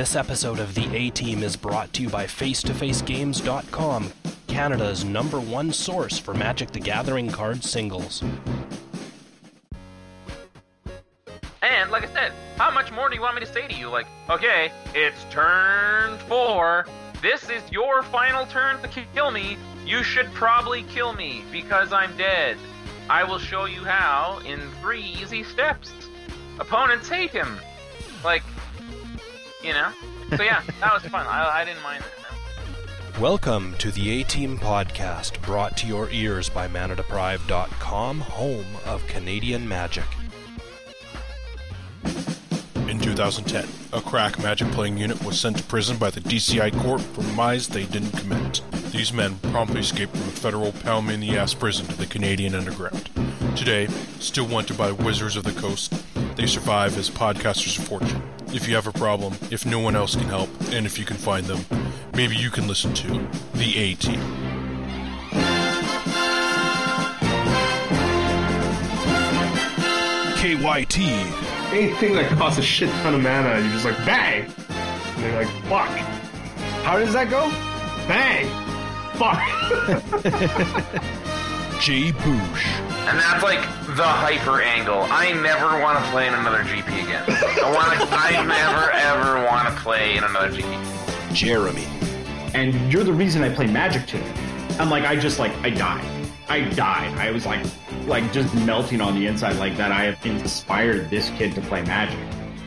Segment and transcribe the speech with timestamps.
[0.00, 4.10] This episode of The A Team is brought to you by FaceToFaceGames.com,
[4.46, 8.24] Canada's number one source for Magic the Gathering card singles.
[11.60, 13.90] And like I said, how much more do you want me to say to you?
[13.90, 16.86] Like, okay, it's turn four.
[17.20, 19.58] This is your final turn to kill me.
[19.84, 22.56] You should probably kill me because I'm dead.
[23.10, 25.92] I will show you how in three easy steps.
[26.58, 27.60] Opponents hate him.
[28.24, 28.42] Like,
[29.62, 29.92] you know?
[30.36, 31.26] So yeah, that was fun.
[31.26, 33.20] I, I didn't mind it.
[33.20, 39.68] Welcome to the A Team Podcast, brought to your ears by ManaDeprived.com, home of Canadian
[39.68, 40.04] magic.
[42.88, 47.00] In 2010, a crack magic playing unit was sent to prison by the DCI court
[47.00, 48.62] for crimes they didn't commit.
[48.90, 52.06] These men promptly escaped from a federal pound me in the ass prison to the
[52.06, 53.10] Canadian underground.
[53.56, 53.86] Today,
[54.18, 55.92] still wanted by the wizards of the coast,
[56.36, 58.22] they survive as podcasters of fortune.
[58.52, 61.16] If you have a problem, if no one else can help, and if you can
[61.16, 61.64] find them,
[62.14, 63.08] maybe you can listen to
[63.54, 64.20] The A Team.
[70.40, 70.98] KYT.
[71.72, 75.54] anything that costs a shit ton of mana, you're just like bang, and they're like
[75.64, 75.88] fuck.
[76.82, 77.50] How does that go?
[78.08, 78.48] Bang,
[79.14, 79.40] fuck.
[81.80, 82.64] Jay Boosh.
[83.08, 83.60] And that's like
[83.96, 85.02] the hyper angle.
[85.10, 87.24] I never want to play in another GP again.
[87.26, 88.06] I want to.
[88.14, 91.34] I never ever want to play in another GP.
[91.34, 91.86] Jeremy.
[92.54, 94.22] and you're the reason I play Magic too.
[94.78, 96.04] I'm like, I just like, I died.
[96.48, 97.16] I died.
[97.18, 97.64] I was like,
[98.06, 99.92] like just melting on the inside like that.
[99.92, 102.18] I have inspired this kid to play Magic.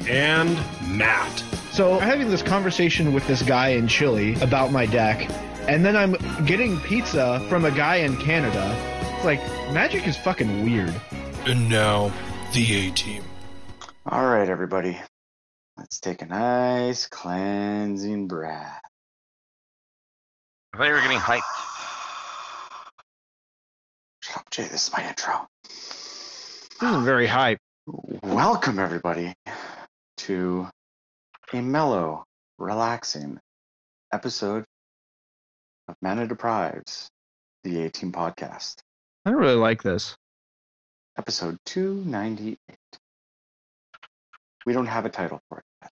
[0.07, 1.43] And Matt.
[1.71, 5.29] So I'm having this conversation with this guy in Chile about my deck,
[5.67, 6.13] and then I'm
[6.45, 8.75] getting pizza from a guy in Canada.
[9.23, 10.93] It's like magic is fucking weird.
[11.45, 12.11] And now,
[12.51, 13.23] The A Team.
[14.05, 14.99] All right, everybody.
[15.77, 18.81] Let's take a nice cleansing breath.
[20.73, 21.39] I thought you were getting hyped.
[24.19, 24.63] Shut up, Jay.
[24.63, 25.47] This is my intro.
[25.69, 27.59] This is very hype.
[28.23, 29.33] Welcome, everybody,
[30.17, 30.67] to
[31.53, 32.25] a mellow,
[32.57, 33.39] relaxing
[34.11, 34.65] episode
[35.87, 36.91] of Mana Deprived,
[37.63, 38.81] the A Team podcast,
[39.25, 40.17] I don't really like this.
[41.17, 42.57] episode 298.
[44.65, 45.91] We don't have a title for it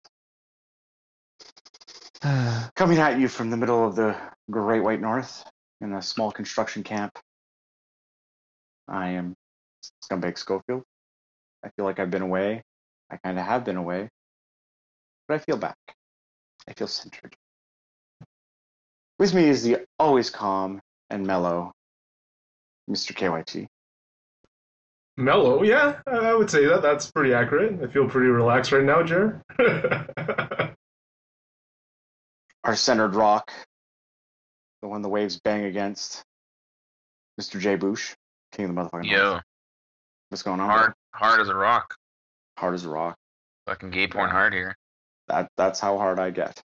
[2.24, 2.72] yet.
[2.76, 4.18] Coming at you from the middle of the
[4.50, 5.46] Great White North
[5.80, 7.18] in a small construction camp.
[8.90, 9.36] I am
[10.04, 10.84] Scumbag Schofield.
[11.64, 12.64] I feel like I've been away.
[13.10, 14.10] I kind of have been away.
[15.30, 15.78] But I feel back.
[16.68, 17.34] I feel centered.
[19.20, 21.72] With me is the always calm and mellow
[22.90, 23.16] Mr.
[23.16, 23.68] KYT.
[25.18, 26.82] Mellow, yeah, I I would say that.
[26.82, 27.82] That's pretty accurate.
[27.84, 29.42] I feel pretty relaxed right now, Jer.
[32.64, 33.52] Our centered rock,
[34.82, 36.24] the one the waves bang against,
[37.40, 37.60] Mr.
[37.60, 37.76] J.
[37.76, 38.16] Bush,
[38.52, 39.44] king of the motherfucking Yo, North.
[40.30, 40.68] What's going on?
[40.68, 40.76] bro?
[40.78, 41.96] hard, hard as a rock.
[42.58, 43.18] Hard as a rock.
[43.68, 44.76] Fucking gay porn hard here.
[45.28, 46.62] That that's how hard I get.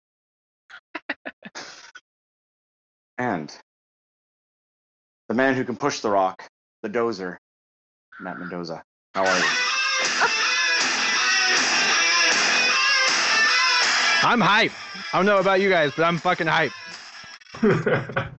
[3.19, 3.56] and
[5.28, 6.42] the man who can push the rock,
[6.82, 7.37] the dozer,
[8.20, 8.82] Matt Mendoza.
[9.14, 9.44] How are you?
[14.22, 14.72] I'm hype.
[15.12, 16.72] I don't know about you guys, but I'm fucking hype.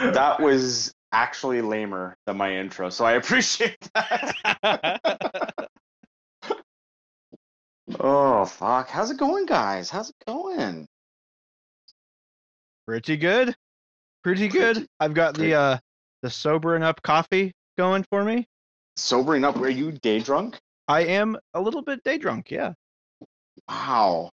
[0.00, 5.68] That was actually lamer than my intro, so I appreciate that.
[7.98, 8.88] oh fuck!
[8.88, 9.90] How's it going, guys?
[9.90, 10.86] How's it going?
[12.86, 13.54] Pretty good.
[14.22, 14.86] Pretty good.
[15.00, 15.78] I've got the uh
[16.22, 18.46] the sobering up coffee going for me.
[18.96, 19.56] Sobering up?
[19.56, 20.58] Were you day drunk?
[20.88, 22.50] I am a little bit day drunk.
[22.50, 22.72] Yeah.
[23.68, 24.30] Wow.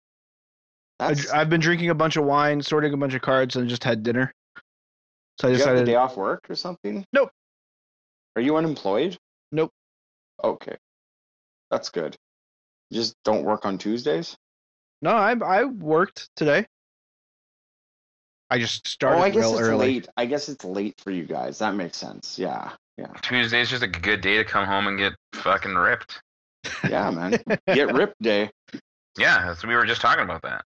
[1.00, 1.30] I, That's.
[1.30, 4.02] I've been drinking a bunch of wine, sorting a bunch of cards, and just had
[4.04, 4.34] dinner.
[5.40, 5.86] So I you have the decided.
[5.86, 7.06] day off work or something?
[7.12, 7.30] Nope.
[8.36, 9.18] Are you unemployed?
[9.52, 9.72] Nope.
[10.44, 10.76] Okay.
[11.70, 12.16] That's good.
[12.90, 14.36] You just don't work on Tuesdays?
[15.02, 16.66] No, I I worked today.
[18.50, 19.78] I just started oh, I guess real it's early.
[19.78, 20.08] late.
[20.18, 21.60] I guess it's late for you guys.
[21.60, 22.38] That makes sense.
[22.38, 22.72] Yeah.
[22.98, 23.08] Yeah.
[23.22, 26.22] Tuesday's just a good day to come home and get fucking ripped.
[26.90, 27.38] Yeah, man.
[27.68, 28.50] Get ripped day.
[29.20, 30.64] Yeah, that's, we were just talking about that.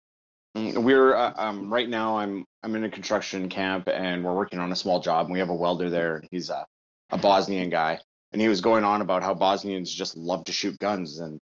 [0.58, 2.18] Mm, We're uh, um right now.
[2.18, 5.28] I'm I'm in a construction camp and we're working on a small job.
[5.28, 6.18] And we have a welder there.
[6.18, 6.66] and He's a
[7.12, 8.00] a Bosnian guy,
[8.32, 11.40] and he was going on about how Bosnians just love to shoot guns, and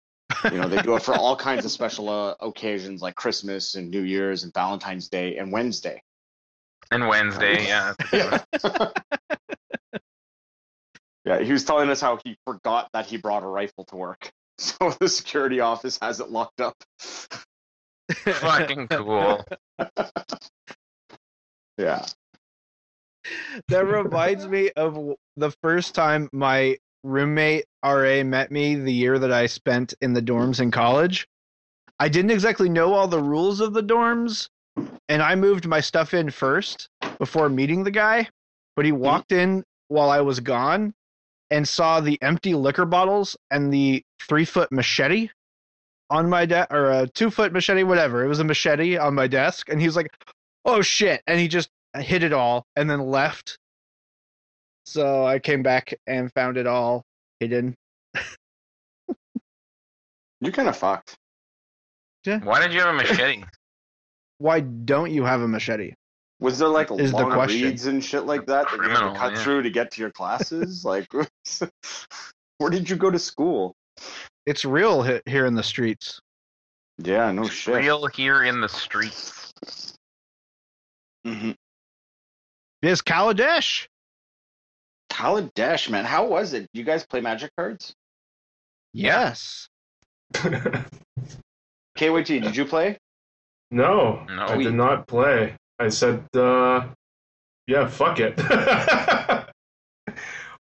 [0.46, 3.90] you know they do it for all kinds of special uh, occasions like Christmas and
[3.90, 6.02] New Year's and Valentine's Day and Wednesday.
[6.92, 7.94] And Wednesday, yeah.
[8.12, 8.40] Yeah.
[11.26, 14.32] yeah, he was telling us how he forgot that he brought a rifle to work.
[14.58, 16.76] So the security office has it locked up.
[18.12, 19.44] Fucking cool.
[21.80, 22.06] Yeah.
[23.70, 29.32] that reminds me of the first time my roommate RA met me the year that
[29.32, 31.28] I spent in the dorms in college.
[32.00, 36.14] I didn't exactly know all the rules of the dorms, and I moved my stuff
[36.14, 36.90] in first
[37.20, 38.28] before meeting the guy.
[38.76, 39.02] But he mm-hmm.
[39.02, 40.94] walked in while I was gone
[41.50, 45.30] and saw the empty liquor bottles and the three foot machete
[46.10, 48.24] on my desk, or a two foot machete, whatever.
[48.24, 50.10] It was a machete on my desk, and he was like,
[50.66, 53.58] "Oh shit!" And he just hit it all and then left.
[54.86, 57.04] So I came back and found it all
[57.40, 57.76] hidden.
[60.42, 61.16] You're kind of fucked.
[62.26, 63.44] Why did you have a machete?
[64.42, 65.94] Why don't you have a machete?
[66.40, 67.62] Was there like Is the long question.
[67.62, 69.44] reads and shit like that that you had to cut yeah.
[69.44, 70.84] through to get to your classes?
[70.86, 71.08] like,
[72.58, 73.76] where did you go to school?
[74.48, 76.20] It's real here in the streets.
[76.98, 77.76] Yeah, no shit.
[77.76, 79.54] Real here in the streets.
[81.28, 81.52] Mm-hmm.
[82.82, 83.86] It's Kaladesh.
[85.12, 86.68] Kaladesh, man, how was it?
[86.74, 87.94] You guys play Magic cards?
[88.92, 89.68] Yes.
[90.34, 90.86] KYT,
[92.42, 92.98] did you play?
[93.72, 95.56] No, No, I we- did not play.
[95.80, 96.86] I said, uh,
[97.68, 98.38] yeah, fuck it.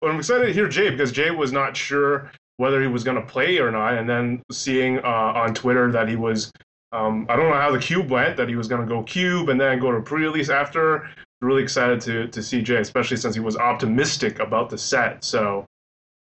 [0.01, 3.17] well, I'm excited to hear Jay because Jay was not sure whether he was going
[3.17, 5.03] to play or not, and then seeing uh,
[5.35, 6.51] on Twitter that he was,
[6.93, 9.49] um, I don't know how the cube went, that he was going to go cube
[9.49, 11.09] and then go to pre-release after.
[11.41, 15.23] Really excited to to see Jay, especially since he was optimistic about the set.
[15.23, 15.65] So,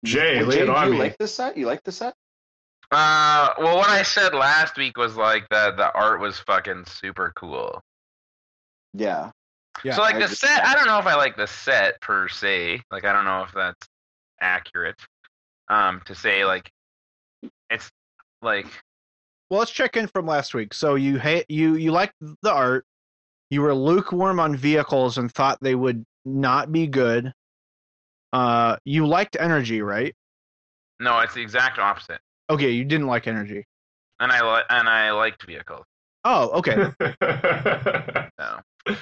[0.04, 0.98] Jay, Well, lay Jay, it do you me.
[0.98, 1.56] like this set?
[1.56, 2.12] You like this set?
[2.90, 7.32] Uh, well, what I said last week was like that the art was fucking super
[7.36, 7.82] cool.
[8.94, 9.30] Yeah.
[9.84, 12.00] Yeah, so like I the just- set, I don't know if I like the set
[12.00, 12.80] per se.
[12.90, 13.86] Like I don't know if that's
[14.40, 14.96] accurate.
[15.68, 16.70] Um, to say like
[17.70, 17.90] it's
[18.40, 18.66] like
[19.50, 20.72] Well, let's check in from last week.
[20.72, 22.86] So you hate you you liked the art.
[23.50, 27.32] You were lukewarm on vehicles and thought they would not be good.
[28.32, 30.14] Uh, you liked energy, right?
[31.00, 32.20] no, it's the exact opposite.
[32.50, 33.64] Okay, you didn't like energy.
[34.20, 35.84] And I li- and I liked vehicles.
[36.24, 36.92] Oh, okay.
[38.40, 38.60] So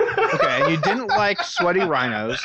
[0.00, 2.40] okay, and you didn't like sweaty rhinos,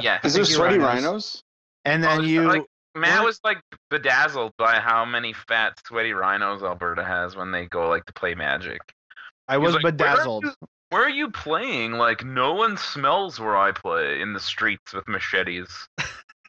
[0.00, 1.04] yeah, Is there sweaty rhinos.
[1.04, 1.42] rhinos?
[1.84, 2.64] and Oh, then just, you like,
[2.94, 3.26] Matt What?
[3.26, 3.58] was like
[3.90, 8.34] bedazzled by how many fat, sweaty rhinos Alberta has when they go like to play
[8.34, 8.80] Magic.
[9.48, 10.44] I He's was like, "Where are bedazzled.
[10.44, 10.54] you-
[10.90, 11.92] Where are you playing?
[11.92, 15.88] Like no one smells where I play in the streets with machetes.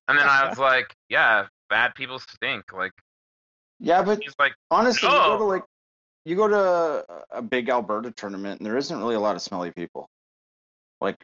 [0.08, 2.72] And then I was like, yeah, bad people stink.
[2.74, 2.92] Like
[3.80, 5.64] Yeah, but he's like, honestly, you go to like
[6.26, 9.72] you go to a big Alberta tournament and there isn't really a lot of smelly
[9.72, 10.10] people.
[11.02, 11.18] Like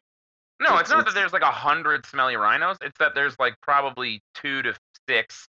[0.60, 2.78] no, it's not that there's like a hundred smelly rhinos.
[2.82, 4.74] It's that there's like probably two to
[5.10, 5.48] six,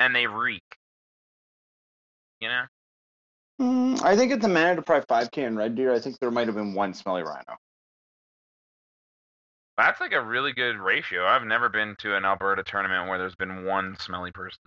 [0.00, 0.64] and they reek.
[2.40, 2.62] You know?
[3.60, 6.46] mm, I think at the Manitoba Pride 5K in Red Deer, I think there might
[6.46, 7.56] have been one smelly rhino.
[9.78, 11.24] That's like a really good ratio.
[11.24, 14.58] I've never been to an Alberta tournament where there's been one smelly person.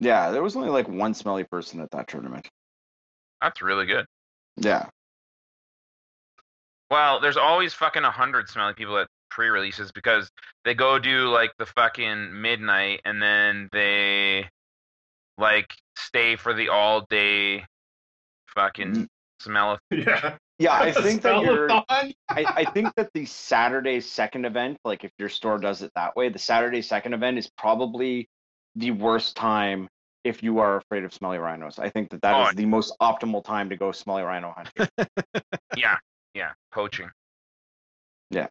[0.00, 2.48] Yeah, there was only like one smelly person at that tournament.
[3.42, 4.06] That's really good.
[4.56, 4.86] Yeah.
[6.90, 10.30] Well, there's always fucking a hundred smelly people at pre-releases because
[10.64, 14.48] they go do like the fucking midnight and then they
[15.36, 17.66] like stay for the all day
[18.54, 19.06] fucking mm.
[19.40, 20.38] smell of yeah.
[20.58, 25.12] Yeah, I think that you're I, I think that the Saturday second event, like if
[25.18, 28.28] your store does it that way, the Saturday second event is probably
[28.74, 29.88] the worst time
[30.24, 31.78] if you are afraid of smelly rhinos.
[31.78, 32.56] I think that that is Oh.
[32.56, 34.88] the most optimal time to go smelly rhino hunting.
[35.76, 35.96] yeah
[36.34, 37.08] yeah poaching.
[38.30, 38.48] Yeah.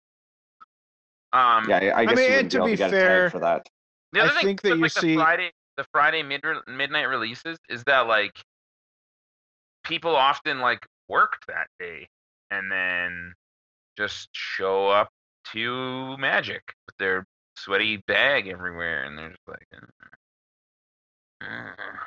[1.33, 1.65] Um.
[1.69, 3.23] yeah, I, I guess mean, you wouldn't to be able be to get a fair-
[3.25, 3.67] tag for that.
[4.13, 6.41] The other I thing think that with, you like, see- the Friday the Friday mid
[6.67, 8.31] midnight releases is that like
[9.83, 12.07] people often like work that day
[12.51, 13.33] and then
[13.97, 15.09] just show up
[15.53, 17.25] to Magic with their
[17.57, 19.67] sweaty bag everywhere and they're just like.
[21.41, 21.97] "Uh, uh."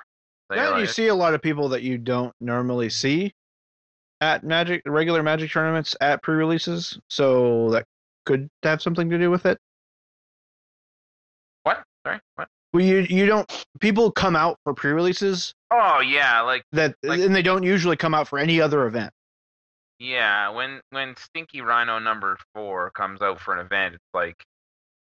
[0.51, 3.33] They're you see a lot of people that you don't normally see
[4.21, 7.87] at magic regular magic tournaments at pre-releases, so that
[8.27, 9.59] could have something to do with it.
[11.63, 11.85] what?
[12.05, 12.49] Sorry, what?
[12.73, 13.51] Well, you you don't
[13.81, 18.15] people come out for pre-releases Oh yeah, like that, Like- and they don't usually come
[18.15, 19.13] out for any other event.
[19.99, 24.43] Yeah, when when Stinky Rhino number four comes out for an event, it's like,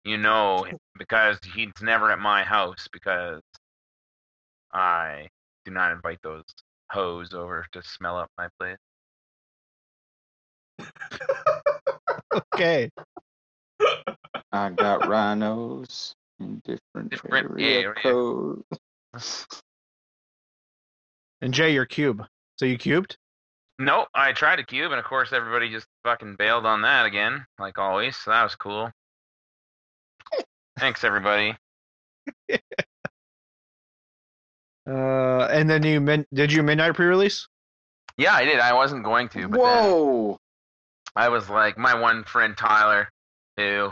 [0.05, 0.67] you know,
[0.97, 3.41] because he's never at my house because
[4.73, 5.29] I
[5.65, 6.45] do not invite those
[6.91, 8.77] hoes over to smell up my place.
[12.53, 12.91] Okay,
[14.53, 17.95] I got rhinos in different, Different area area.
[18.03, 19.47] codes.
[21.41, 22.25] and Jay, your cube.
[22.57, 23.17] So you cubed?
[23.79, 27.45] Nope, I tried to cube, and of course everybody just fucking bailed on that again,
[27.59, 28.17] like always.
[28.17, 28.91] So that was cool.
[30.79, 31.57] Thanks, everybody.
[34.87, 37.49] Uh, and then you min- did you midnight pre-release?
[38.19, 38.61] Yeah, I did.
[38.61, 40.39] I wasn't going to, but Whoa!
[41.17, 43.09] I was like, my one friend Tyler,
[43.57, 43.91] who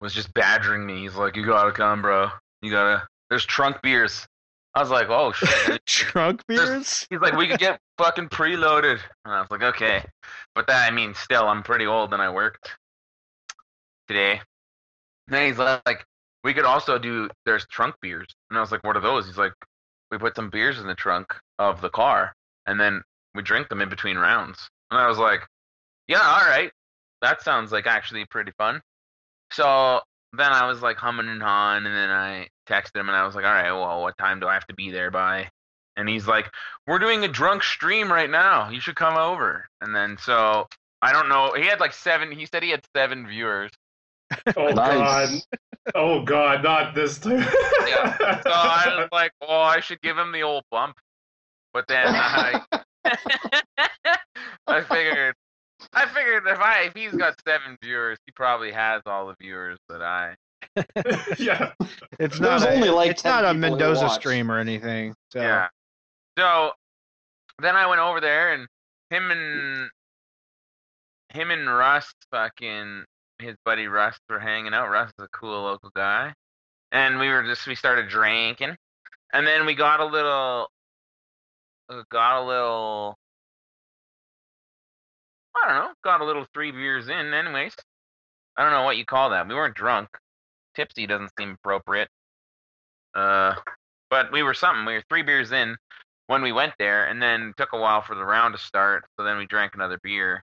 [0.00, 1.02] was just badgering me.
[1.02, 2.30] He's like, "You gotta come, bro.
[2.62, 4.26] You gotta." There's trunk beers.
[4.74, 7.06] I was like, "Oh shit." Trunk beers?
[7.08, 10.04] He's like, "We could get fucking preloaded," and I was like, "Okay,"
[10.54, 12.76] but that I mean, still, I'm pretty old and I worked
[14.08, 14.40] today.
[15.28, 16.04] then he's like,
[16.44, 19.38] "We could also do there's trunk beers," and I was like, "What are those?" He's
[19.38, 19.54] like,
[20.10, 22.34] "We put some beers in the trunk of the car,
[22.66, 23.02] and then
[23.34, 25.40] we drink them in between rounds." And I was like,
[26.06, 26.70] "Yeah, all right,
[27.22, 28.82] that sounds like actually pretty fun."
[29.52, 30.00] So
[30.32, 33.34] then I was like humming and hawing, and then I texted him and I was
[33.34, 35.48] like, "All right, well, what time do I have to be there by?"
[35.96, 36.50] And he's like,
[36.86, 38.68] "We're doing a drunk stream right now.
[38.70, 40.66] You should come over." And then so
[41.02, 41.52] I don't know.
[41.56, 42.30] He had like seven.
[42.32, 43.70] He said he had seven viewers.
[44.56, 44.74] Oh Nice.
[44.74, 45.42] god.
[45.94, 47.38] Oh god, not this time.
[47.86, 48.40] Yeah.
[48.42, 50.96] So I was like, "Well, I should give him the old bump."
[51.72, 52.62] But then I,
[54.66, 55.34] I figured,
[55.92, 59.78] I figured if I if he's got seven viewers, he probably has all the viewers
[59.88, 60.34] that I.
[61.38, 61.72] yeah.
[62.18, 65.14] It's There's not a, only like it's 10 not a people Mendoza stream or anything.
[65.32, 65.40] So.
[65.40, 65.68] Yeah.
[66.38, 66.72] So
[67.60, 68.66] then I went over there and
[69.10, 69.88] him and
[71.30, 73.04] him and Russ fucking
[73.38, 74.90] his buddy Russ were hanging out.
[74.90, 76.32] Russ is a cool local guy.
[76.92, 78.76] And we were just we started drinking.
[79.32, 80.68] And then we got a little
[81.88, 83.16] uh, got a little
[85.62, 87.74] I don't know, got a little three beers in anyways.
[88.56, 89.48] I don't know what you call that.
[89.48, 90.08] We weren't drunk.
[90.74, 92.08] Tipsy doesn't seem appropriate.
[93.14, 93.54] Uh
[94.10, 94.84] but we were something.
[94.84, 95.76] We were three beers in
[96.26, 99.04] when we went there, and then took a while for the round to start.
[99.16, 100.42] So then we drank another beer,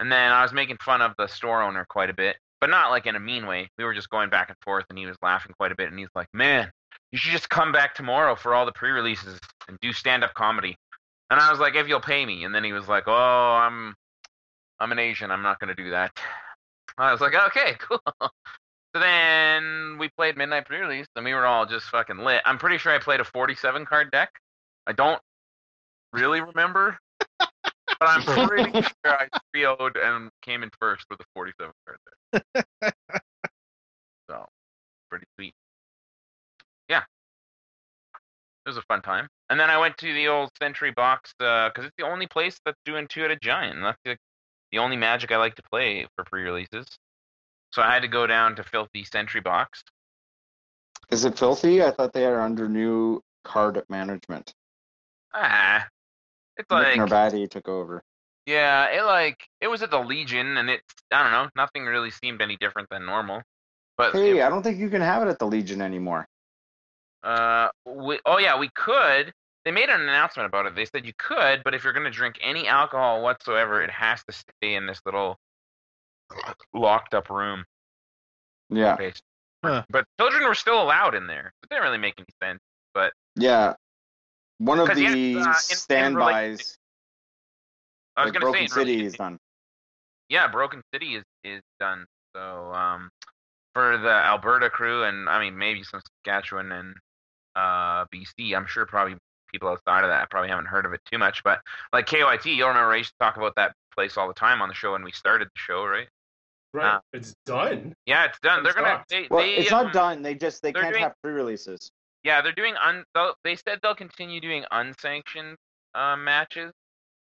[0.00, 2.90] and then I was making fun of the store owner quite a bit, but not
[2.90, 3.68] like in a mean way.
[3.78, 5.90] We were just going back and forth, and he was laughing quite a bit.
[5.90, 6.70] And he's like, "Man,
[7.10, 10.76] you should just come back tomorrow for all the pre-releases and do stand-up comedy."
[11.30, 13.12] And I was like, "If you'll pay me." And then he was like, "Oh,
[13.60, 13.94] I'm,
[14.82, 15.30] I'm an Asian.
[15.30, 16.12] I'm not going to do that."
[16.98, 18.00] I was like, "Okay, cool."
[18.94, 22.42] So then we played Midnight Pre-Release, and we were all just fucking lit.
[22.44, 24.30] I'm pretty sure I played a 47 card deck.
[24.86, 25.20] I don't
[26.12, 26.98] really remember,
[27.38, 27.50] but
[28.00, 32.42] I'm pretty sure I 3 0'd and came in first with a 47 card
[32.84, 32.94] deck.
[34.28, 34.46] so,
[35.08, 35.54] pretty sweet.
[36.88, 37.02] Yeah.
[38.66, 39.28] It was a fun time.
[39.48, 42.58] And then I went to the old Sentry Box uh, because it's the only place
[42.64, 43.80] that's doing two-headed giant.
[43.82, 44.16] That's the,
[44.72, 46.86] the only magic I like to play for pre releases.
[47.72, 49.82] So I had to go down to Filthy Sentry Box.
[51.10, 51.82] Is it filthy?
[51.82, 54.52] I thought they are under new card management.
[55.34, 55.86] Ah,
[56.56, 58.02] it's Nick like Narbati took over.
[58.46, 62.10] yeah, it like it was at the Legion, and it's I don't know, nothing really
[62.10, 63.42] seemed any different than normal.
[63.96, 66.26] But Hey, it- I don't think you can have it at the Legion anymore.
[67.22, 69.32] uh, we, oh yeah, we could.
[69.64, 70.74] They made an announcement about it.
[70.74, 74.22] They said you could, but if you're going to drink any alcohol whatsoever, it has
[74.24, 75.38] to stay in this little
[76.74, 77.64] locked up room.
[78.70, 78.96] Yeah,
[79.64, 79.84] Huh.
[79.90, 81.52] But children were still allowed in there.
[81.62, 82.58] It didn't really make any sense.
[82.94, 83.74] But yeah.
[84.58, 86.76] One of yeah, the uh, in- in standbys,
[88.16, 89.38] I was like going to Broken say, in City relation- is done.
[90.28, 92.04] yeah, Broken City is is done.
[92.34, 93.10] So um,
[93.74, 96.94] for the Alberta crew, and I mean maybe some Saskatchewan and
[97.56, 99.16] uh, BC, I'm sure probably
[99.52, 101.42] people outside of that probably haven't heard of it too much.
[101.44, 101.60] But
[101.92, 104.68] like KYT, you'll remember I used to talk about that place all the time on
[104.68, 106.08] the show when we started the show, right?
[106.74, 106.94] Right.
[106.94, 107.00] Ah.
[107.12, 107.94] it's done.
[108.06, 108.62] Yeah, it's done.
[108.62, 108.88] They're gonna.
[108.88, 109.04] not.
[109.08, 110.22] They, Well, they, it's um, not done.
[110.22, 111.90] They just they can't doing- have pre-releases.
[112.24, 113.04] Yeah, they're doing un.
[113.14, 115.56] they'll- They said they'll continue doing unsanctioned
[115.94, 116.72] uh, matches,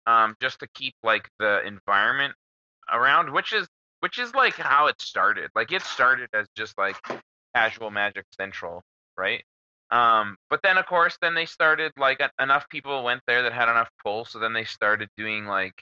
[0.07, 2.33] um, just to keep like the environment
[2.91, 3.67] around, which is
[4.00, 5.51] which is like how it started.
[5.53, 6.95] Like it started as just like
[7.53, 8.81] casual Magic Central,
[9.17, 9.43] right?
[9.91, 13.70] Um, but then of course, then they started like enough people went there that had
[13.70, 15.74] enough pull, so then they started doing like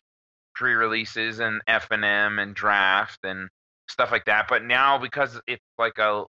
[0.55, 3.49] pre-releases and F and M and draft and
[3.89, 4.47] stuff like that.
[4.47, 6.25] But now because it's like a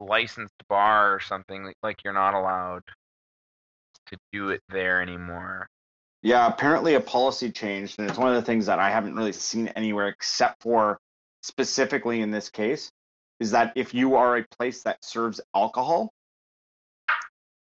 [0.00, 2.82] licensed bar or something like- like you're not allowed
[4.06, 5.68] to do it there anymore
[6.22, 9.32] Yeah, apparently a policy changed, and it's one of the things that I haven't really
[9.32, 10.98] seen anywhere except for
[11.42, 12.90] specifically in this case,
[13.40, 16.12] is that if you are a place that serves alcohol,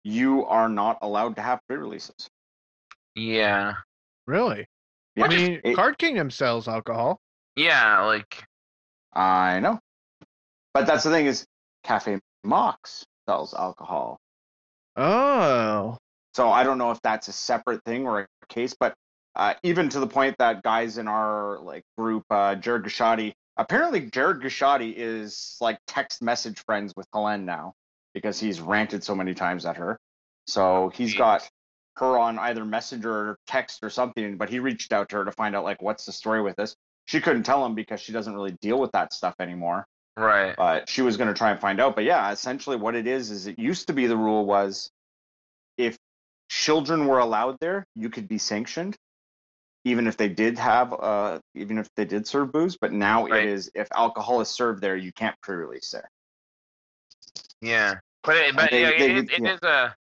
[0.04, 2.28] you are not allowed to have pre-releases.
[3.14, 3.74] yeah
[4.26, 4.66] Really?
[5.16, 7.20] Yeah, I mean, it- Card Kingdom sells alcohol.
[7.56, 8.44] yeah like
[9.12, 9.78] I know.
[10.72, 11.46] But that's the thing is,
[11.84, 14.18] Cafe Mox sells alcohol.
[14.96, 15.96] Oh.
[16.34, 18.94] So I don't know if that's a separate thing or a case, but
[19.36, 24.00] uh, even to the point that guys in our like group, uh, Jared Gashadi, apparently
[24.00, 27.72] Jared Gashadi is like text message friends with Helene now
[28.14, 29.98] because he's ranted so many times at her.
[30.46, 31.48] So he's got
[31.96, 35.32] her on either messenger or text or something, but he reached out to her to
[35.32, 36.74] find out like what's the story with this.
[37.06, 40.56] She couldn't tell him because she doesn't really deal with that stuff anymore Right.
[40.56, 41.96] but she was going to try and find out.
[41.96, 44.90] But yeah, essentially what it is is it used to be the rule was
[45.76, 45.98] if
[46.48, 48.96] children were allowed there, you could be sanctioned,
[49.84, 52.76] even if they did have uh even if they did serve booze.
[52.80, 53.44] But now Right.
[53.44, 56.08] it is if alcohol is served there, you can't pre-release there.
[57.60, 59.52] Yeah, but it, but they- yeah, they- it, is, it yeah.
[59.54, 59.94] is a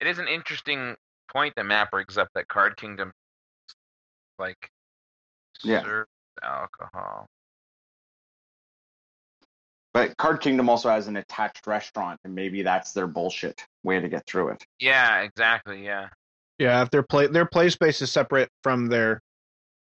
[0.00, 0.96] it is an interesting
[1.32, 3.12] point that Matt brings up that Card Kingdom
[4.38, 4.70] like
[5.62, 5.82] Yeah.
[5.82, 6.08] serves
[6.42, 7.26] alcohol.
[9.92, 14.08] But Card Kingdom also has an attached restaurant, and maybe that's their bullshit way to
[14.08, 14.64] get through it.
[14.78, 15.84] Yeah, exactly.
[15.84, 16.08] Yeah,
[16.58, 19.20] Yeah, if their play their play space is separate from their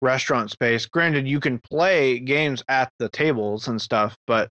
[0.01, 0.85] restaurant space.
[0.85, 4.49] Granted, you can play games at the tables and stuff, but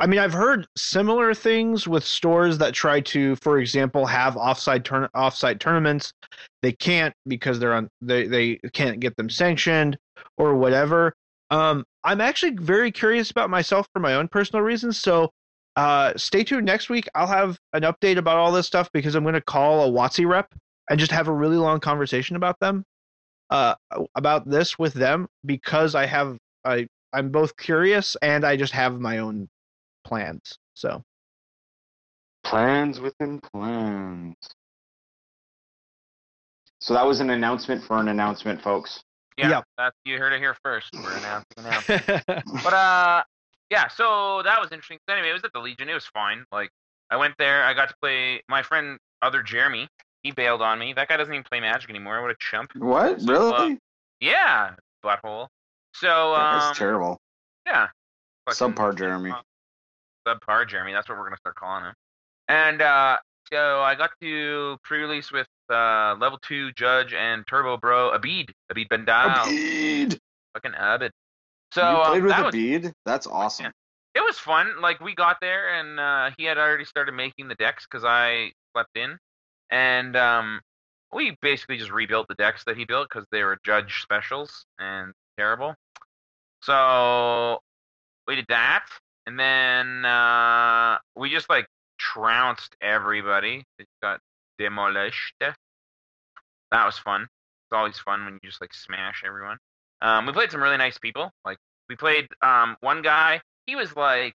[0.00, 4.82] I mean, I've heard similar things with stores that try to, for example, have offsite
[4.82, 6.14] turn offsite tournaments.
[6.62, 9.98] They can't because they're on they they can't get them sanctioned
[10.38, 11.12] or whatever.
[11.50, 14.96] Um, I'm actually very curious about myself for my own personal reasons.
[14.96, 15.30] So,
[15.76, 17.06] uh, stay tuned next week.
[17.14, 20.26] I'll have an update about all this stuff because I'm going to call a WotC
[20.26, 20.48] rep
[20.88, 22.84] and just have a really long conversation about them,
[23.50, 23.74] uh,
[24.14, 28.98] about this with them because I have I I'm both curious and I just have
[28.98, 29.48] my own
[30.10, 30.58] plans.
[30.74, 31.02] So
[32.42, 34.34] Plans within plans.
[36.80, 39.02] So that was an announcement for an announcement, folks.
[39.36, 39.48] yeah.
[39.50, 39.60] Yeah.
[39.78, 40.88] That's you heard it here first.
[40.94, 42.00] We're announcing announcing.
[42.64, 43.22] But uh,
[43.70, 43.86] yeah.
[43.88, 44.98] So that was interesting.
[45.08, 45.88] So anyway, it was at the Legion.
[45.88, 46.44] It was fine.
[46.50, 46.70] Like
[47.10, 47.62] I went there.
[47.64, 49.86] I got to play my friend, other Jeremy.
[50.22, 50.92] He bailed on me.
[50.92, 52.20] That guy doesn't even play Magic anymore.
[52.22, 52.72] What a chump.
[52.76, 53.20] What?
[53.20, 53.72] So, Really?
[53.72, 53.76] uh,
[54.20, 54.70] Yeah,
[55.04, 55.46] butthole.
[55.94, 57.20] So um, That's terrible.
[57.66, 57.88] yeah.
[58.48, 59.32] Subpar Jeremy.
[60.30, 60.92] Subpar Jeremy.
[60.92, 61.94] That's what we're gonna start calling him.
[62.48, 63.16] And uh,
[63.52, 68.88] so I got to pre-release with uh, level two Judge and Turbo Bro Abid Abid
[68.88, 69.30] Bendal.
[69.30, 70.18] Abid!
[70.54, 71.10] Fucking Abid.
[71.72, 73.72] So you played um, with that was, That's awesome.
[74.14, 74.80] it was fun.
[74.80, 78.52] Like we got there and uh, he had already started making the decks because I
[78.72, 79.16] slept in,
[79.70, 80.60] and um,
[81.12, 85.12] we basically just rebuilt the decks that he built because they were Judge specials and
[85.38, 85.74] terrible.
[86.62, 87.58] So
[88.26, 88.86] we did that,
[89.26, 91.66] and then uh, we just like
[91.98, 93.64] trounced everybody.
[93.78, 94.20] It got
[94.58, 95.34] demolished.
[95.40, 95.54] That
[96.86, 97.22] was fun.
[97.22, 99.58] It's always fun when you just like smash everyone.
[100.02, 101.30] Um, we played some really nice people.
[101.44, 103.40] Like we played um, one guy.
[103.66, 104.34] He was like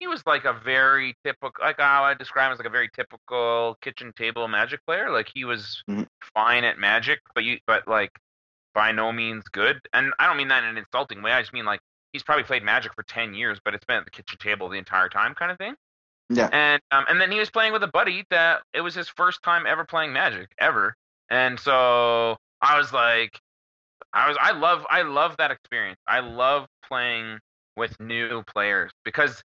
[0.00, 2.88] he was like a very typical like how I describe him as like a very
[2.94, 5.10] typical kitchen table magic player.
[5.10, 6.06] Like he was Mhm.
[6.34, 8.12] fine at magic, but you but like
[8.74, 9.80] by no means good.
[9.92, 11.32] And I don't mean that in an insulting way.
[11.32, 11.80] I just mean like
[12.12, 14.78] he's probably played magic for ten years, but it's been at the kitchen table the
[14.78, 15.74] entire time kind of thing.
[16.30, 16.48] Yeah.
[16.52, 19.42] And um, and then he was playing with a buddy that it was his first
[19.42, 20.94] time ever playing Magic ever,
[21.30, 23.38] and so I was like,
[24.12, 25.98] I was I love I love that experience.
[26.06, 27.38] I love playing
[27.76, 29.42] with new players because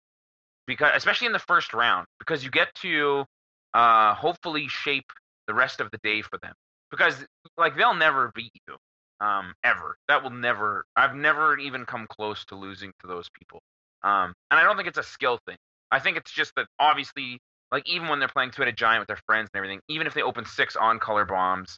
[0.65, 3.25] because especially in the first round because you get to
[3.73, 5.11] uh, hopefully shape
[5.47, 6.53] the rest of the day for them
[6.89, 7.25] because
[7.57, 8.75] like they'll never beat you
[9.21, 9.95] um, ever.
[10.07, 10.85] That will never.
[10.95, 13.61] I've never even come close to losing to those people.
[14.03, 15.57] Um, and I don't think it's a skill thing.
[15.91, 17.39] I think it's just that obviously,
[17.71, 20.23] like even when they're playing two-headed giant with their friends and everything, even if they
[20.23, 21.77] open six on color bombs,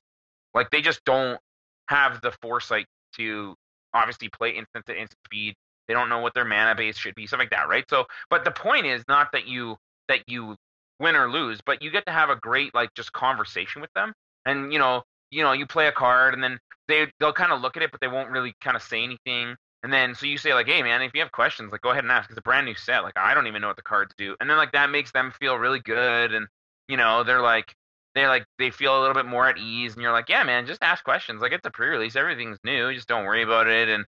[0.53, 1.39] like they just don't
[1.87, 2.85] have the foresight
[3.17, 3.55] to
[3.93, 5.55] obviously play instant to instant speed.
[5.87, 7.83] They don't know what their mana base should be, stuff like that, right?
[7.89, 9.75] So, but the point is not that you
[10.07, 10.55] that you
[10.99, 14.13] win or lose, but you get to have a great like just conversation with them,
[14.45, 17.61] and you know, you know, you play a card, and then they they'll kind of
[17.61, 19.55] look at it, but they won't really kind of say anything.
[19.83, 22.03] And then so you say like, hey man, if you have questions, like go ahead
[22.03, 22.29] and ask.
[22.29, 23.03] It's a brand new set.
[23.03, 24.35] Like I don't even know what the cards do.
[24.39, 26.47] And then like that makes them feel really good, and
[26.87, 27.75] you know they're like
[28.15, 29.93] they like they feel a little bit more at ease.
[29.93, 31.41] And you're like, yeah man, just ask questions.
[31.41, 32.93] Like it's a pre-release, everything's new.
[32.93, 33.89] Just don't worry about it.
[33.89, 34.05] And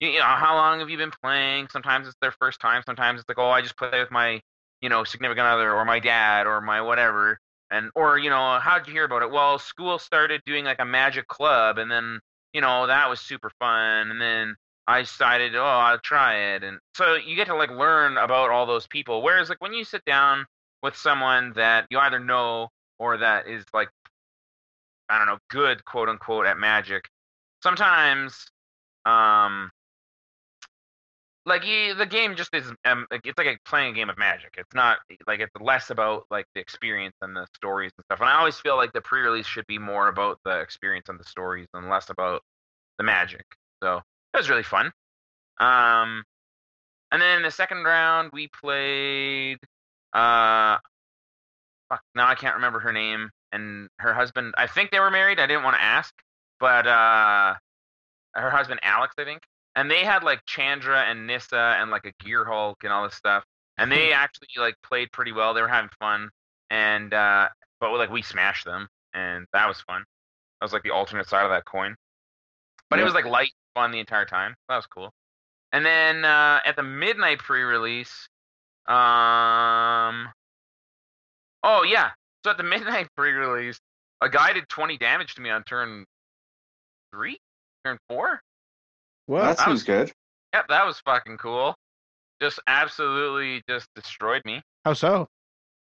[0.00, 1.68] you you know how long have you been playing?
[1.72, 2.82] Sometimes it's their first time.
[2.86, 4.40] Sometimes it's like, oh, I just play with my
[4.80, 7.38] you know significant other or my dad or my whatever.
[7.70, 9.30] And or you know how'd you hear about it?
[9.30, 12.20] Well, school started doing like a magic club, and then
[12.52, 14.10] you know that was super fun.
[14.10, 14.56] And then
[14.88, 16.64] I decided, oh, I'll try it.
[16.64, 19.22] And so you get to like learn about all those people.
[19.22, 20.46] Whereas like when you sit down
[20.82, 23.90] with someone that you either know or that is like,
[25.10, 27.06] I don't know, good quote unquote at magic,
[27.62, 28.46] sometimes,
[29.04, 29.70] um,
[31.48, 34.54] like he, the game just is um, it's like a, playing a game of magic.
[34.58, 38.28] It's not like it's less about like the experience and the stories and stuff and
[38.28, 41.66] i always feel like the pre-release should be more about the experience and the stories
[41.74, 42.42] and less about
[42.98, 43.44] the magic
[43.82, 44.00] so
[44.34, 44.90] it was really fun.
[45.60, 46.24] Um
[47.10, 49.58] and then in the second round we played
[50.12, 50.76] uh
[51.88, 55.40] fuck, now i can't remember her name and her husband i think they were married
[55.40, 56.14] i didn't want to ask
[56.60, 57.54] but uh
[58.34, 59.42] her husband alex i think
[59.78, 63.44] and they had like Chandra and Nissa and like a Gearhulk and all this stuff,
[63.78, 65.54] and they actually like played pretty well.
[65.54, 66.30] They were having fun,
[66.68, 67.48] and uh,
[67.80, 70.02] but like we smashed them, and that was fun.
[70.60, 71.94] That was like the alternate side of that coin,
[72.90, 74.56] but it was like light fun the entire time.
[74.68, 75.12] That was cool.
[75.72, 78.28] And then uh, at the midnight pre-release,
[78.88, 80.28] um,
[81.62, 82.10] oh yeah,
[82.44, 83.78] so at the midnight pre-release,
[84.20, 86.04] a guy did 20 damage to me on turn
[87.12, 87.38] three,
[87.84, 88.40] turn four.
[89.28, 89.42] What?
[89.42, 90.12] that that seems was- good.
[90.54, 91.74] Yep, that was fucking cool.
[92.40, 94.62] Just absolutely just destroyed me.
[94.84, 95.28] How so?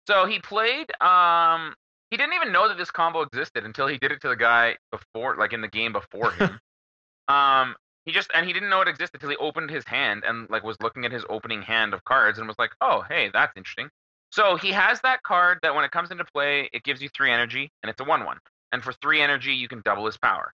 [0.07, 1.73] So he played um
[2.11, 4.75] he didn't even know that this combo existed until he did it to the guy
[4.91, 6.59] before like in the game before him.
[7.29, 10.49] um he just and he didn't know it existed until he opened his hand and
[10.49, 13.53] like was looking at his opening hand of cards and was like, "Oh, hey, that's
[13.55, 13.89] interesting."
[14.31, 17.31] So he has that card that when it comes into play, it gives you 3
[17.31, 18.37] energy and it's a 1/1.
[18.73, 20.53] And for 3 energy, you can double his power.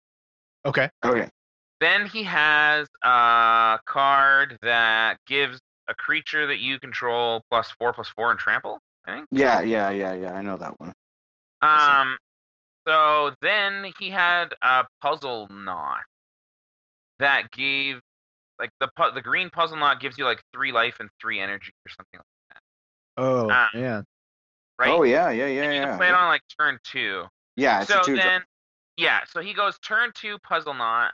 [0.66, 0.90] Okay.
[1.04, 1.28] Okay.
[1.82, 8.08] Then he has a card that gives a creature that you control plus four plus
[8.08, 8.78] four and trample.
[9.04, 9.26] I think.
[9.32, 10.32] Yeah, yeah, yeah, yeah.
[10.32, 10.92] I know that one.
[11.60, 12.16] Um.
[12.86, 16.02] So then he had a Puzzleknot
[17.18, 18.00] that gave
[18.60, 21.90] like the pu- the green Puzzleknot gives you like three life and three energy or
[21.90, 22.54] something like
[23.16, 23.22] that.
[23.24, 23.68] Oh Ah.
[23.74, 24.04] man.
[24.78, 24.88] right.
[24.90, 25.86] Oh yeah, yeah, yeah, And you yeah.
[25.88, 27.24] can play it on like turn two.
[27.56, 28.14] yeah, it's so a two.
[28.16, 28.42] then,
[28.96, 31.10] yeah, so he goes turn two Puzzleknot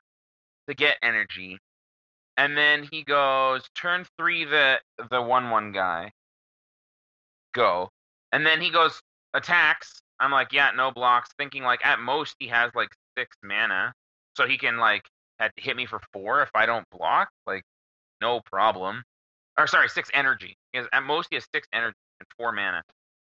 [0.69, 1.59] to get energy,
[2.37, 6.13] and then he goes turn three the the one one guy.
[7.55, 7.91] Go,
[8.33, 9.01] and then he goes
[9.35, 10.01] attacks.
[10.21, 11.31] I'm like, yeah, no blocks.
[11.39, 13.93] Thinking like at most he has like six mana,
[14.37, 15.09] so he can like
[15.57, 17.29] hit me for four if I don't block.
[17.47, 17.63] Like,
[18.21, 19.03] no problem.
[19.57, 20.57] Or sorry, six energy.
[20.75, 22.83] Has, at most he has six energy and four mana.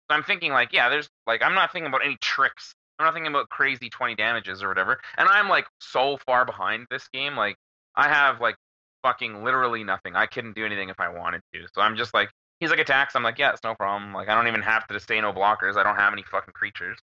[0.09, 2.73] So I'm thinking like, yeah, there's like I'm not thinking about any tricks.
[2.97, 4.99] I'm not thinking about crazy 20 damages or whatever.
[5.17, 7.35] And I'm like so far behind this game.
[7.35, 7.57] Like
[7.95, 8.55] I have like
[9.03, 10.15] fucking literally nothing.
[10.15, 11.67] I couldn't do anything if I wanted to.
[11.73, 12.29] So I'm just like,
[12.59, 13.15] he's like attacks.
[13.15, 14.13] I'm like, yeah, it's no problem.
[14.13, 15.75] Like I don't even have to stay no blockers.
[15.75, 16.97] I don't have any fucking creatures.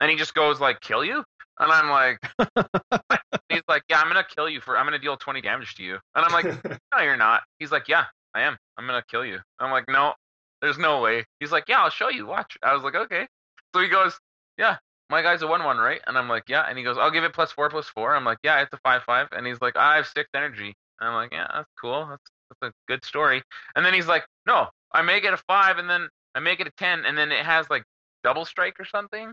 [0.00, 1.24] And he just goes like, kill you.
[1.58, 2.18] And I'm like,
[3.50, 4.78] he's like, yeah, I'm gonna kill you for.
[4.78, 5.98] I'm gonna deal 20 damage to you.
[6.14, 6.46] And I'm like,
[6.94, 7.42] no, you're not.
[7.58, 8.56] He's like, yeah, I am.
[8.78, 9.38] I'm gonna kill you.
[9.58, 10.14] I'm like, no,
[10.62, 11.24] there's no way.
[11.38, 12.26] He's like, yeah, I'll show you.
[12.26, 12.56] Watch.
[12.62, 13.26] I was like, okay.
[13.74, 14.18] So he goes,
[14.56, 14.76] yeah,
[15.10, 16.00] my guy's a one-one, right?
[16.06, 16.64] And I'm like, yeah.
[16.68, 18.14] And he goes, I'll give it plus four, plus four.
[18.14, 19.28] I'm like, yeah, it's a five-five.
[19.32, 20.74] And he's like, I have six energy.
[21.00, 22.06] And I'm like, yeah, that's cool.
[22.08, 22.22] That's
[22.60, 23.42] that's a good story.
[23.76, 26.66] And then he's like, no, I make it a five, and then I make it
[26.66, 27.82] a ten, and then it has like
[28.24, 29.32] double strike or something.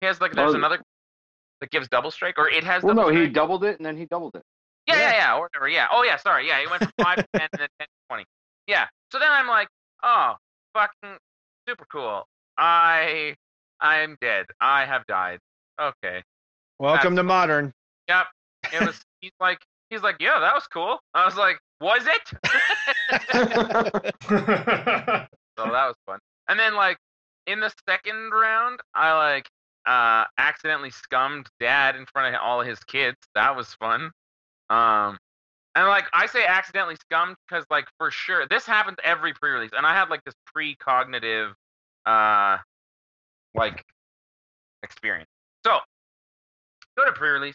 [0.00, 0.56] He has like there's Oh.
[0.56, 0.80] another
[1.60, 2.82] that gives double strike, or it has.
[2.82, 4.42] well, no, he doubled it and then he doubled it.
[4.86, 5.68] Yeah, yeah, yeah, or whatever.
[5.68, 5.86] Yeah.
[5.92, 6.16] Oh, yeah.
[6.16, 6.46] Sorry.
[6.46, 8.24] Yeah, he went from five to ten and then ten to twenty.
[8.66, 8.86] Yeah.
[9.12, 9.68] So then I'm like,
[10.02, 10.34] oh,
[10.74, 11.18] fucking
[11.68, 12.26] super cool.
[12.56, 13.34] I,
[13.80, 14.46] I'm dead.
[14.60, 15.38] I have died.
[15.80, 16.22] Okay.
[16.78, 17.72] Welcome to modern.
[18.08, 18.26] Yep.
[18.72, 19.00] It was.
[19.20, 19.60] he's like,
[19.90, 21.00] he's like, yeah, that was cool.
[21.14, 22.32] I was like, was it?
[25.58, 26.20] So that was fun.
[26.48, 26.98] And then like
[27.46, 29.48] in the second round, I like
[29.86, 33.16] uh accidentally scummed dad in front of all of his kids.
[33.34, 34.12] That was fun.
[34.70, 35.18] Um
[35.74, 39.84] and like I say accidentally scummed because like for sure this happens every pre-release, and
[39.84, 41.54] I had like this pre-cognitive
[42.06, 42.58] uh
[43.54, 43.84] like
[44.82, 45.28] experience.
[45.64, 45.78] So
[46.96, 47.54] go to pre-release.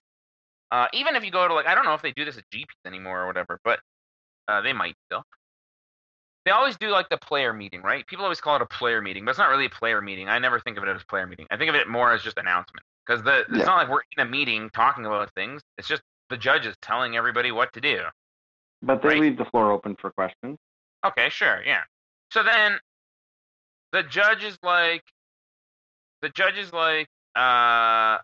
[0.72, 2.44] Uh, even if you go to like I don't know if they do this at
[2.54, 3.80] GPs anymore or whatever, but
[4.48, 5.24] uh, they might still
[6.46, 8.06] they always do like the player meeting, right?
[8.08, 10.28] People always call it a player meeting, but it's not really a player meeting.
[10.28, 11.48] I never think of it as a player meeting.
[11.52, 14.28] I think of it more as just announcement because the it's not like we're in
[14.28, 15.62] a meeting talking about things.
[15.78, 18.02] It's just the judges telling everybody what to do.
[18.82, 19.20] But they Right.
[19.22, 20.58] leave the floor open for questions.
[21.06, 21.84] Okay, sure, yeah.
[22.32, 22.80] So then
[23.94, 25.04] the judge is like
[26.24, 28.18] the judge is like uh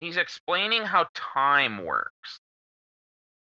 [0.00, 2.40] he's explaining how time works.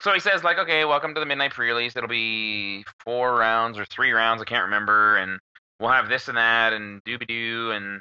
[0.02, 1.94] So he says like, okay, welcome to the midnight pre-release.
[1.94, 5.38] It'll be four rounds or three rounds, I can't remember, and
[5.78, 8.00] we'll have this and that and doobie doo and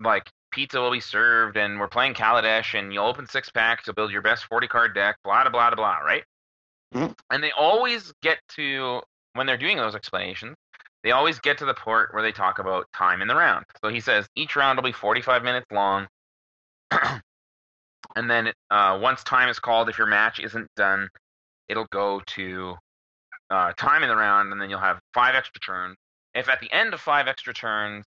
[0.00, 3.94] like pizza will be served and we're playing Kaladesh and you'll open six packs, you'll
[3.94, 6.24] build your best forty card deck, blah blah blah blah, right?
[6.94, 7.14] Mhm.
[7.30, 9.02] And they always get to
[9.34, 10.56] when they're doing those explanations,
[11.02, 13.64] they always get to the part where they talk about time in the round.
[13.82, 16.06] So he says each round will be 45 minutes long.
[16.90, 21.08] and then uh, once time is called, if your match isn't done,
[21.68, 22.76] it'll go to
[23.50, 25.96] uh, time in the round, and then you'll have five extra turns.
[26.34, 28.04] If at the end of five extra turns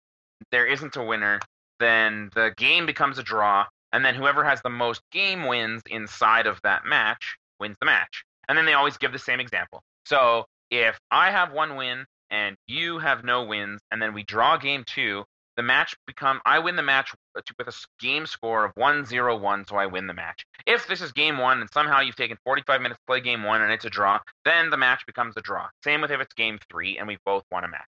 [0.51, 1.39] there isn't a winner,
[1.79, 6.47] then the game becomes a draw, and then whoever has the most game wins inside
[6.47, 8.23] of that match wins the match.
[8.47, 9.81] And then they always give the same example.
[10.05, 14.57] So if I have one win and you have no wins, and then we draw
[14.57, 15.23] game two,
[15.55, 19.85] the match become I win the match with a game score of 1-0-1, so I
[19.85, 20.45] win the match.
[20.65, 23.61] If this is game one and somehow you've taken 45 minutes to play game one
[23.61, 25.67] and it's a draw, then the match becomes a draw.
[25.83, 27.85] Same with if it's game three and we both won a match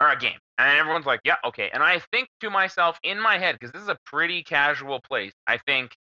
[0.00, 0.38] or a game.
[0.58, 1.70] And everyone's like, yeah, okay.
[1.72, 5.32] And I think to myself in my head, because this is a pretty casual place,
[5.46, 5.96] I think,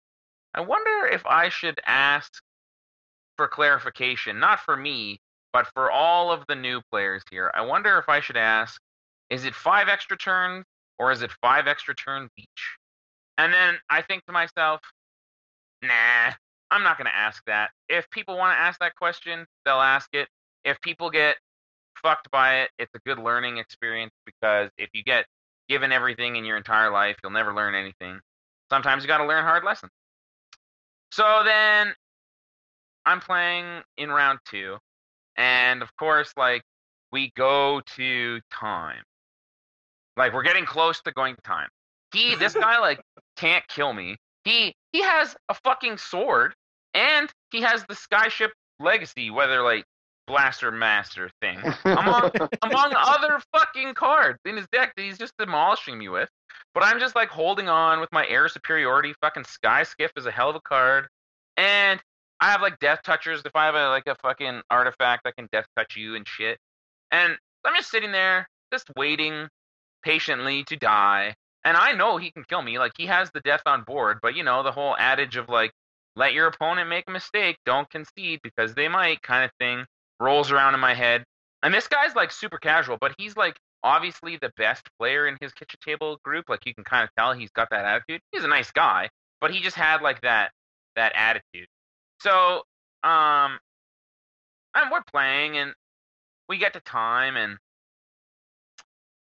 [0.53, 2.31] I wonder if I should ask
[3.37, 5.19] for clarification, not for me,
[5.53, 7.51] but for all of the new players here.
[7.53, 8.79] I wonder if I should ask,
[9.29, 10.65] is it five extra turns
[10.97, 12.77] or is it five extra turns each?
[13.37, 14.81] And then I think to myself,
[15.81, 16.33] nah,
[16.71, 17.71] I'm not going to ask that.
[17.87, 20.27] If people want to ask that question, they'll ask it.
[20.65, 21.37] If people get
[22.01, 25.25] fucked by it, it's a good learning experience because if you get
[25.67, 28.19] given everything in your entire life, you'll never learn anything.
[28.69, 29.91] Sometimes you got to learn hard lessons.
[31.11, 31.93] So then
[33.05, 34.77] I'm playing in round two,
[35.39, 36.61] and of course, like,
[37.11, 39.01] we go to time.
[40.17, 41.69] Like, we're getting close to going to time.
[42.13, 42.99] He, this guy, like,
[43.37, 44.17] can't kill me.
[44.43, 46.53] He, he has a fucking sword,
[46.93, 48.49] and he has the Skyship
[48.79, 49.85] Legacy, whether, like,
[50.27, 55.97] Blaster Master thing, among, among other fucking cards in his deck that he's just demolishing
[55.97, 56.29] me with.
[56.73, 59.13] But I'm just, like, holding on with my air superiority.
[59.21, 61.07] Fucking Sky Skiff is a hell of a card.
[61.57, 61.99] And
[62.41, 63.41] I have, like, Death Touchers.
[63.45, 66.57] If I have, a, like, a fucking artifact that can Death Touch you and shit.
[67.11, 69.47] And I'm just sitting there, just waiting
[70.03, 71.35] patiently to die.
[71.65, 72.79] And I know he can kill me.
[72.79, 75.71] Like, he has the death on board, but, you know, the whole adage of, like,
[76.15, 79.85] let your opponent make a mistake, don't concede because they might kind of thing
[80.19, 81.23] rolls around in my head.
[81.61, 85.51] And this guy's, like, super casual, but he's, like, obviously the best player in his
[85.51, 86.45] kitchen table group.
[86.47, 88.21] Like, you can kind of tell he's got that attitude.
[88.31, 89.09] He's a nice guy,
[89.41, 90.51] but he just had, like, that,
[90.95, 91.67] that attitude.
[92.21, 92.63] So,
[93.03, 93.59] um,
[94.75, 95.73] and we're playing, and
[96.47, 97.57] we get to time, and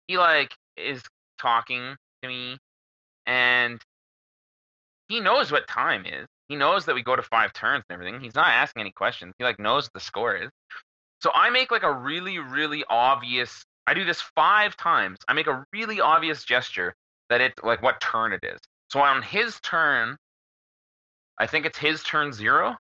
[0.07, 1.03] he like is
[1.39, 2.59] talking to me,
[3.27, 3.81] and
[5.09, 6.27] he knows what time is.
[6.49, 8.21] He knows that we go to five turns and everything.
[8.21, 9.35] He's not asking any questions.
[9.39, 10.51] He like knows the score is.
[11.23, 13.65] So I make like a really, really obvious.
[13.87, 15.19] I do this five times.
[15.27, 16.95] I make a really obvious gesture
[17.31, 18.61] that it's like what turn it is.
[18.91, 20.17] So on his turn,
[21.39, 22.77] I think it's his turn zero.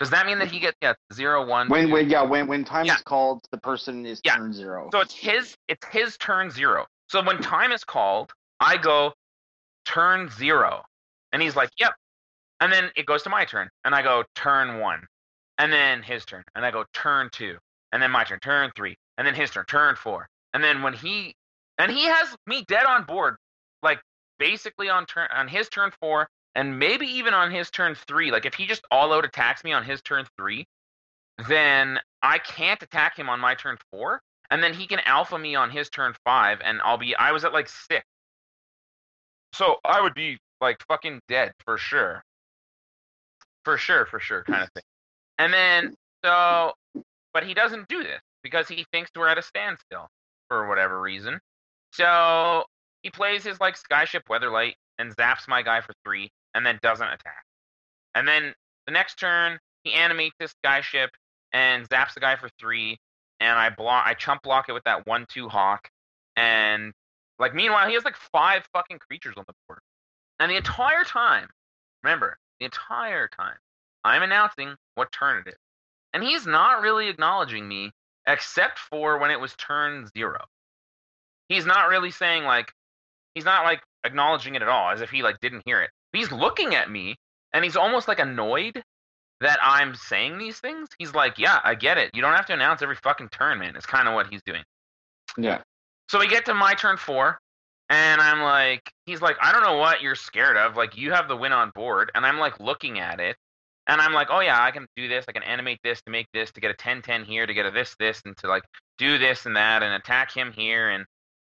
[0.00, 1.68] Does that mean that he gets yeah zero one?
[1.68, 2.96] When when yeah when when time Yeah.
[2.96, 4.36] is called, the person is Yeah.
[4.36, 4.88] turn zero.
[4.92, 6.86] So it's his it's his turn zero.
[7.08, 9.12] So when time is called, I go
[9.84, 10.82] turn zero.
[11.32, 11.92] And he's like, Yep.
[12.60, 13.68] And then it goes to my turn.
[13.84, 15.06] And I go turn one.
[15.58, 16.42] And then his turn.
[16.54, 17.58] And I go turn two.
[17.92, 18.96] And then my turn, turn three.
[19.18, 20.28] And then his turn, turn four.
[20.52, 21.34] And then when he
[21.78, 23.36] and he has me dead on board,
[23.82, 24.00] like
[24.38, 28.30] basically on turn on his turn four, and maybe even on his turn three.
[28.30, 30.66] Like if he just all out attacks me on his turn three,
[31.48, 35.54] then I can't attack him on my turn four, and then he can alpha me
[35.54, 38.04] on his turn five, and I'll be I was at like six,
[39.52, 42.22] so I would be like fucking dead for sure,
[43.64, 44.84] for sure, for sure, kind of thing.
[45.38, 46.72] And then so,
[47.32, 50.08] but he doesn't do this because he thinks we're at a standstill
[50.48, 51.40] for whatever reason.
[51.92, 52.64] So
[53.02, 57.06] he plays his like Skyship Weatherlight and zaps my guy for three, and then doesn't
[57.06, 57.44] attack.
[58.14, 58.54] And then
[58.86, 61.10] the next turn, he animates this guy ship
[61.52, 62.98] and zaps the guy for three,
[63.40, 65.88] and I block, I chump block it with that one-two hawk,
[66.36, 66.92] and
[67.38, 69.80] like meanwhile he has like five fucking creatures on the board,
[70.40, 71.48] and the entire time,
[72.02, 73.56] remember, the entire time,
[74.04, 75.58] I'm announcing what turn it is,
[76.12, 77.92] and he's not really acknowledging me
[78.26, 80.44] except for when it was turn zero.
[81.48, 82.72] He's not really saying like,
[83.34, 85.90] he's not like acknowledging it at all, as if he like didn't hear it.
[86.14, 87.16] He's looking at me,
[87.52, 88.82] and he's almost like annoyed
[89.40, 90.88] that I'm saying these things.
[90.98, 92.10] He's like, "Yeah, I get it.
[92.14, 94.62] You don't have to announce every fucking turn, man." It's kind of what he's doing.
[95.36, 95.62] yeah.
[96.08, 97.38] So we get to my turn four,
[97.88, 100.76] and I'm like, he's like, I don't know what you're scared of.
[100.76, 103.36] Like, you have the win on board, and I'm like looking at it,
[103.86, 105.24] and I'm like, oh yeah, I can do this.
[105.28, 107.70] I can animate this to make this to get a 10-10 here, to get a
[107.70, 108.62] this this, and to like
[108.98, 111.04] do this and that, and attack him here, and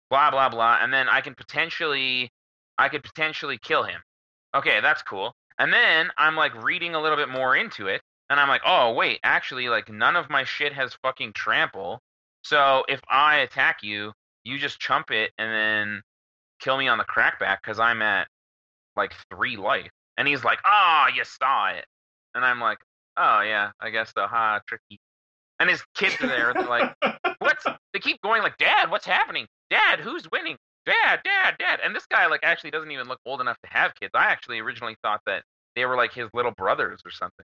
[0.09, 2.29] blah blah blah, and then I can potentially,
[2.77, 4.01] I could potentially kill him.
[4.55, 5.33] Okay, that's cool.
[5.59, 8.93] And then I'm like reading a little bit more into it, and I'm like, oh
[8.93, 11.99] wait, actually, like none of my shit has fucking trample.
[12.43, 14.13] So if I attack you,
[14.43, 16.01] you just chump it and then
[16.59, 18.27] kill me on the crackback because I'm at
[18.95, 19.89] like three life.
[20.17, 21.85] And he's like, ah, you saw it.
[22.35, 22.79] And I'm like,
[23.17, 24.25] oh yeah, I guess so.
[24.27, 24.99] Ha, tricky.
[25.59, 26.53] and his kids are there.
[26.53, 26.93] They're like,
[27.39, 29.47] "What's?" They keep going like, "Dad, what's happening?
[29.69, 30.57] Dad, who's winning?
[30.85, 33.93] Dad, Dad, Dad." And this guy like actually doesn't even look old enough to have
[33.95, 34.11] kids.
[34.13, 35.43] I actually originally thought that
[35.75, 37.45] they were like his little brothers or something.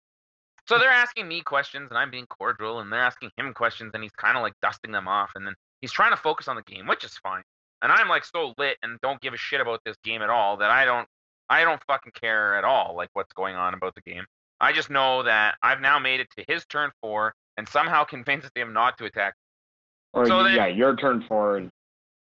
[0.68, 4.02] So they're asking me questions, and I'm being cordial, and they're asking him questions, and
[4.02, 6.62] he's kind of like dusting them off, and then he's trying to focus on the
[6.62, 7.42] game, which is fine.
[7.82, 10.56] And I'm like so lit and don't give a shit about this game at all
[10.58, 11.08] that I don't
[11.50, 14.24] I don't fucking care at all like what's going on about the game.
[14.60, 18.50] I just know that I've now made it to his turn four and somehow convinced
[18.54, 19.34] him not to attack.
[20.12, 21.68] Or So then- yeah, your turn forward.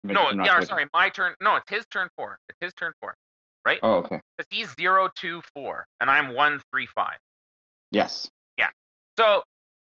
[0.03, 1.35] No, yeah, sorry, my turn.
[1.41, 2.39] No, it's his turn four.
[2.49, 3.15] It's his turn four,
[3.67, 3.79] right?
[3.83, 4.21] Oh, okay.
[4.37, 7.19] Because he's zero two four, and I'm one three five.
[7.91, 8.31] Yes.
[8.57, 8.69] Yeah.
[9.19, 9.43] So,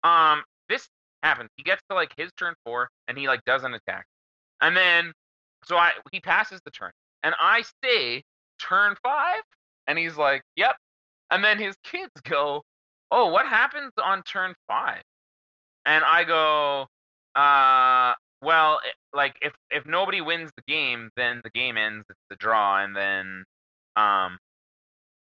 [0.03, 0.89] um, this
[1.23, 1.49] happens.
[1.55, 4.05] He gets to like his turn four, and he like doesn't attack,
[4.61, 5.13] and then
[5.63, 6.91] so I he passes the turn,
[7.23, 8.23] and I say
[8.59, 9.41] turn five,
[9.87, 10.75] and he's like, yep,
[11.29, 12.63] and then his kids go,
[13.11, 15.01] oh, what happens on turn five?
[15.85, 16.87] And I go,
[17.35, 22.05] uh, well, it, like if if nobody wins the game, then the game ends.
[22.09, 23.43] It's the draw, and then
[23.95, 24.37] um,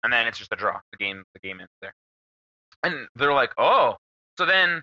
[0.04, 0.80] and then it's just a draw.
[0.92, 1.94] The game the game ends there.
[2.84, 3.96] And they're like, oh,
[4.38, 4.82] so then,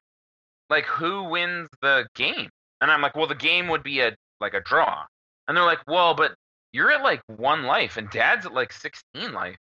[0.71, 2.49] like, who wins the game?
[2.81, 5.05] And I'm like, well, the game would be a like a draw.
[5.47, 6.35] And they're like, well, but
[6.73, 9.57] you're at like one life, and Dad's at like 16 life.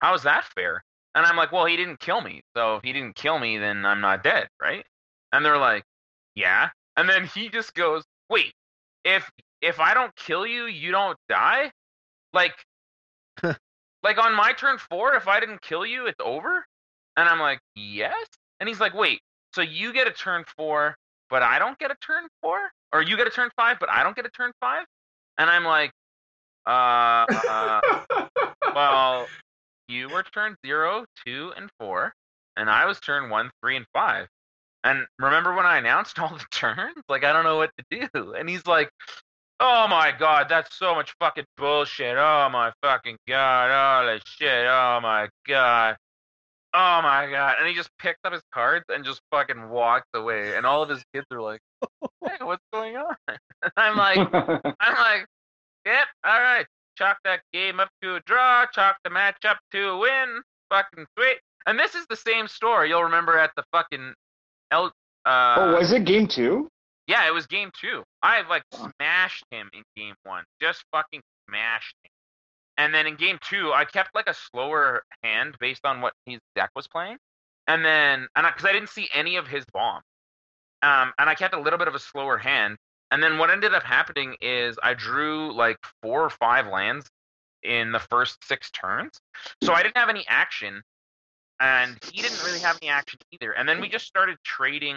[0.00, 0.82] How is that fair?
[1.14, 3.84] And I'm like, well, he didn't kill me, so if he didn't kill me, then
[3.84, 4.84] I'm not dead, right?
[5.32, 5.84] And they're like,
[6.34, 6.68] yeah.
[6.96, 8.52] And then he just goes, wait,
[9.04, 9.30] if
[9.62, 11.70] if I don't kill you, you don't die?
[12.32, 12.54] Like,
[14.02, 16.64] like on my turn four, if I didn't kill you, it's over?
[17.16, 18.26] And I'm like, yes.
[18.60, 19.20] And he's like, wait,
[19.54, 20.96] so you get a turn four,
[21.30, 22.58] but I don't get a turn four?
[22.92, 24.84] Or you get a turn five, but I don't get a turn five?
[25.38, 25.90] And I'm like,
[26.66, 27.80] uh, uh
[28.74, 29.26] well,
[29.88, 32.12] you were turn zero, two, and four,
[32.56, 34.28] and I was turn one, three, and five.
[34.86, 37.02] And remember when I announced all the turns?
[37.08, 38.34] Like, I don't know what to do.
[38.34, 38.88] And he's like,
[39.58, 42.16] oh my god, that's so much fucking bullshit.
[42.16, 44.06] Oh my fucking god.
[44.06, 44.66] Holy shit.
[44.66, 45.96] Oh my god.
[46.72, 47.56] Oh my god.
[47.58, 50.56] And he just picked up his cards and just fucking walked away.
[50.56, 51.60] And all of his kids are like,
[52.24, 53.16] hey, what's going on?
[53.28, 53.38] And
[53.76, 55.26] I'm like, I'm like,
[55.84, 56.66] yep, all right.
[56.96, 58.66] Chalk that game up to a draw.
[58.72, 60.42] Chalk the match up to a win.
[60.70, 61.38] Fucking sweet.
[61.66, 64.14] And this is the same story you'll remember at the fucking
[64.76, 64.92] El.
[65.24, 66.68] Uh, oh, was it game two?
[67.06, 68.02] yeah, it was game two.
[68.22, 70.44] I like smashed him in game one.
[70.60, 72.10] Just fucking smashed him.
[72.78, 76.40] And then in game two, I kept like a slower hand based on what his
[76.54, 77.16] deck was playing.
[77.68, 80.02] And then, and because I, didn't see any of his bomb,
[80.82, 82.76] um, and I kept a little bit of a slower hand.
[83.10, 87.08] And then what ended up happening is I drew like four or five lands
[87.62, 89.18] in the first six turns.
[89.62, 90.82] So I didn't have any action,
[91.60, 93.52] and he didn't really have any action either.
[93.52, 94.96] And then we just started trading,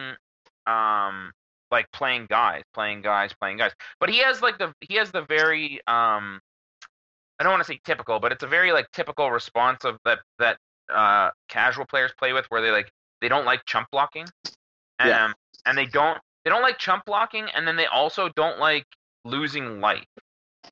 [0.68, 1.32] um,
[1.72, 3.72] like playing guys, playing guys, playing guys.
[4.00, 6.42] But he has like the he has the very um,
[7.40, 10.20] I don't want to say typical, but it's a very like typical response of that
[10.40, 10.58] that
[10.94, 12.92] uh casual players play with, where they like
[13.22, 14.26] they don't like chump blocking,
[15.00, 15.32] um, Yeah.
[15.66, 18.86] and they don't they don't like chump blocking, and then they also don't like
[19.26, 20.06] losing life.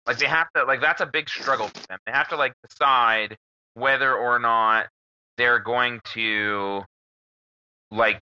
[0.06, 2.00] Like they have to like that's a big struggle for them.
[2.06, 3.38] They have to like decide
[3.76, 4.88] whether or not
[5.38, 6.84] they're going to
[7.91, 8.19] like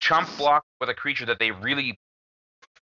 [0.00, 1.96] chump block with a creature that they really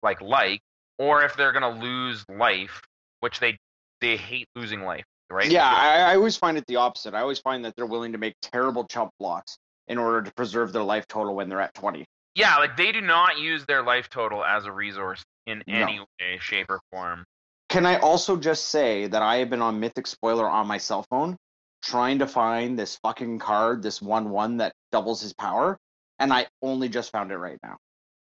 [0.03, 0.61] like like,
[0.99, 2.81] or if they're gonna lose life,
[3.21, 3.57] which they
[4.01, 5.51] they hate losing life, right?
[5.51, 7.15] Yeah, I, I always find it the opposite.
[7.15, 10.73] I always find that they're willing to make terrible chump blocks in order to preserve
[10.73, 12.05] their life total when they're at 20.
[12.35, 15.75] Yeah, like they do not use their life total as a resource in No.
[15.75, 17.25] any way, shape, or form.
[17.69, 21.05] Can I also just say that I have been on Mythic Spoiler on my cell
[21.11, 21.37] phone
[21.83, 25.79] trying to find this fucking card, this 1 1 that doubles his power,
[26.19, 27.77] and I only just found it right now.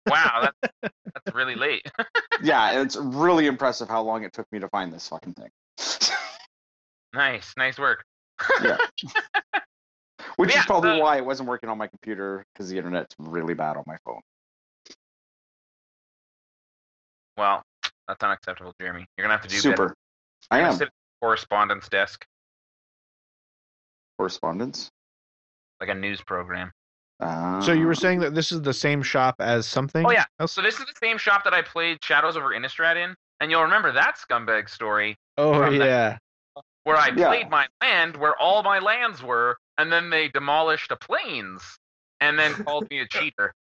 [0.07, 0.75] Wow, that's
[1.15, 1.87] that's really late.
[2.43, 5.49] Yeah, it's really impressive how long it took me to find this fucking thing.
[7.15, 8.05] nice, nice work.
[8.63, 8.77] Yeah.
[10.37, 13.15] Which Yeah, is probably the- why it wasn't working on my computer because the internet's
[13.21, 14.21] really bad on my phone.
[17.37, 17.63] Well,
[18.09, 19.07] that's unacceptable, Jeremy.
[19.17, 19.77] You're gonna have to do Super.
[19.85, 19.97] better.
[20.51, 20.73] I am.
[20.73, 22.27] sit at the correspondence desk
[24.19, 24.91] Correspondence.
[25.81, 26.73] like a news program.
[27.21, 30.05] Uh, So you were saying that this is the same shop as something?
[30.07, 30.25] Oh, yeah.
[30.41, 30.53] else?
[30.53, 33.63] So this is the same shop that I played Shadows over Innistrad in, and you'll
[33.63, 36.63] remember that scumbag story Oh from that- yeah.
[36.85, 37.29] where I Yeah.
[37.29, 41.63] played my land where all my lands were, and then they demolished the plains,
[42.21, 43.53] and then called me a cheater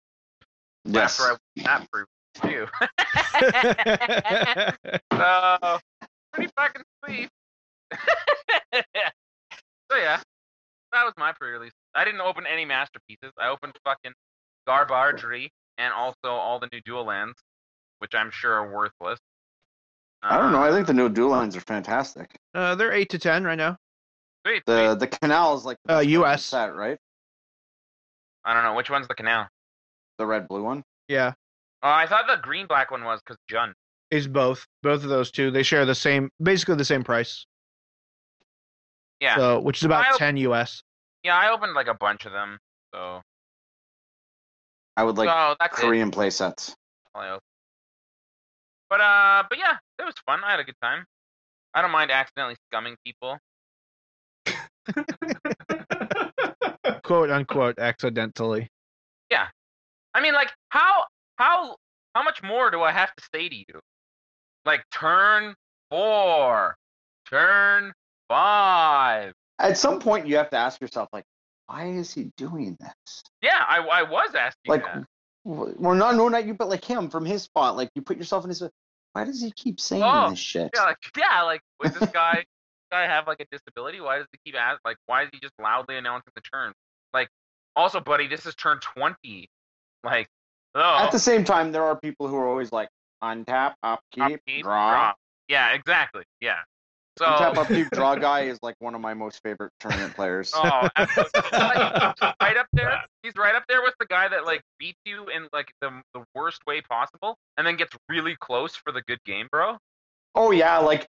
[0.84, 1.18] yes.
[1.20, 2.08] after I won that proof
[2.42, 2.66] too.
[5.12, 5.78] so
[6.32, 7.28] pretty fucking sweet.
[8.72, 10.20] so yeah,
[10.94, 11.72] that was my pre-release.
[11.94, 13.32] I didn't open any masterpieces.
[13.38, 14.12] I opened fucking
[14.68, 17.34] Garbargery, and also all the new dual lands,
[17.98, 19.18] which I'm sure are worthless.
[20.22, 20.62] I don't know.
[20.62, 22.34] Uh, I think the new dual lands are fantastic.
[22.54, 23.76] Uh, they're eight to ten right now.
[24.46, 25.00] sweet, The sweet.
[25.00, 26.42] the canal is like the Uh, best part of the US.
[26.44, 26.98] set, right?
[28.44, 29.48] I don't know which one's the canal.
[30.18, 30.82] The red blue one.
[31.08, 31.32] Yeah,
[31.82, 33.74] Oh, I thought the green black one was because Jun.
[34.10, 34.66] is both.
[34.82, 35.50] Both of those two.
[35.50, 37.46] They share the same, basically the same price.
[39.20, 40.82] Yeah, So, which is about I- ten US.
[41.22, 41.36] yeah.
[41.36, 42.58] I opened like a bunch of them,
[42.94, 43.22] so
[44.96, 45.82] I would like so that's it.
[45.82, 46.74] Korean play sets.
[47.14, 47.40] all I opened.
[48.90, 50.40] But uh, but yeah, it was fun.
[50.44, 51.04] I had a good time.
[51.74, 53.38] I don't mind accidentally scumming people.
[57.02, 58.68] quote unquote accidentally.
[59.30, 59.46] Yeah.
[60.14, 61.04] I mean, like, how
[61.36, 61.76] how
[62.14, 63.80] how much more do I have to say to you?
[64.64, 65.54] Like, turn
[65.90, 66.76] four,
[67.28, 67.92] turn
[68.28, 69.32] five.
[69.58, 71.24] At some point, you have to ask yourself, like,
[71.66, 73.22] why is he doing this?
[73.40, 75.04] Yeah, I I was asking Like, that.
[75.44, 77.76] well, not no, not you, but like him from his spot.
[77.76, 78.62] Like, you put yourself in his.
[79.12, 80.70] Why does he keep saying Oh, this shit?
[80.74, 82.44] Yeah, like yeah, like would this guy
[82.90, 84.00] guy have like a disability?
[84.00, 84.80] Why does he keep asking?
[84.84, 86.72] Like, why is he just loudly announcing the turn?
[87.12, 87.28] Like,
[87.76, 89.48] also, buddy, this is turn twenty.
[90.02, 90.28] Like,
[90.74, 91.18] oh, At the oh.
[91.18, 92.88] same time, there are people who are always like,
[93.22, 94.90] untap, upkeep, upkeep, draw.
[94.90, 95.16] drop.
[95.48, 96.24] Yeah, exactly.
[96.40, 96.58] Yeah.
[97.16, 100.50] So Untap, upkeep, draw guy is like one of my most favorite tournament players.
[100.54, 101.40] Oh, absolutely.
[101.52, 103.00] Like, right up there.
[103.22, 106.24] He's right up there with the guy that like beats you in like the the
[106.34, 109.76] worst way possible, and then gets really close for the good game, bro.
[110.34, 111.06] Oh yeah, like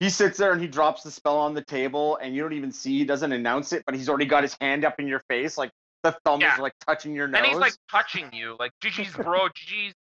[0.00, 2.72] he sits there and he drops the spell on the table, and you don't even
[2.72, 2.98] see.
[2.98, 5.70] He doesn't announce it, but he's already got his hand up in your face, like
[6.02, 6.54] the thumb Yeah.
[6.54, 7.38] is like touching your nose.
[7.38, 9.94] And he's like touching you, like GG's, bro, GG's.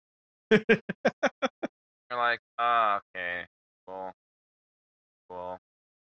[0.52, 3.59] You're like, oh, okay, cool,
[5.30, 5.58] cool,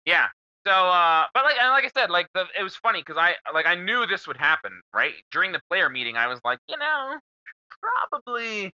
[0.05, 0.28] yeah.
[0.68, 3.36] So, uh, but like, and like I said, like the it was funny because I
[3.53, 5.13] like I knew this would happen, right?
[5.32, 7.18] During the player meeting, I was like, you know,
[7.82, 8.72] probably,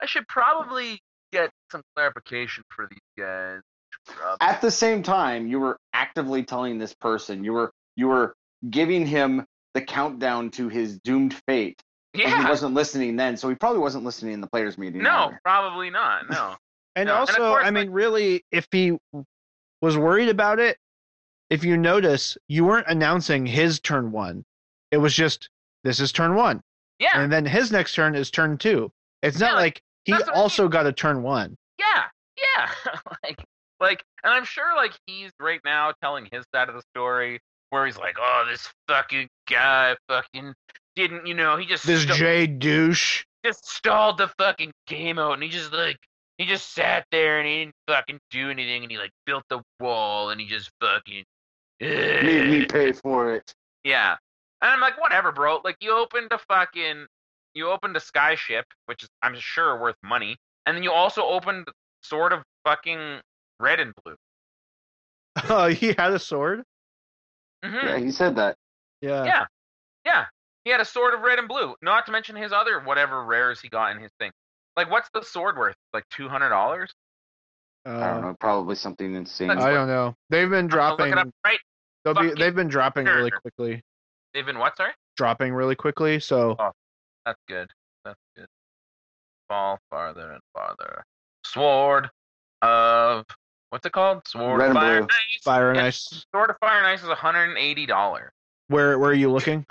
[0.00, 1.00] I should probably
[1.32, 3.60] get some clarification for these guys.
[4.06, 8.34] Prob- At the same time, you were actively telling this person you were you were
[8.70, 9.44] giving him
[9.74, 11.80] the countdown to his doomed fate.
[12.14, 15.02] And he wasn't listening then, so he probably wasn't listening in the players' meeting.
[15.02, 15.40] no, either.
[15.44, 16.28] probably not.
[16.28, 16.56] No,
[16.96, 18.96] And No, and also, course, I mean, really, if he
[19.80, 20.78] was worried about it,
[21.50, 24.44] if you notice, you weren't announcing his turn one.
[24.90, 25.48] It was just
[25.84, 26.60] this is turn one,
[26.98, 28.90] yeah, and then his next turn is turn two.
[29.22, 31.56] It's not Yeah, like he that's what I also got a turn one.
[31.78, 32.04] Yeah,
[32.56, 32.70] yeah.
[33.22, 33.44] like,
[33.80, 37.38] like, and I'm sure like he's right now telling his side of the story
[37.70, 40.54] where he's like, "Oh, this fucking guy, fucking
[40.96, 43.24] didn't, you know, he just This sta- J douche.
[43.44, 45.96] just stalled the fucking game out, and he just like."
[46.38, 49.60] He just sat there and he didn't fucking do anything, and he like built the
[49.80, 51.24] wall, and he just fucking
[51.80, 53.52] Made me pay for it.
[53.84, 54.16] Yeah.
[54.60, 55.60] And I'm like, whatever, bro.
[55.64, 57.06] Like, you opened a fucking,
[57.54, 60.36] you opened a skyship, which is, I'm sure, worth money,
[60.66, 61.68] and then you also opened
[62.02, 63.20] sword of fucking
[63.60, 64.16] red and blue.
[65.48, 66.64] Oh, he had a sword.
[67.64, 68.56] hmm Yeah, he said that.
[69.00, 69.24] Yeah.
[69.24, 69.46] Yeah.
[70.04, 70.24] Yeah.
[70.64, 71.76] He had a sword of red and blue.
[71.80, 74.32] Not to mention his other whatever rares he got in his thing.
[74.78, 75.74] Like, what's the sword worth?
[75.92, 76.92] Like two hundred dollars?
[77.84, 79.50] I don't Uh, know, probably something insane.
[79.50, 80.14] I don't know.
[80.30, 81.08] They've been Look dropping.
[81.12, 81.58] it up right.
[82.04, 82.32] They'll be.
[82.38, 83.82] They've been dropping really quickly.
[84.34, 84.76] They've been what?
[84.76, 84.92] Sorry.
[85.16, 86.20] Dropping really quickly.
[86.20, 86.70] So Oh.
[87.26, 87.68] That's good.
[88.04, 88.46] That's good.
[89.48, 91.02] Fall farther and farther.
[91.44, 92.08] Sword
[92.62, 93.24] of
[93.70, 94.28] what's it called?
[94.28, 95.02] Sword Red of Fire blue.
[95.02, 95.42] and Ice.
[95.42, 96.24] fire and Yeah, ice.
[96.32, 98.30] Sword of Fire and Ice is $180
[98.68, 99.66] Where Where are you looking?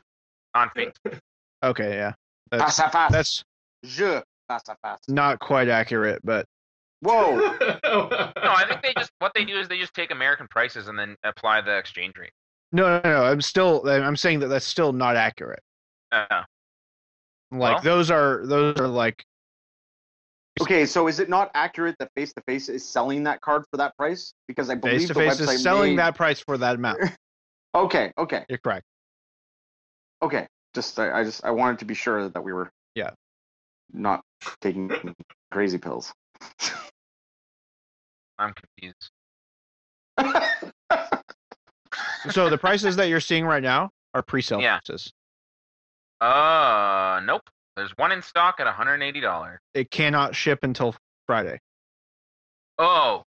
[0.54, 0.98] on Fate.
[1.64, 2.14] Okay, yeah.
[2.52, 3.12] That's Pass pass.
[3.12, 3.44] that's
[3.86, 6.46] Je pass a not quite accurate, but
[7.02, 7.36] Whoa.
[7.84, 10.98] No, I think they just what they do is they just take American prices and
[10.98, 12.32] then apply the exchange rate.
[12.72, 13.24] no, no, no.
[13.24, 13.88] I'm still.
[13.88, 15.62] I'm saying that that's still not accurate.
[16.12, 16.26] Uh,
[17.52, 19.24] Like Well- those are those are like
[20.60, 23.78] Okay, so is it not accurate that face to face is selling that card for
[23.78, 24.34] that price?
[24.48, 26.76] Because I believe face to the face website is selling made- that price for that
[26.76, 27.00] amount.
[27.76, 28.86] Okay, okay, You're correct.
[30.24, 30.48] okay.
[30.74, 33.12] Just I, I just I wanted to be sure that we were Yeah.
[33.94, 34.22] not
[34.62, 34.92] taking
[35.52, 36.14] crazy pills.
[38.40, 39.12] I'm confused.
[42.32, 44.80] So the prices that you're seeing right now are pre-sale Yeah.
[44.86, 45.14] prices.
[46.20, 47.44] Uh, nope.
[47.78, 49.58] There's one in stock at $180.
[49.74, 50.94] It cannot ship until
[51.26, 51.60] Friday,
[52.78, 53.24] Oh,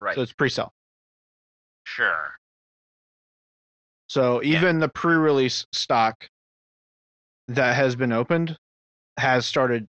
[0.00, 0.14] right.
[0.16, 0.72] so it's pre-sale.
[1.84, 2.32] sure.
[4.08, 6.28] So even the pre-release stock
[7.48, 8.56] that has been opened
[9.18, 9.86] has started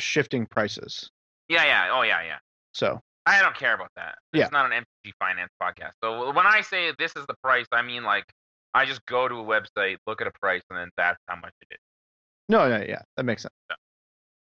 [0.00, 1.10] shifting prices.
[1.48, 1.88] Yeah, yeah.
[1.92, 2.38] Oh, yeah, yeah.
[2.72, 4.16] So I don't care about that.
[4.32, 4.48] It's Yeah.
[4.52, 5.92] not an MTG finance podcast.
[6.02, 8.24] So when I say this is the price, I mean like
[8.74, 11.52] I just go to a website, look at a price, and then that's how much
[11.62, 11.80] it is.
[12.48, 13.54] no, no, yeah, that makes sense.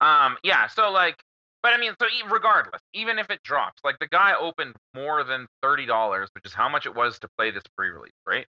[0.01, 0.67] Um, yeah.
[0.67, 1.17] So like,
[1.63, 5.47] but I mean, so regardless, even if it drops, like the guy opened more than
[5.61, 8.45] thirty dollars, which is how much it was to play this pre-release, right?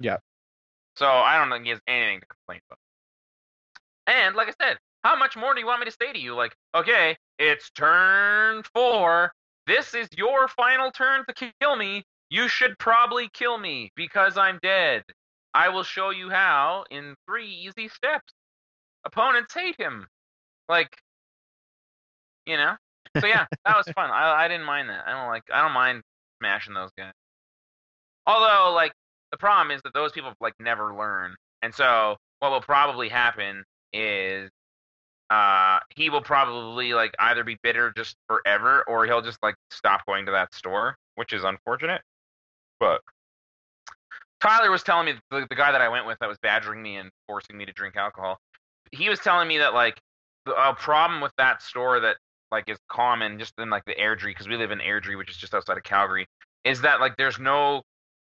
[0.00, 0.18] Yeah.
[0.96, 2.78] So I don't think he has anything to complain about.
[4.06, 6.34] And like I said, how much more do you want me to say to you?
[6.34, 9.32] Like, okay, it's turn four.
[9.66, 12.04] This is your final turn to kill me.
[12.30, 15.02] You should probably kill me because I'm dead.
[15.54, 18.32] I will show you how in three easy steps.
[19.04, 20.06] Opponents hate him.
[20.68, 20.96] Like,
[22.46, 22.76] you know?
[23.20, 24.10] So yeah, that was fun.
[24.10, 25.04] I I didn't mind that.
[25.06, 26.02] I don't like I don't mind
[26.40, 27.12] smashing those guys.
[28.26, 28.92] Although, like,
[29.32, 31.34] the problem is that those people like never learn.
[31.62, 34.50] And so what will probably happen is
[35.32, 40.04] uh he will probably like either be bitter just forever or he'll just like stop
[40.04, 42.02] going to that store, which is unfortunate.
[42.78, 43.00] But
[44.42, 46.96] Tyler was telling me the, the guy that I went with that was badgering me
[46.96, 48.38] and forcing me to drink alcohol.
[48.90, 49.98] He was telling me that like
[50.44, 52.16] the a problem with that store that
[52.50, 55.38] like is common just in like the Airdrie because we live in Airdrie, which is
[55.38, 56.26] just outside of Calgary,
[56.64, 57.80] is that like there's no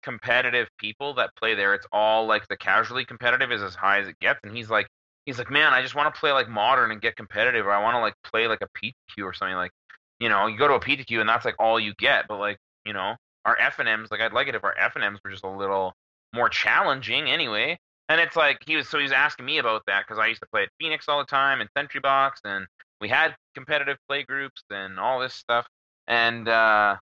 [0.03, 1.75] competitive people that play there.
[1.75, 4.87] It's all like the casually competitive is as high as it gets, and he's like
[5.27, 7.83] he's like, man, I just want to play like modern and get competitive, or I
[7.83, 9.73] want to like play like a PTQ or something like,
[10.19, 12.59] you know, you go to a PTQ and that's like all you get, but like
[12.87, 15.21] you know our F and M's like I'd like it if our F and M's
[15.25, 15.95] were just a little
[16.35, 17.79] more challenging anyway.
[18.09, 20.41] And it's like he was so he was asking me about that because I used
[20.41, 22.67] to play at Phoenix all the time and Sentry Box and
[23.01, 25.67] we had competitive play groups and all this stuff
[26.07, 26.97] and uh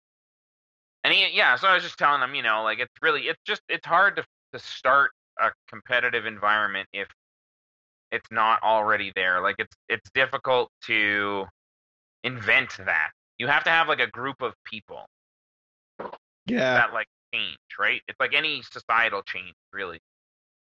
[1.02, 3.40] and he yeah so I was just telling him you know like it's really it's
[3.44, 5.10] just it's hard to to start
[5.40, 7.08] a competitive environment if
[8.12, 11.46] it's not already there like it's it's difficult to
[12.24, 15.06] invent that you have to have like a group of people
[16.46, 16.74] Yeah.
[16.74, 18.02] that like change, right?
[18.08, 19.98] It's like any societal change, really.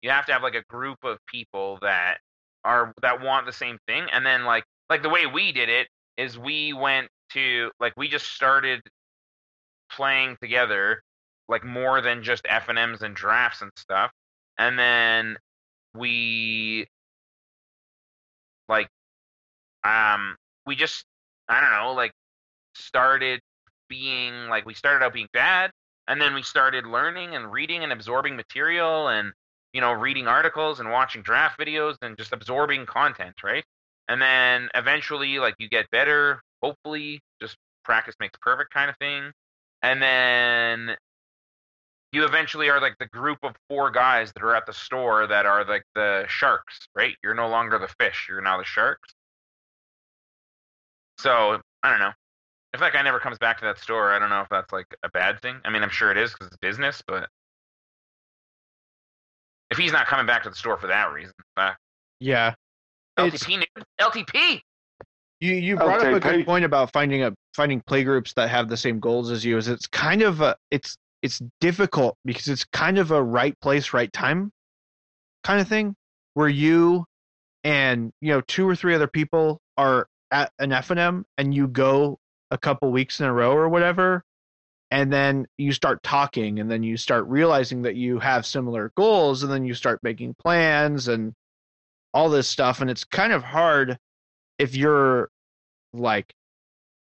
[0.02, 2.18] You have to have like a group of people that
[2.64, 5.88] are that want the same thing, and then like like the way we did it
[6.18, 8.82] is we went to like we just started
[9.92, 11.02] playing together,
[11.50, 14.12] like more than just F and M's and drafts and stuff,
[14.58, 15.38] and then
[15.96, 16.88] we
[18.72, 18.88] like
[19.84, 21.06] um we just
[21.48, 22.12] I don't know like
[22.74, 23.42] started
[23.90, 25.70] being like we started out being bad
[26.08, 29.34] and then we started learning and reading and absorbing material and
[29.74, 33.64] you know reading articles and watching draft videos and just absorbing content right?
[34.08, 39.32] And then eventually like you get better hopefully just practice makes perfect kind of thing.
[39.84, 40.96] And then
[42.12, 45.46] you eventually are like the group of four guys that are at the store that
[45.46, 49.14] are like the sharks right you're no longer the fish you're now the sharks
[51.18, 52.12] so i don't know
[52.74, 54.88] if that guy never comes back to that store, I don't know if that's like
[55.04, 55.58] a bad thing.
[55.66, 57.28] I mean, I'm sure it is because it's business, but
[59.70, 61.74] if he's not coming back to the store for that reason, uh,
[62.20, 62.54] Yeah.
[63.18, 63.66] It's, LTP,
[64.00, 64.62] LTP.
[65.42, 68.70] you you brought up a good point about finding a finding play groups that have
[68.70, 69.58] the same goals as you.
[69.58, 73.94] Is it's kind of a it's it's difficult because it's kind of a right place,
[73.94, 74.52] right time
[75.44, 75.96] kind of thing
[76.34, 77.06] where you
[77.64, 81.54] and you know two or three other people are at an F and M and
[81.54, 82.18] you go
[82.52, 84.24] a couple weeks in a row or whatever
[84.92, 89.44] and then you start talking and then you start realizing that you have similar goals
[89.44, 91.34] and then you start making plans and
[92.14, 93.98] all this stuff and it's kind of hard
[94.60, 95.30] if you're
[95.94, 96.34] like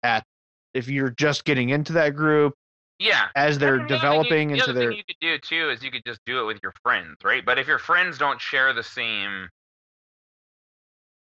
[0.03, 0.23] at
[0.73, 2.53] if you're just getting into that group
[2.99, 3.27] Yeah.
[3.35, 5.69] as they're other thing you- developing the into other their thing you could do too
[5.69, 7.45] is you could just do it with your friends, right?
[7.45, 9.49] But if your friends don't share the same,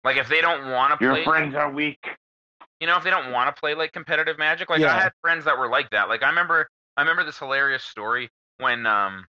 [0.03, 1.99] like if they don't want to Your play, friends are weak.
[2.79, 5.45] you know, if they don't want to play like competitive Magic, like I had friends
[5.45, 6.09] that were like that.
[6.09, 6.67] Like I remember,
[6.97, 9.25] I remember this hilarious story when um,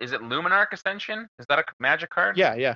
[0.00, 1.26] is it Luminarch Ascension?
[1.38, 2.36] Is that a Magic card?
[2.36, 2.74] yeah yeah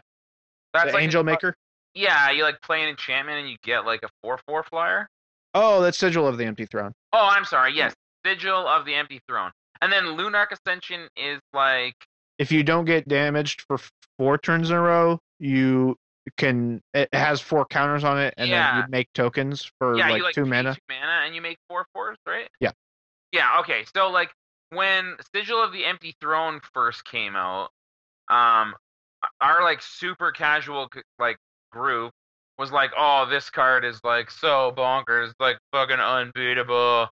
[0.74, 1.54] that's the like angel maker
[1.94, 5.08] Yeah, you like play an enchantment and you get like a four four flyer.
[5.54, 7.72] oh that's sigil of the empty throne Oh, I'm sorry.
[7.74, 7.94] Yes,
[8.24, 9.50] Sigil of the Empty Throne.
[9.80, 11.94] And then Lunarch Ascension is like
[12.38, 13.78] if you don't get damaged for
[14.18, 15.96] four turns in a row you
[16.36, 20.18] can it has four counters on it and then you make tokens for yeah, like,
[20.18, 22.48] you like two mana two mana and you make four fours, right?
[22.60, 22.72] Yeah.
[23.32, 23.60] Yeah.
[23.60, 23.84] Okay.
[23.94, 24.30] So like
[24.70, 27.70] when Sigil of the Empty Throne first came out,
[28.28, 28.74] um,
[29.40, 30.88] our like super casual
[31.18, 31.36] like
[31.72, 32.12] group
[32.58, 37.08] was like, oh, this card is like so bonkers, like fucking unbeatable.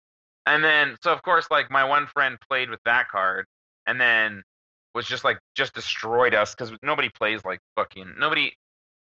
[0.47, 3.47] And then so of course like my one friend played with that card
[3.87, 4.43] and then
[4.95, 8.53] was just like just destroyed us because nobody plays like fucking nobody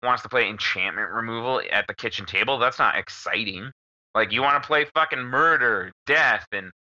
[0.03, 2.57] wants to play enchantment removal at the kitchen table.
[2.57, 3.71] That's not exciting.
[4.15, 6.71] Like you want to play fucking murder, death, and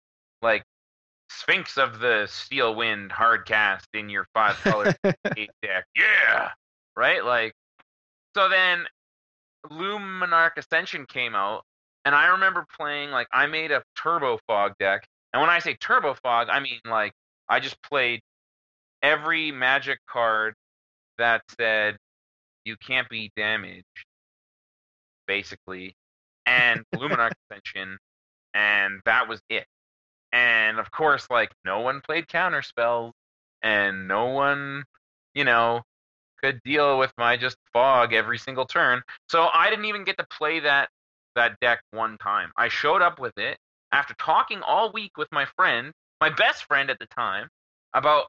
[0.42, 0.62] like
[1.30, 5.84] Sphinx of the Steel Wind hard cast in your five color deck.
[5.94, 6.50] Yeah,
[6.96, 7.24] right.
[7.24, 7.52] Like
[8.36, 8.84] so then
[9.70, 11.64] Luminarch Ascension came out,
[12.04, 15.74] and I remember playing like I made a Turbo Fog deck, and when I say
[15.74, 17.12] Turbo Fog, I mean like
[17.48, 18.20] I just played
[19.02, 20.54] every Magic card
[21.18, 21.96] that said
[22.64, 23.84] you can't be damaged,
[25.26, 25.94] basically,
[26.46, 27.98] and Luminarch extension,
[28.54, 29.66] and that was it.
[30.32, 33.12] And of course, like no one played counter spells,
[33.62, 34.84] and no one,
[35.34, 35.82] you know,
[36.42, 39.02] could deal with my just fog every single turn.
[39.28, 40.88] So I didn't even get to play that
[41.36, 42.50] that deck one time.
[42.56, 43.56] I showed up with it
[43.92, 47.48] after talking all week with my friend, my best friend at the time,
[47.94, 48.26] about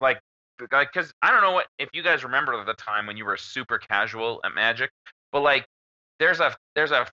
[0.00, 0.20] like
[0.58, 3.78] because I don't know what if you guys remember the time when you were super
[3.78, 4.90] casual at Magic,
[5.32, 5.66] but like
[6.18, 7.06] there's a there's a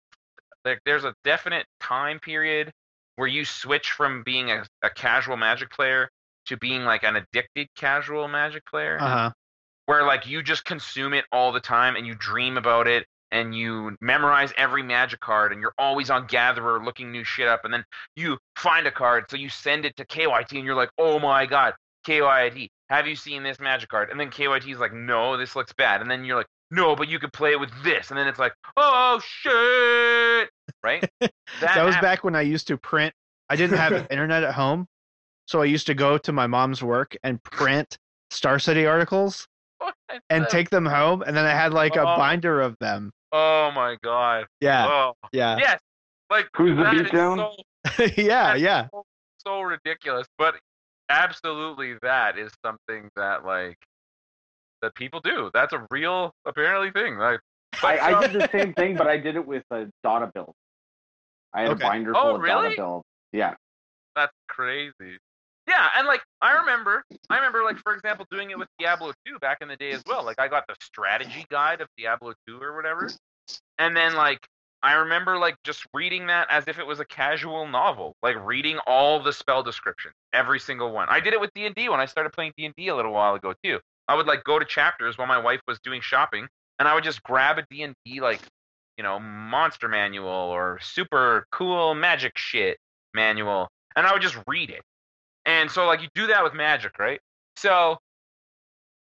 [0.64, 2.72] like there's a definite time period
[3.16, 6.10] where you switch from being a, a casual Magic player
[6.46, 9.32] to being like an addicted casual Magic player Uh huh.
[9.86, 13.56] where like you just consume it all the time and you dream about it and
[13.56, 17.74] you memorize every magic card and you're always on gatherer looking new shit up and
[17.74, 17.84] then
[18.16, 21.46] you find a card so you send it to KYT and you're like oh my
[21.46, 21.74] god
[22.06, 25.74] KYT have you seen this magic card and then KYT is like no this looks
[25.74, 28.28] bad and then you're like no but you could play it with this and then
[28.28, 30.50] it's like oh shit
[30.84, 31.08] right
[31.62, 33.14] That, was hap- back when I used to print.
[33.50, 34.88] I didn't have internet at home,
[35.46, 37.98] so I used to go to my mom's work and print
[38.32, 39.48] Star City articles
[40.30, 42.18] and take them home, and then I had like a Oh.
[42.18, 43.12] binder of them.
[43.32, 45.80] Oh my god Yeah, oh yeah, yes
[46.30, 47.38] like Who's the that is beatdown?
[47.96, 48.88] so yeah, yeah.
[48.94, 49.04] so,
[49.46, 50.56] so ridiculous but
[51.10, 53.78] absolutely that is something that like
[54.82, 57.40] that people do that's a real apparently thing like
[57.84, 60.32] I, but, I um, did the same thing, but I did it with a Dota
[60.34, 60.54] build.
[61.54, 61.86] I had Okay.
[61.86, 62.70] a binder Oh, full of really?
[62.72, 63.04] Dota build.
[63.32, 63.54] Yeah.
[64.16, 65.18] that's crazy
[65.72, 69.40] yeah and like i remember i remember like for example doing it with diablo 2
[69.40, 70.24] back in the day as well.
[70.26, 73.10] Like i got the strategy guide of diablo 2 or whatever.
[73.80, 74.40] And then like
[74.84, 78.80] i remember like just reading that as if it was a casual novel like reading
[78.86, 81.08] all the spell descriptions, every single one.
[81.10, 83.80] I did it with d&d when i started playing d&d a little while ago too.
[84.08, 86.48] I would like go to chapters while my wife was doing shopping
[86.80, 88.42] and i would just grab a d&d like
[88.98, 92.78] you know monster manual or super cool magic shit
[93.14, 94.82] manual and i would just read it
[95.46, 97.20] and so like you do that with magic right?
[97.56, 97.98] So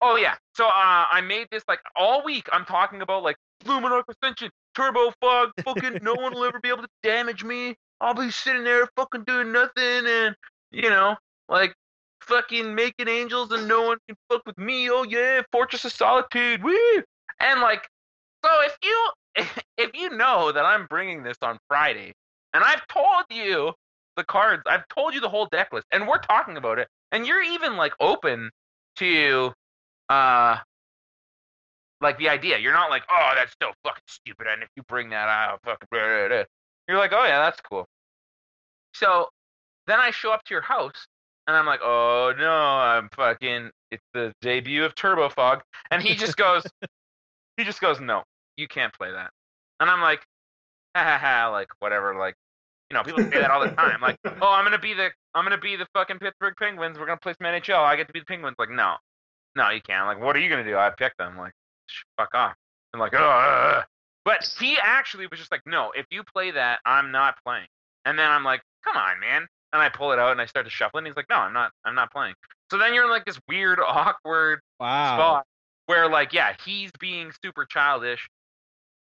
[0.02, 0.36] oh yeah.
[0.56, 5.12] So uh, i made this like all week i'm talking about like luminarch ascension turbo
[5.22, 7.76] fog fucking no one will ever be able to damage me.
[8.02, 10.36] I'll be sitting there fucking doing nothing and
[10.72, 11.16] you know
[11.50, 11.74] like
[12.22, 14.90] fucking making angels and no one can fuck with me.
[14.90, 17.04] Oh yeah fortress of solitude woo!
[17.40, 17.88] And like
[18.44, 19.10] so if you
[19.78, 22.14] if you know that i'm bringing this on friday
[22.54, 23.72] and i've told you
[24.20, 24.62] the cards.
[24.68, 27.78] I've told you the whole deck list, and we're talking about it, and you're even
[27.78, 28.52] like open
[28.98, 29.52] to,
[30.10, 30.58] uh,
[32.02, 32.58] like the idea.
[32.60, 35.88] You're not like, oh, that's so fucking stupid, and if you bring that out, fucking,
[35.90, 36.44] blah, blah, blah."
[36.88, 37.86] you're like, oh yeah, that's cool.
[38.94, 39.28] So
[39.88, 41.08] then I show up to your house,
[41.48, 43.72] and I'm like, oh no, I'm fucking.
[43.92, 45.62] It's the debut of Turbo Fog,
[45.92, 46.64] and he just goes,
[47.58, 48.24] he just goes, no,
[48.58, 49.32] you can't play that,
[49.80, 50.22] and I'm like,
[50.96, 52.36] ha ha ha, like whatever, like
[52.90, 54.02] you know, people say that all the time.
[54.02, 56.98] Like, oh, I'm gonna be the I'm gonna be the fucking Pittsburgh Penguins.
[57.00, 57.80] We're gonna play some NHL.
[57.84, 58.56] I get to be the Penguins.
[58.60, 58.96] Like, no,
[59.56, 60.08] no, you can't.
[60.08, 60.78] Like, what are you gonna do?
[60.78, 61.38] I picked them.
[61.38, 61.54] Like,
[62.18, 62.54] fuck off.
[62.94, 63.82] I'm like, oh.
[64.26, 67.68] But he actually was just like, no, if you play that, I'm not playing.
[68.06, 69.48] And then I'm like, come on, man.
[69.74, 70.98] And I pull it out and I start to shuffle.
[70.98, 71.72] And he's like, no, I'm not.
[71.86, 72.34] I'm not playing.
[72.72, 75.16] So then you're in like this weird, awkward Wow.
[75.18, 75.46] spot
[75.88, 78.30] where like yeah he's being super childish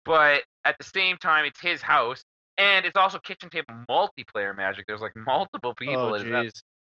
[0.05, 2.23] but at the same time it's his house
[2.57, 6.13] and it's also kitchen table multiplayer magic there's like multiple people Oh,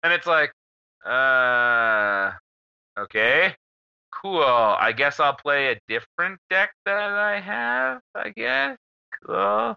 [0.04, 0.52] and it's like
[1.06, 2.32] uh
[3.00, 3.56] okay
[4.12, 8.78] cool i guess i'll play a different deck that i have i guess
[9.26, 9.76] cool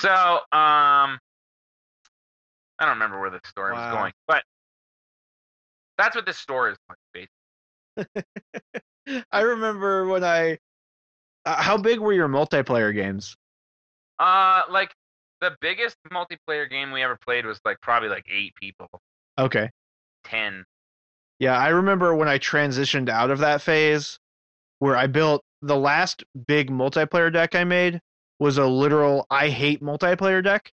[0.00, 1.18] so um
[2.78, 3.78] i don't remember where the story Wow.
[3.78, 4.42] was going but
[5.98, 7.28] that's what this store is like basically.
[9.32, 10.58] I remember when I.
[11.44, 13.36] Uh, how big were your multiplayer games?
[14.22, 14.94] Uh, like
[15.40, 18.88] the biggest multiplayer game we ever played was like probably like eight people,
[19.36, 19.68] Okay.
[20.24, 20.64] ten.
[21.40, 24.20] Yeah, I remember when I transitioned out of that phase
[24.78, 28.00] where I built the last big multiplayer deck I made
[28.38, 30.70] was a literal I hate multiplayer deck.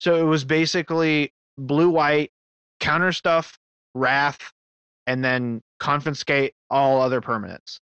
[0.00, 2.30] So it was basically blue white,
[2.78, 3.58] counter stuff,
[3.94, 4.52] wrath,
[5.08, 7.80] and then confiscate all other permanents.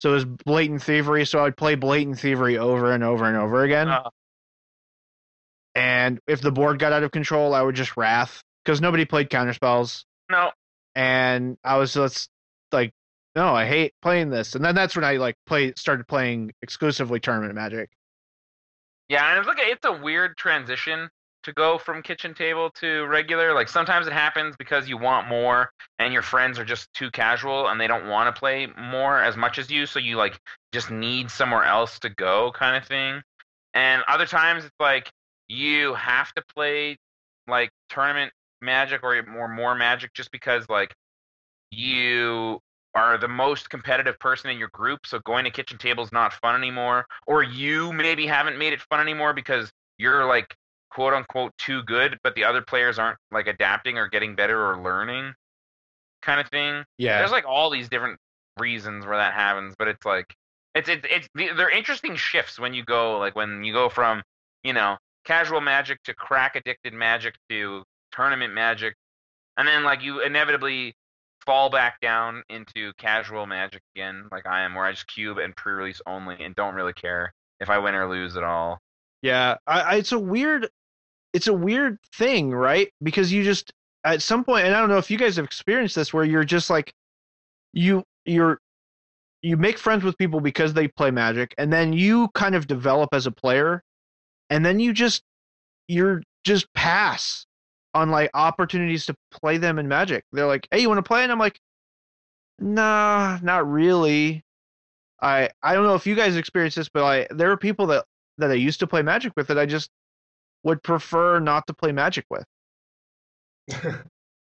[0.00, 3.62] So it was blatant thievery, so I'd play blatant thievery over and over and over
[3.64, 3.88] again.
[3.88, 4.08] Uh,
[5.74, 9.30] and if the board got out of control, I would just wrath because nobody played
[9.30, 10.04] counter spells.
[10.30, 10.50] no,
[10.94, 12.30] and I was just
[12.72, 12.92] like
[13.36, 14.54] no, I hate playing this.
[14.54, 17.90] And then that's when I like play started playing exclusively tournament magic.
[19.08, 21.10] Yeah, and it's like a, it's a weird transition
[21.42, 23.54] to go from kitchen table to regular.
[23.54, 27.68] Like sometimes it happens because you want more and your friends are just too casual
[27.68, 30.38] and they don't want to play more as much as you, so you like
[30.72, 33.22] just need somewhere else to go kind of thing.
[33.74, 35.10] And other times it's like
[35.48, 36.96] you have to play
[37.48, 38.32] like tournament
[38.62, 40.94] magic or more more magic just because like
[41.70, 42.58] you
[42.94, 46.32] are the most competitive person in your group so going to kitchen table is not
[46.34, 50.54] fun anymore or you maybe haven't made it fun anymore because you're like
[50.90, 54.82] quote unquote too good but the other players aren't like adapting or getting better or
[54.82, 55.32] learning
[56.22, 57.18] kind of thing Yeah.
[57.18, 58.18] there's like all these different
[58.58, 60.34] reasons where that happens but it's like
[60.74, 64.22] it's it's, it's they're interesting shifts when you go like when you go from
[64.64, 67.82] you know casual magic to crack addicted magic to
[68.12, 68.94] tournament magic
[69.56, 70.94] and then like you inevitably
[71.46, 75.56] fall back down into casual magic again like i am where i just cube and
[75.56, 78.78] pre-release only and don't really care if i win or lose at all
[79.22, 80.68] Yeah, I, I, it's a weird,
[81.32, 82.92] it's a weird thing, right?
[83.02, 83.72] Because you just
[84.04, 86.44] at some point, and I don't know if you guys have experienced this, where you're
[86.44, 86.92] just like,
[87.72, 88.58] you you're
[89.42, 93.10] you make friends with people because they play Magic, and then you kind of develop
[93.12, 93.82] as a player,
[94.50, 95.22] and then you just
[95.88, 97.46] you're just pass
[97.94, 100.24] on like opportunities to play them in Magic.
[100.32, 101.58] They're like, "Hey, you want to play?" And I'm like,
[102.58, 104.44] "Nah, not really."
[105.22, 108.04] I I don't know if you guys experience this, but I there are people that
[108.38, 109.90] that I used to play Magic with that I just
[110.64, 112.44] would prefer not to play Magic with.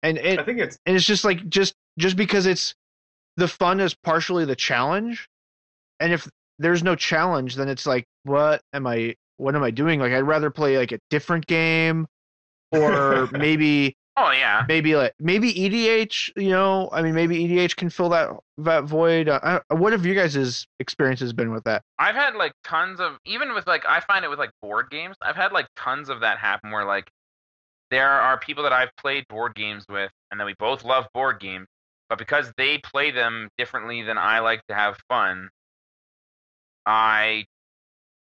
[0.02, 2.74] And it I think it's and it's just like just just because it's
[3.36, 5.28] the fun is partially the challenge.
[6.00, 10.00] And if there's no challenge, then it's like, what am I what am I doing?
[10.00, 12.06] Like I'd rather play like a different game
[12.72, 17.90] or maybe oh yeah maybe like maybe EDH, you know, I mean maybe EDH can
[17.90, 19.28] fill that that void.
[19.28, 21.82] Uh, I- what have you guys' experiences been with that?
[21.98, 25.16] I've had like tons of even with like I find it with like board games.
[25.22, 27.08] I've had like tons of that happen where like
[27.90, 31.40] there are people that I've played board games with and then we both love board
[31.40, 31.66] games,
[32.08, 35.48] but because they play them differently than I like to have fun,
[36.86, 37.44] I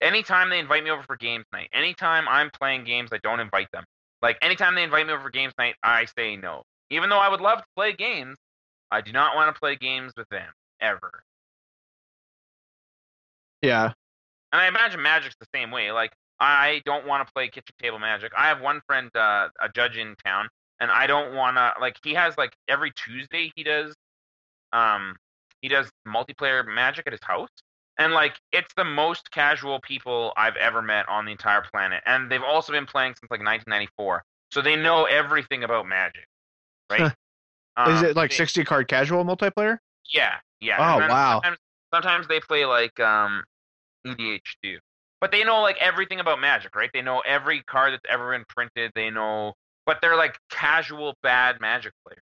[0.00, 3.68] anytime they invite me over for games night, anytime I'm playing games, I don't invite
[3.72, 3.84] them.
[4.22, 6.62] Like anytime they invite me over for games night, I say no.
[6.90, 8.36] Even though I would love to play games,
[8.90, 10.48] I do not want to play games with them
[10.80, 11.22] ever.
[13.62, 13.92] Yeah.
[14.52, 15.92] And I imagine Magic's the same way.
[15.92, 18.32] Like I don't want to play kitchen table Magic.
[18.36, 20.48] I have one friend, uh, a judge in town,
[20.80, 21.74] and I don't want to.
[21.80, 23.94] Like he has like every Tuesday he does,
[24.72, 25.16] um,
[25.60, 27.50] he does multiplayer Magic at his house,
[27.98, 32.30] and like it's the most casual people I've ever met on the entire planet, and
[32.30, 36.26] they've also been playing since like 1994, so they know everything about Magic,
[36.90, 37.00] right?
[37.02, 37.12] Is
[37.76, 39.78] Um, it like they- 60 card casual multiplayer?
[40.12, 40.76] yeah, yeah.
[40.78, 41.34] Oh, wow.
[41.34, 41.58] Sometimes,
[41.94, 43.44] sometimes they play like um,
[44.06, 44.78] EDH too,
[45.20, 46.90] but they know like everything about Magic, right?
[46.92, 48.92] They know every card that's ever been printed.
[48.94, 49.54] They know,
[49.86, 52.22] but they're like casual bad Magic players.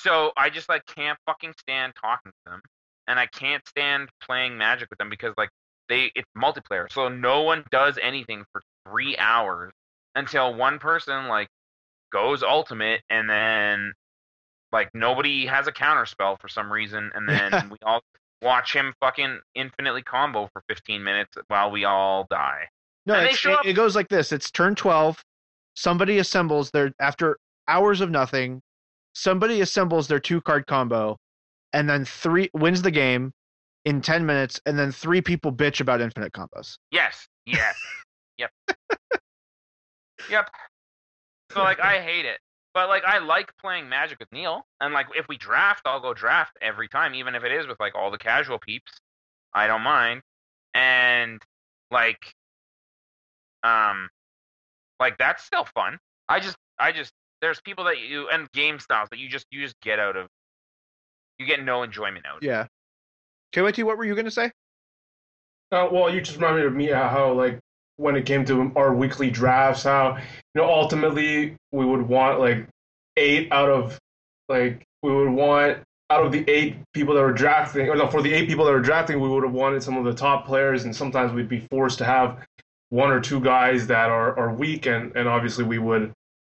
[0.00, 2.60] So I just like can't fucking stand talking to them,
[3.08, 5.50] and I can't stand playing Magic with them because like
[5.88, 9.72] they it's multiplayer, so no one does anything for three hours
[10.14, 11.48] until one person like
[12.12, 13.92] goes ultimate, and then
[14.72, 18.00] like nobody has a counter spell for some reason, and then we all
[18.42, 22.68] watch him fucking infinitely combo for 15 minutes while we all die.
[23.06, 24.32] No, it, up- it goes like this.
[24.32, 25.22] It's turn 12.
[25.74, 27.38] Somebody assembles their after
[27.68, 28.60] hours of nothing.
[29.14, 31.16] Somebody assembles their two card combo,
[31.72, 33.32] and then three wins the game
[33.84, 36.78] in 10 minutes, and then three people bitch about infinite combos.
[36.90, 37.76] Yes, yes,
[38.38, 38.50] yep,
[40.30, 40.50] yep.
[41.52, 42.38] So like I hate it,
[42.74, 46.12] but like I like playing Magic with Neil, and like if we draft, I'll go
[46.14, 48.92] draft every time, even if it is with like all the casual peeps.
[49.54, 50.20] I don't mind,
[50.74, 51.40] and
[51.90, 52.34] like,
[53.62, 54.08] um,
[55.00, 55.98] like that's still fun.
[56.28, 59.62] I just, I just, there's people that you and game styles that you just, you
[59.62, 60.28] just get out of.
[61.38, 62.38] You get no enjoyment out.
[62.38, 62.42] of.
[62.42, 62.66] Yeah.
[63.54, 64.50] KYT, what were you going to say?
[65.72, 67.58] Uh, well, you just reminded me of how, like,
[67.96, 70.22] when it came to our weekly drafts, how you
[70.60, 72.66] know ultimately we would want like
[73.16, 73.98] eight out of
[74.48, 75.78] like we would want
[76.10, 78.72] out of the eight people that were drafting, or no, for the eight people that
[78.72, 81.66] were drafting, we would have wanted some of the top players, and sometimes we'd be
[81.70, 82.38] forced to have
[82.90, 86.12] one or two guys that are are weak, and and obviously we would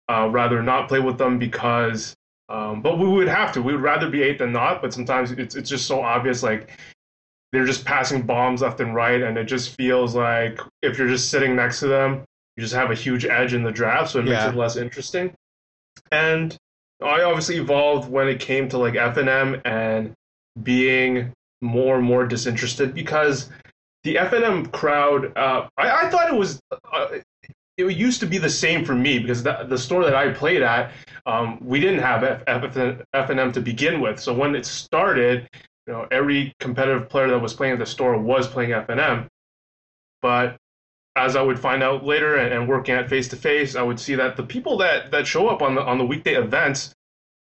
[0.09, 2.14] uh, rather not play with them because.
[2.53, 3.63] Um, but we would have to.
[3.63, 4.83] We would rather be eight than not.
[4.83, 6.43] But sometimes it's it's just so obvious.
[6.43, 6.71] Like
[7.53, 11.31] they're just passing bombs left and right, and it just feels like if you're just
[11.31, 12.25] sitting next to them,
[12.57, 14.33] you just have a huge edge in the draft, so it Yeah.
[14.33, 15.33] makes it less interesting.
[16.11, 16.57] And
[17.03, 20.13] I obviously evolved when it came to like F and M, and
[20.63, 21.33] being
[21.63, 23.49] more and more disinterested because
[24.05, 26.61] the FNM crowd, uh, I, I thought it was,
[26.93, 27.07] uh,
[27.79, 30.63] it used to be the same for me because the, the store that I played
[30.63, 30.91] at,
[31.27, 32.62] um, we didn't have F, F,
[33.14, 34.18] FNM to begin with.
[34.18, 35.49] So when it started,
[35.87, 39.27] you know, every competitive player that was playing at the store was playing FNM.
[40.20, 40.57] But
[41.14, 44.01] as I would find out later and, and working at face to face, I would
[44.01, 46.95] see that the people that, that show up on the on the weekday events,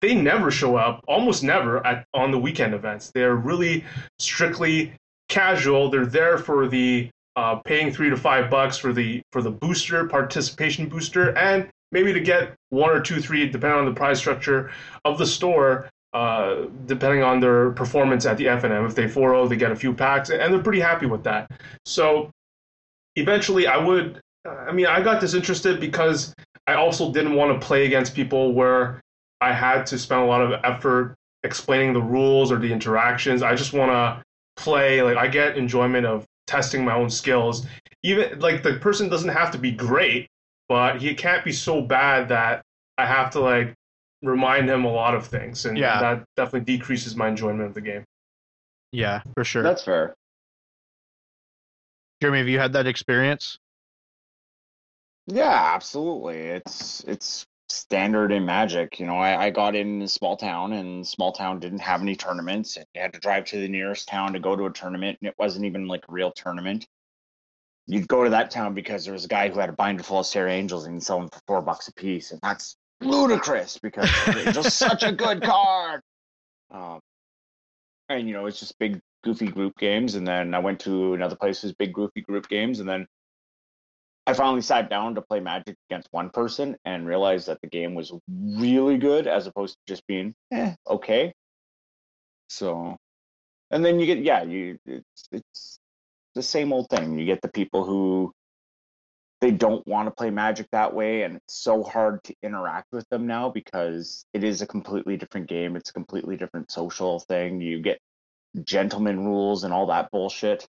[0.01, 3.11] they never show up, almost never at on the weekend events.
[3.15, 3.85] They're really
[4.19, 4.93] strictly
[5.29, 5.91] casual.
[5.91, 10.07] They're there for the uh, paying three to five bucks for the for the booster
[10.07, 14.71] participation booster, and maybe to get one or two, three, depending on the price structure
[15.07, 15.89] of the store.
[16.13, 19.93] Uh, depending on their performance at the FNM, if they 4-0, they get a few
[19.93, 21.51] packs, and they're pretty happy with that.
[21.85, 22.31] So
[23.17, 24.21] eventually, I would.
[24.47, 26.35] I mean, I got disinterested because
[26.67, 29.01] I also didn't want to play against people where
[29.41, 33.43] I had to spend a lot of effort explaining the rules or the interactions.
[33.43, 34.23] I just want to
[34.63, 35.03] play.
[35.03, 37.67] Like I get enjoyment of testing my own skills.
[38.03, 40.29] Even like the person doesn't have to be great,
[40.69, 42.63] but he can't be so bad that
[42.99, 43.75] I have to like
[44.23, 46.01] remind him a lot of things, and Yeah.
[46.01, 48.05] that definitely decreases my enjoyment of the game.
[48.93, 49.63] Yeah, for sure.
[49.63, 50.15] That's fair.
[52.23, 53.59] Jeremy, have you had that experience?
[55.27, 56.39] Yeah, absolutely.
[56.39, 59.01] It's it's standard in Magic.
[59.01, 62.17] You know, I, I got in a small town, and small town didn't have any
[62.17, 65.19] tournaments, and you had to drive to the nearest town to go to a tournament,
[65.21, 66.87] and it wasn't even like a real tournament.
[67.87, 70.21] You'd go to that town because there was a guy who had a binder full
[70.21, 74.11] of Serra Angels and sell them for four bucks a piece, and that's ludicrous because
[74.53, 76.01] just such a good card.
[76.69, 76.99] Um,
[78.09, 81.37] and you know, it's just big goofy group games, and then I went to another
[81.37, 83.07] place with big goofy group games, and then
[84.27, 87.95] I finally sat down to play Magic against one person and realized that the game
[87.95, 91.33] was really good as opposed to just being eh, okay.
[92.49, 92.97] So,
[93.71, 95.79] and then you get yeah, you it's it's
[96.37, 97.19] the same old thing.
[97.19, 98.33] You get the people who
[99.41, 103.09] they don't want to play Magic that way, and it's so hard to interact with
[103.11, 105.77] them now because it is a completely different game.
[105.77, 107.61] It's a completely different social thing.
[107.61, 108.01] You get
[108.65, 110.67] gentleman rules and all that bullshit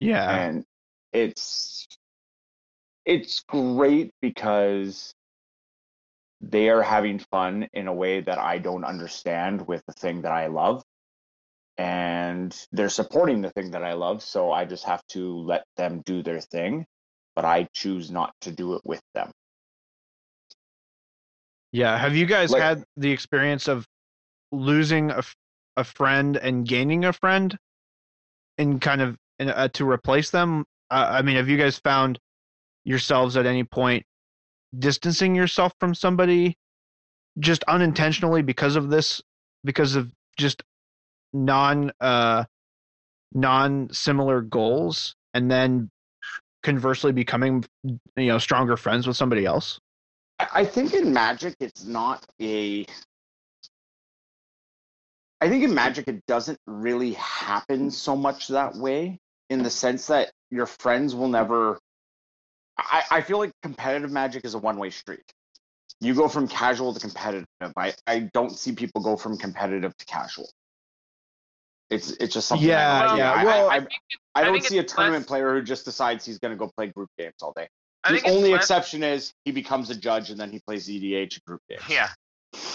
[0.00, 0.46] Yeah.
[0.46, 0.64] and
[1.12, 1.86] it's
[3.06, 5.14] it's great because
[6.40, 10.32] they are having fun in a way that I don't understand with the thing that
[10.32, 10.84] I love
[11.78, 16.02] and they're supporting the thing that I love so I just have to let them
[16.04, 16.86] do their thing
[17.36, 19.30] but I choose not to do it with them
[21.72, 21.98] Yeah.
[21.98, 23.86] Have you guys Like- had the experience of
[24.52, 25.22] losing a,
[25.76, 27.56] a friend and gaining a friend
[28.56, 30.64] and kind of in, uh, to replace them?
[30.90, 32.18] Uh, I mean, have you guys found
[32.84, 34.04] yourselves at any point
[34.78, 36.56] distancing yourself from somebody
[37.38, 39.22] just unintentionally because of this,
[39.64, 40.62] because of just
[41.32, 42.44] non uh,
[43.32, 45.90] non similar goals, and then
[46.62, 49.78] conversely becoming you know stronger friends with somebody else?
[50.38, 52.86] I think in Magic, it's not a.
[55.40, 59.18] I think in Magic, it doesn't really happen so much that way
[59.50, 61.78] in the sense that your friends will never.
[62.78, 65.32] I, I feel like competitive Magic is a one way street.
[66.00, 67.46] You go from casual to competitive.
[67.76, 70.48] I, I don't see people go from competitive to casual.
[71.90, 72.66] It's it's just something.
[72.68, 73.18] Yeah, I don't see.
[73.18, 73.86] yeah, I- well- I, I, I
[74.34, 76.88] I don't see a tournament less- player who just decides he's going to go play
[76.88, 77.68] group games all day.
[78.04, 81.44] I The only less- exception is he becomes a judge and then he plays EDH
[81.44, 81.82] group games.
[81.88, 82.08] Yeah.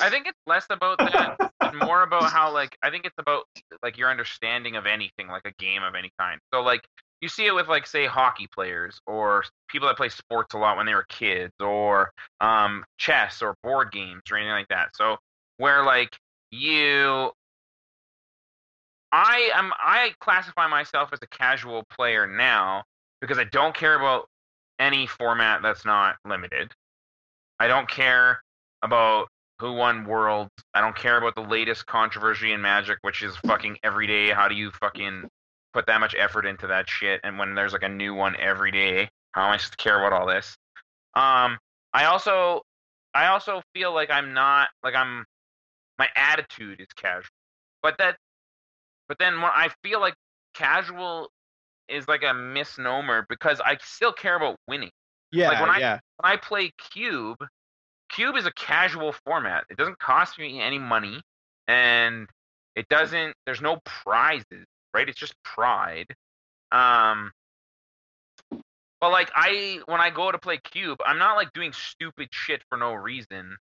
[0.01, 3.43] I think it's less about that and more about how like I think it's about
[3.81, 6.39] like your understanding of anything, like a game of any kind.
[6.53, 6.81] So like
[7.21, 10.75] you see it with like say hockey players or people that play sports a lot
[10.77, 12.11] when they were kids or
[12.41, 14.89] um chess or board games or anything like that.
[14.95, 15.17] So
[15.57, 16.15] where like
[16.51, 17.31] you
[19.13, 22.83] I am I classify myself as a casual player now
[23.21, 24.27] because I don't care about
[24.79, 26.71] any format that's not limited.
[27.59, 28.41] I don't care
[28.81, 29.27] about
[29.59, 30.49] who won Worlds.
[30.73, 34.31] I don't care about the latest controversy in Magic, which is fucking every day.
[34.31, 35.29] How do you fucking
[35.73, 37.21] put that much effort into that shit?
[37.23, 40.03] And when there's like a new one every day, how am I supposed to care
[40.03, 40.57] about all this?
[41.13, 41.59] Um,
[41.93, 42.63] I also,
[43.13, 45.23] I also feel like I'm not like I'm.
[45.99, 47.29] My attitude is casual,
[47.83, 48.17] but that,
[49.07, 50.15] but then when I feel like
[50.53, 51.29] casual
[51.89, 54.91] is like a misnomer because I still care about winning
[55.31, 55.99] Yeah, Like, when I- yeah.
[56.17, 57.37] when I play Cube,
[58.09, 59.65] Cube is a casual format.
[59.69, 61.21] It doesn't cost me any money,
[61.67, 62.29] and
[62.75, 63.35] it doesn't.
[63.45, 65.09] There's no prizes, right?
[65.09, 66.13] It's just pride.
[66.71, 67.31] Um,
[69.01, 72.63] but like I, when I go to play Cube, I'm not like doing stupid shit
[72.69, 73.57] for no reason,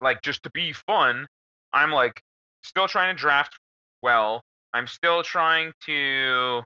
[0.00, 1.26] like just to be fun.
[1.72, 2.20] I'm like
[2.64, 3.56] still trying to draft
[4.02, 4.42] well,
[4.74, 6.62] I'm still trying to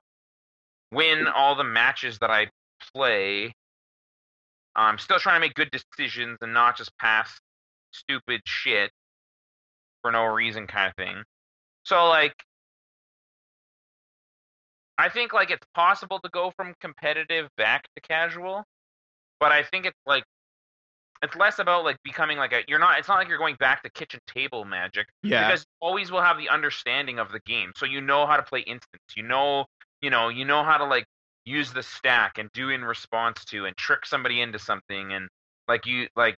[0.91, 2.47] win all the matches that I
[2.93, 3.53] play.
[4.75, 7.39] I'm still trying to make good decisions and not just pass
[7.91, 8.91] stupid shit
[10.01, 11.23] for no reason kind of thing.
[11.83, 12.33] So like
[14.97, 18.63] I think like it's possible to go from competitive back to casual,
[19.39, 20.23] but I think it's like
[21.23, 23.83] it's less about like becoming like a you're not it's not like you're going back
[23.83, 25.47] to kitchen table magic Yeah.
[25.47, 28.43] because you always will have the understanding of the game so you know how to
[28.43, 29.65] play instants you know
[30.01, 31.05] you know you know how to like
[31.45, 35.27] use the stack and do in response to and trick somebody into something and
[35.67, 36.37] like you like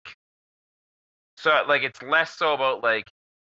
[1.37, 3.05] so like it's less so about like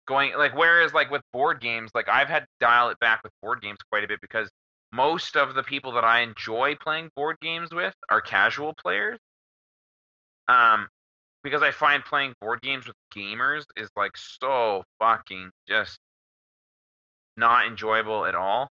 [0.07, 3.31] going like whereas like with board games like I've had to dial it back with
[3.41, 4.49] board games quite a bit because
[4.91, 9.19] most of the people that I enjoy playing board games with are casual players
[10.47, 10.87] um
[11.45, 15.99] because I find playing board games with gamers is like so fucking just
[17.37, 18.67] not enjoyable at all.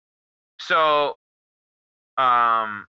[0.58, 1.08] So
[2.16, 2.86] um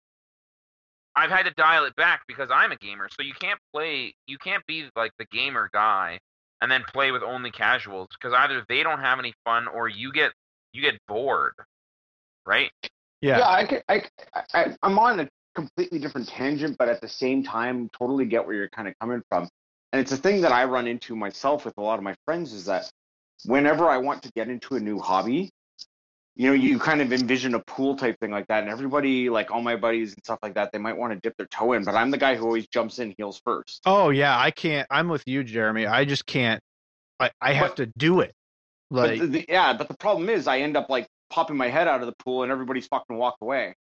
[1.14, 3.08] I've had to dial it back because I'm a gamer.
[3.08, 6.18] So you can't play you can't be like the gamer guy
[6.60, 10.12] and then play with only casuals because either they don't have any fun or you
[10.12, 10.32] get
[10.72, 11.54] you get bored.
[12.44, 12.72] Right?
[13.20, 13.38] Yeah.
[13.38, 14.02] Yeah, I, could, I,
[14.54, 18.56] I, I'm on a completely different tangent, but at the same time, totally get where
[18.56, 19.48] you're kind of coming from.
[19.92, 22.52] And it's a thing that I run into myself with a lot of my friends
[22.52, 22.90] is that
[23.44, 25.50] whenever I want to get into a new hobby,
[26.36, 29.50] you know, you kind of envision a pool type thing like that, and everybody, like
[29.50, 31.84] all my buddies and stuff like that, they might want to dip their toe in,
[31.84, 33.80] but I'm the guy who always jumps in heels first.
[33.86, 34.86] Oh yeah, I can't.
[34.90, 35.86] I'm with you, Jeremy.
[35.86, 36.62] I just can't.
[37.18, 38.32] I I have to do it.
[38.90, 41.68] Like but the, the, yeah, but the problem is I end up like popping my
[41.68, 43.74] head out of the pool and everybody's fucking walked away.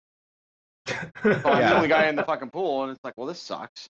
[0.86, 0.94] So
[1.44, 1.70] I'm Yeah.
[1.70, 3.88] the only guy in the fucking pool, and it's like, well, this sucks.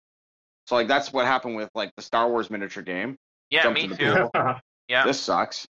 [0.66, 3.16] So like that's what happened with like the Star Wars miniature game.
[3.50, 4.30] Yeah, Jumped me the too.
[4.34, 4.54] pool.
[4.88, 5.06] Yeah.
[5.06, 5.66] This sucks.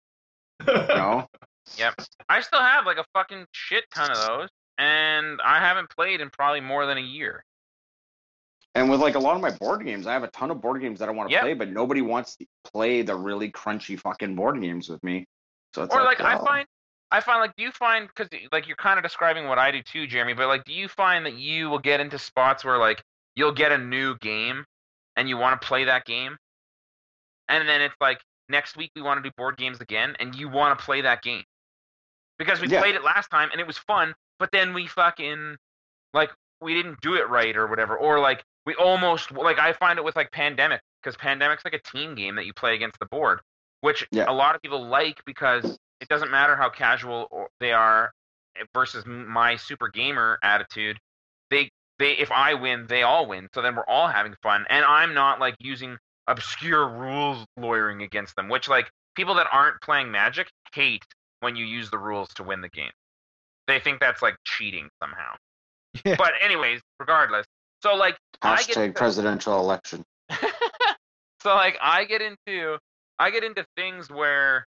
[0.68, 1.28] You know?
[1.78, 1.94] Yep.
[2.28, 6.30] I still have like a fucking shit ton of those, and I haven't played in
[6.30, 7.44] probably more than a year.
[8.76, 10.82] and with like a lot of my board games, I have a ton of board
[10.82, 11.42] games that I want to Yep.
[11.42, 15.26] play, but nobody wants to play the really crunchy fucking board games with me.
[15.74, 16.44] So it's or like I oh.
[16.44, 16.66] find,
[17.12, 19.82] I find like, do you find because like you're kind of describing what I do
[19.84, 20.34] too, Jeremy?
[20.34, 23.02] But like, do you find that you will get into spots where like
[23.36, 24.66] you'll get a new game
[25.16, 26.38] and you want to play that game,
[27.50, 30.50] and then it's like next week we want to do board games again, and you
[30.50, 31.44] want to play that game
[32.38, 32.80] because we Yeah.
[32.80, 35.58] played it last time and it was fun, but then we fucking
[36.14, 40.00] like we didn't do it right or whatever, or like we almost like I find
[40.00, 43.06] it with like Pandemic because Pandemic's like a team game that you play against the
[43.08, 43.42] board,
[43.82, 44.26] which Yeah.
[44.28, 48.12] a lot of people like because it doesn't matter how casual they are
[48.56, 51.00] eh, versus my super gamer attitude.
[51.50, 51.72] They
[52.04, 53.48] they if I win, they all win.
[53.56, 55.98] So then we're all having fun, and I'm not like using
[56.28, 61.04] obscure rules lawyering against them, which like people that aren't playing Magic hate
[61.40, 62.92] when you use the rules to win the game.
[63.68, 65.34] They think that's like cheating somehow.
[66.04, 66.16] Yeah.
[66.18, 67.46] But anyways, regardless.
[67.84, 70.04] So like I get hashtag into- presidential election.
[71.44, 72.80] so like I get into
[73.20, 74.66] I get into things where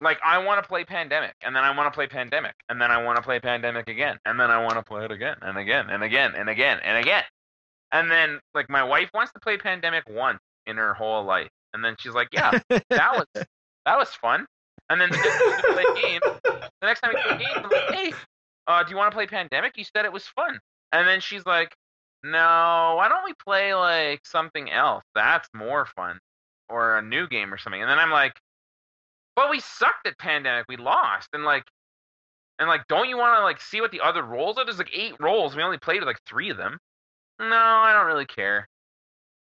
[0.00, 2.90] like I want to play Pandemic, and then I want to play Pandemic, and then
[2.90, 5.58] I want to play Pandemic again, and then I want to play it again and
[5.58, 7.24] again and again and again and again.
[7.90, 11.84] And then like my wife wants to play Pandemic once in her whole life, and
[11.84, 13.26] then she's like, "Yeah, that was
[13.86, 14.46] that was fun."
[14.90, 16.20] And then the next time we play a game,
[16.80, 18.12] the next time we play a game, I'm like, "Hey,
[18.66, 19.76] uh, do you want to play Pandemic?
[19.76, 20.60] You said it was fun."
[20.92, 21.74] And then she's like,
[22.22, 25.02] "No, why don't we play like something else?
[25.14, 26.20] That's more fun,
[26.68, 28.38] or a new game or something." And then I'm like,
[29.38, 30.66] "But we sucked at Pandemic.
[30.68, 31.62] We lost." And like,
[32.58, 34.64] and like, don't you want to like see what the other roles are?
[34.64, 35.54] There's like eight roles.
[35.54, 36.76] We only played like three of them.
[37.38, 38.68] No, I don't really care.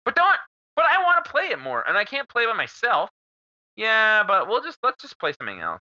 [0.07, 0.37] But don't.
[0.75, 3.11] But I want to play it more, and I can't play by myself.
[3.77, 5.83] Yeah, but we'll just let's just play something else.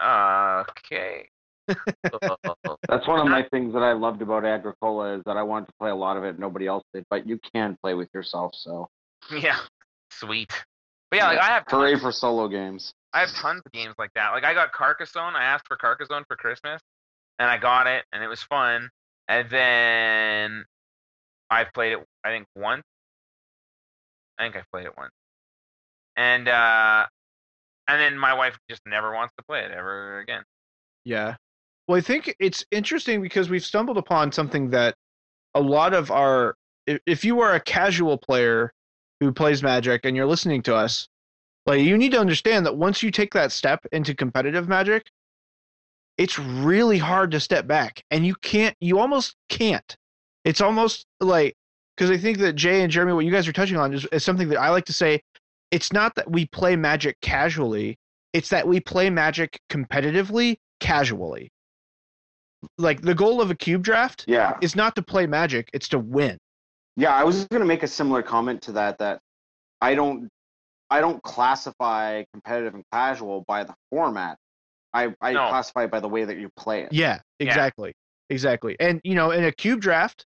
[0.00, 1.28] Okay.
[1.66, 5.72] That's one of my things that I loved about Agricola is that I wanted to
[5.80, 6.38] play a lot of it.
[6.38, 8.52] Nobody else did, but you can play with yourself.
[8.54, 8.88] So
[9.36, 9.58] yeah,
[10.12, 10.52] sweet.
[11.10, 12.94] But yeah, like I have hooray for solo games.
[13.12, 14.30] I have tons of games like that.
[14.30, 15.34] Like I got Carcassonne.
[15.34, 16.80] I asked for Carcassonne for Christmas,
[17.38, 18.88] and I got it, and it was fun.
[19.28, 20.64] And then
[21.50, 21.98] I've played it.
[22.24, 22.82] I think once.
[24.38, 25.12] I think I played it once.
[26.16, 27.06] And uh,
[27.88, 30.42] and then my wife just never wants to play it ever again.
[31.04, 31.36] Yeah.
[31.86, 34.94] Well, I think it's interesting because we've stumbled upon something that
[35.54, 36.54] a lot of our
[36.86, 38.72] if, if you are a casual player
[39.20, 41.08] who plays Magic and you're listening to us,
[41.66, 45.06] like you need to understand that once you take that step into competitive Magic,
[46.18, 49.96] it's really hard to step back and you can't you almost can't.
[50.44, 51.54] It's almost like
[51.96, 54.24] because I think that Jay and Jeremy what you guys are touching on is, is
[54.24, 55.20] something that I like to say
[55.70, 57.96] it's not that we play Magic casually,
[58.32, 61.50] It's that we play Magic competitively, casually.
[62.78, 64.56] Like the goal of a cube draft Yeah.
[64.60, 66.38] is not to play Magic; it's to win.
[66.96, 68.98] Yeah, I was going to make a similar comment to that.
[68.98, 69.20] That
[69.80, 70.28] I don't,
[70.92, 74.36] I don't classify competitive and casual by the format.
[74.92, 75.48] I, I No.
[75.48, 76.92] classify it by the way that you play it.
[76.92, 77.94] Yeah, exactly,
[78.28, 78.76] exactly.
[78.78, 80.26] And you know, in a cube draft,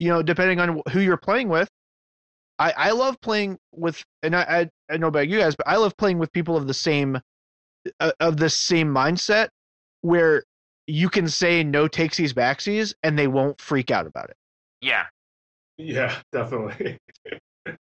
[0.00, 1.68] you know, depending on who you're playing with,
[2.58, 5.76] I I love playing with, and I I, I know about you guys, but I
[5.76, 7.20] love playing with people of the same
[8.00, 9.48] uh, of the same mindset,
[10.00, 10.42] where
[10.88, 14.36] you can say no takesies backsies and they won't freak out about it.
[14.80, 15.06] Yeah.
[15.78, 16.98] Yeah, definitely.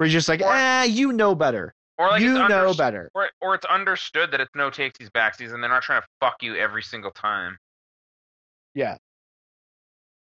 [0.00, 1.74] We're just like, Or- ah, you know better.
[1.98, 3.10] Or like you it's know underst- better.
[3.14, 6.42] Or, or it's understood that it's no takesies backsies, and they're not trying to fuck
[6.42, 7.56] you every single time.
[8.74, 8.96] Yeah.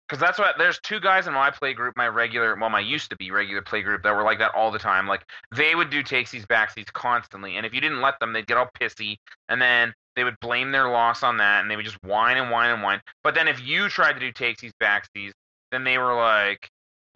[0.08, 3.12] Because that's what there's two guys in my play group, my regular, well, my used
[3.12, 5.08] to be regular play group that were like that all the time.
[5.08, 5.22] Like
[5.56, 8.70] they would do takesies backsies constantly, and if you didn't let them, they'd get all
[8.82, 9.18] pissy,
[9.50, 12.50] and then they would blame their loss on that, and they would just whine and
[12.50, 13.00] whine and whine.
[13.24, 15.32] But then if you tried to do takesies backsies,
[15.72, 16.68] then they were like,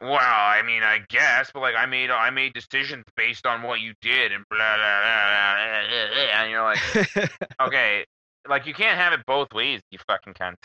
[0.01, 3.79] "Well, I mean, I guess, but like I made I made decisions based on what
[3.79, 7.31] you did, and blah blah blah, blah, blah, blah, blah," and you're like,
[7.61, 8.05] okay,
[8.47, 10.55] like you can't have it both ways, you fucking cunt.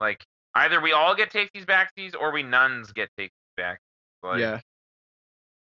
[0.00, 0.24] Like
[0.54, 3.80] either we all get takesies backsies, or we nuns get takesies back.
[4.22, 4.60] Like, yeah.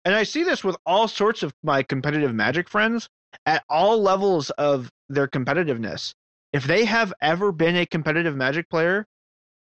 [0.03, 3.09] And I see this with all sorts of my competitive magic friends
[3.45, 6.13] at all levels of their competitiveness.
[6.53, 9.07] If they have ever been a competitive magic player,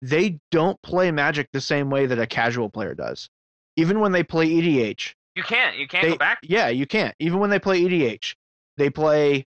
[0.03, 3.29] they don't play magic the same way that a casual player does.
[3.77, 5.77] Even when they play EDH, You can't.
[5.77, 6.39] You can't they, go back.
[6.43, 7.15] yeah, you can't.
[7.19, 8.35] Even when they play EDH,
[8.77, 9.47] they play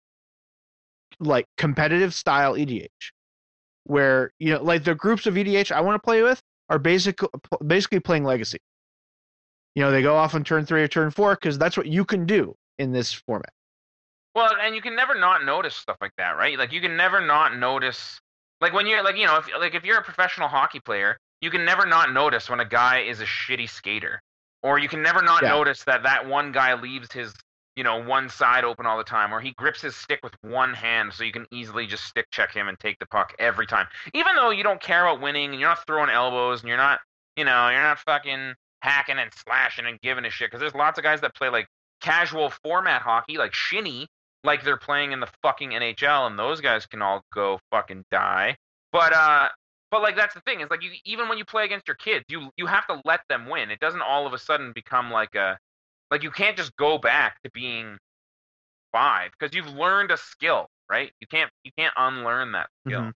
[1.20, 2.88] like competitive style EDH,
[3.86, 7.20] where you know, like the groups of EDH I want to play with are basic,
[7.66, 8.60] basically playing Legacy.
[9.76, 12.04] You know, they go off on turn three or turn four because that's what you
[12.04, 13.54] can do in this format.
[14.36, 16.58] Well, and you can never not notice stuff like that, right?
[16.58, 18.20] Like you can never not notice,
[18.62, 21.50] like when you're like you know, if like if you're a professional hockey player, you
[21.50, 24.22] can never not notice when a guy is a shitty skater,
[24.64, 25.50] or you can never not Yeah.
[25.50, 27.34] notice that that one guy leaves his
[27.76, 30.74] you know one side open all the time, or he grips his stick with one
[30.74, 33.88] hand, so you can easily just stick check him and take the puck every time,
[34.14, 37.00] even though you don't care about winning and you're not throwing elbows and you're not
[37.36, 40.98] you know you're not fucking hacking and slashing and giving a shit because there's lots
[40.98, 41.68] of guys that play like
[42.02, 44.08] casual format hockey like shinny
[44.44, 48.56] like they're playing in the fucking NHL, and those guys can all go fucking die.
[48.92, 49.50] But uh,
[49.92, 52.26] but like that's the thing is like you even when you play against your kids,
[52.30, 53.70] you you have to let them win.
[53.70, 55.58] It doesn't all of a sudden become like a
[56.10, 57.98] like you can't just go back to being
[58.92, 61.12] five because you've learned a skill, right?
[61.20, 63.02] You can't you can't unlearn that skill.
[63.02, 63.14] Mhm.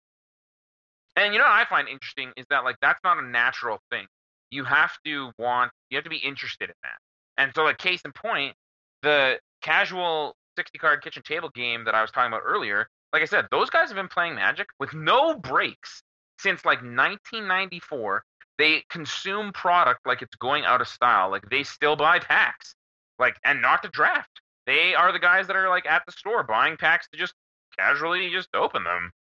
[1.17, 4.05] And you know what I find interesting is that like that's not a natural thing.
[4.51, 6.97] You have to want you have to be interested in that.
[7.37, 8.55] And so like case in point,
[9.01, 13.25] the casual 60 card kitchen table game that I was talking about earlier, like I
[13.25, 16.01] said, those guys have been playing Magic with no breaks
[16.39, 18.23] since like 1994.
[18.57, 21.29] They consume product like it's going out of style.
[21.29, 22.75] Like they still buy packs,
[23.19, 24.29] like and not to draft.
[24.65, 27.33] They are the guys that are like at the store buying packs to just
[27.77, 29.11] casually just open them.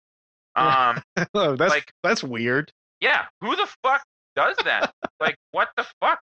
[0.55, 1.03] Um,
[1.33, 2.71] oh, that's Like- that's weird.
[3.01, 4.05] yeah, who the fuck
[4.37, 4.93] does that?
[5.19, 6.21] like, what the fuck?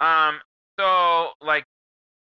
[0.00, 0.38] Um,
[0.78, 1.64] so like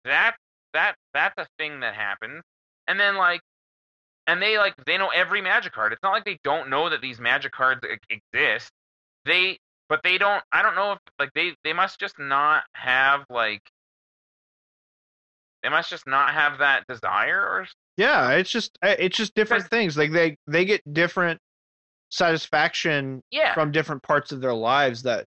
[0.05, 0.37] that
[0.75, 2.43] that that's a thing that happens,
[2.89, 3.41] and then like,
[4.27, 5.93] and they like they know every magic card.
[5.93, 7.81] It's not like they don't know that these magic cards
[8.11, 8.71] exist.
[9.25, 9.59] They
[9.89, 10.43] but they don't.
[10.53, 13.63] I don't know if like they they must just not have like
[15.63, 17.67] they must just not have that desire or
[17.97, 19.97] Yeah, it's just uh, it's just different things.
[19.97, 21.41] Like they they get different
[22.11, 23.55] satisfaction yeah.
[23.55, 25.27] from different parts of their lives that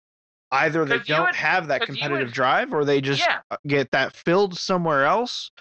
[0.52, 3.42] either they don't would- have that competitive would- drive or they just Yeah.
[3.52, 5.52] Uh, get that filled somewhere else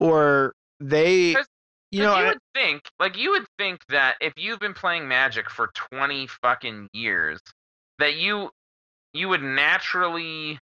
[0.00, 1.48] or they 'Cause-
[1.90, 4.74] you 'Cause know you I- would think, like, you would think that if you've been
[4.74, 7.40] playing Magic for twenty fucking years,
[7.98, 8.50] that you
[9.12, 10.58] you would naturally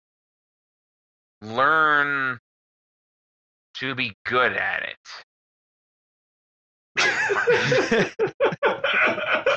[1.42, 2.40] learn
[3.76, 4.98] to be good at it.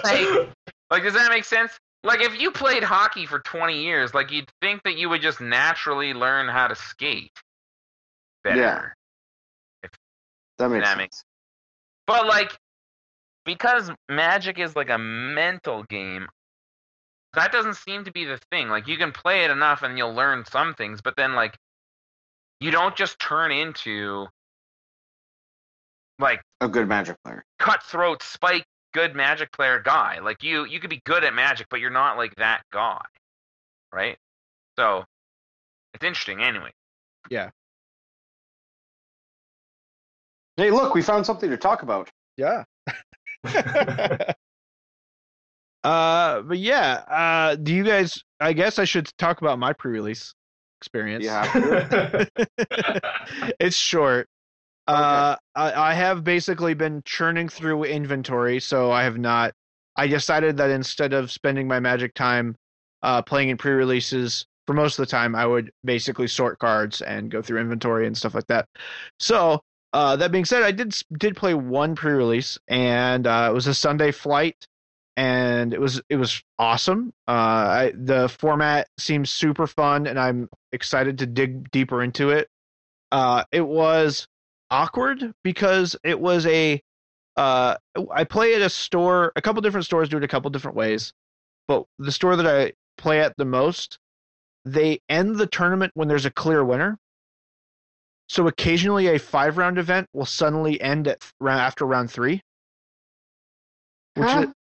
[0.05, 0.49] Like,
[0.91, 1.79] like, does that make sense?
[2.05, 5.41] Like, if you played hockey for twenty years, like, you'd think that you would just
[5.41, 7.31] naturally learn how to skate
[8.43, 8.59] better.
[8.61, 8.89] Yeah.
[10.59, 10.99] That makes That sense.
[10.99, 11.25] makes-
[12.07, 12.59] But like,
[13.45, 16.29] because Magic is like a mental game,
[17.35, 18.69] that doesn't seem to be the thing.
[18.69, 21.57] Like, you can play it enough and you'll learn some things, but then like,
[22.61, 24.27] you don't just turn into
[26.19, 27.45] like a good magic player.
[27.59, 30.21] cutthroat spike good Magic player guy.
[30.21, 33.03] Like you, you could be good at Magic, but you're not like that guy,
[33.93, 34.17] right?
[34.79, 35.05] So
[35.95, 36.71] it's interesting, anyway.
[37.31, 37.51] Yeah.
[40.57, 42.11] Hey, look, we found something to talk about.
[42.37, 42.65] Yeah.
[45.85, 46.93] uh, but yeah.
[47.09, 48.23] Uh, do you guys?
[48.41, 50.35] I guess I should talk about my pre-release
[50.81, 51.25] experience.
[51.25, 52.27] Yeah.
[53.61, 54.29] it's short.
[54.87, 59.53] Uh, I, I have basically been churning through inventory, so I have not.
[59.97, 62.57] I decided that instead of spending my magic time
[63.03, 67.31] uh, playing in pre-releases for most of the time, I would basically sort cards and
[67.31, 68.67] go through inventory and stuff like that.
[69.21, 69.61] So
[69.93, 73.75] uh, that being said, I did did play one pre-release, and uh, it was a
[73.75, 74.67] Sunday flight,
[75.17, 77.13] and it was it was awesome.
[77.29, 82.49] Uh, I, the format seems super fun, and I'm excited to dig deeper into it.
[83.11, 84.27] Uh, it was
[84.73, 86.83] awkward because it was a
[87.37, 87.77] uh,
[88.13, 91.13] I play at a store, a couple different stores do it a couple different ways,
[91.69, 93.99] but the store that I play at the most,
[94.65, 96.99] they end the tournament when there's a clear winner.
[98.29, 102.43] So occasionally a five round event will suddenly end at round after round three.
[104.15, 104.41] Which Huh?
[104.49, 104.55] is,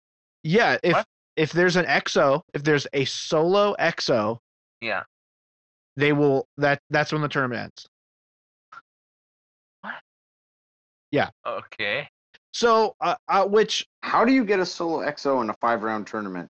[0.44, 1.06] yeah, if What?
[1.36, 4.40] if there's an EXO, if there's a solo EXO,
[4.82, 5.04] Yeah.
[5.96, 7.88] they will that that's when the tournament ends.
[11.46, 12.08] Okay.
[12.54, 16.08] So, uh, uh, which How do you get a solo EXO in a five round
[16.08, 16.50] tournament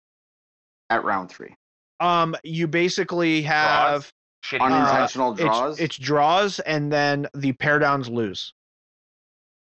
[0.89, 1.55] at round three?
[1.99, 4.11] um you basically have
[4.43, 4.61] Shitty.
[4.61, 5.79] Uh, Unintentional it's- draws?
[5.79, 8.53] It's, draws, and then the pair downs lose.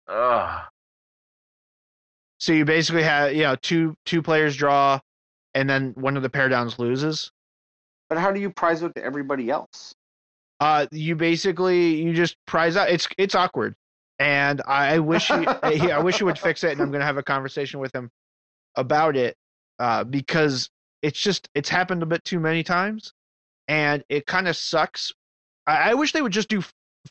[0.08, 0.62] Ugh.
[2.40, 5.00] So you basically have you know two two players draw,
[5.54, 7.32] and then one of the pair downs loses.
[8.10, 9.94] But how do you prize out to everybody else?
[10.60, 12.90] Uh, you basically you just prize out.
[12.90, 13.76] It's it's awkward,
[14.20, 15.40] and I wish he,
[15.78, 16.72] he I wish he would fix it.
[16.74, 18.12] And I'm gonna have a conversation with him
[18.76, 19.36] about it,
[19.80, 20.70] uh, because
[21.02, 23.14] it's just it's happened a bit too many times,
[23.68, 25.12] and it kind of sucks.
[25.66, 26.62] I, I wish they would just do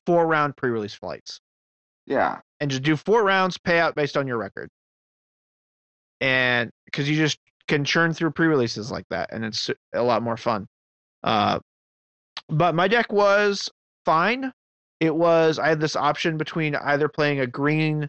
[0.06, 1.40] four round pre release flights.
[2.06, 2.38] Yeah.
[2.60, 4.70] and just do four rounds, pay out based on your record.
[6.20, 10.36] And because you just can churn through pre-releases like that, and it's a lot more
[10.36, 10.66] fun.
[11.22, 11.60] Uh,
[12.48, 13.70] but my deck was
[14.04, 14.52] fine.
[15.00, 18.08] It was I had this option between either playing a green,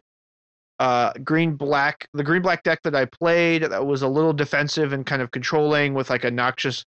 [0.79, 4.93] uh, green black, the green black deck that I played that was a little defensive
[4.93, 6.85] and kind of controlling with like a noxious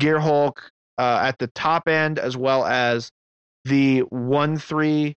[0.00, 0.58] Gearhulk
[0.98, 3.10] uh, at the top end, as well as
[3.64, 5.14] the one three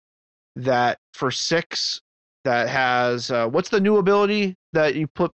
[0.56, 2.01] that for six
[2.45, 5.31] that has uh, what's the new ability that you put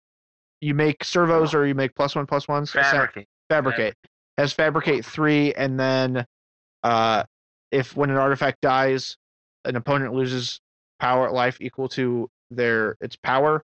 [0.61, 2.71] you make servos or you make plus one plus ones?
[2.71, 3.29] Fabricate.
[3.49, 3.95] fabricate.
[4.39, 6.27] Has fabricate three and then
[6.83, 7.25] uh
[7.75, 9.17] if when an artifact dies
[9.65, 10.61] an opponent loses
[11.01, 13.63] power life equal to their its power.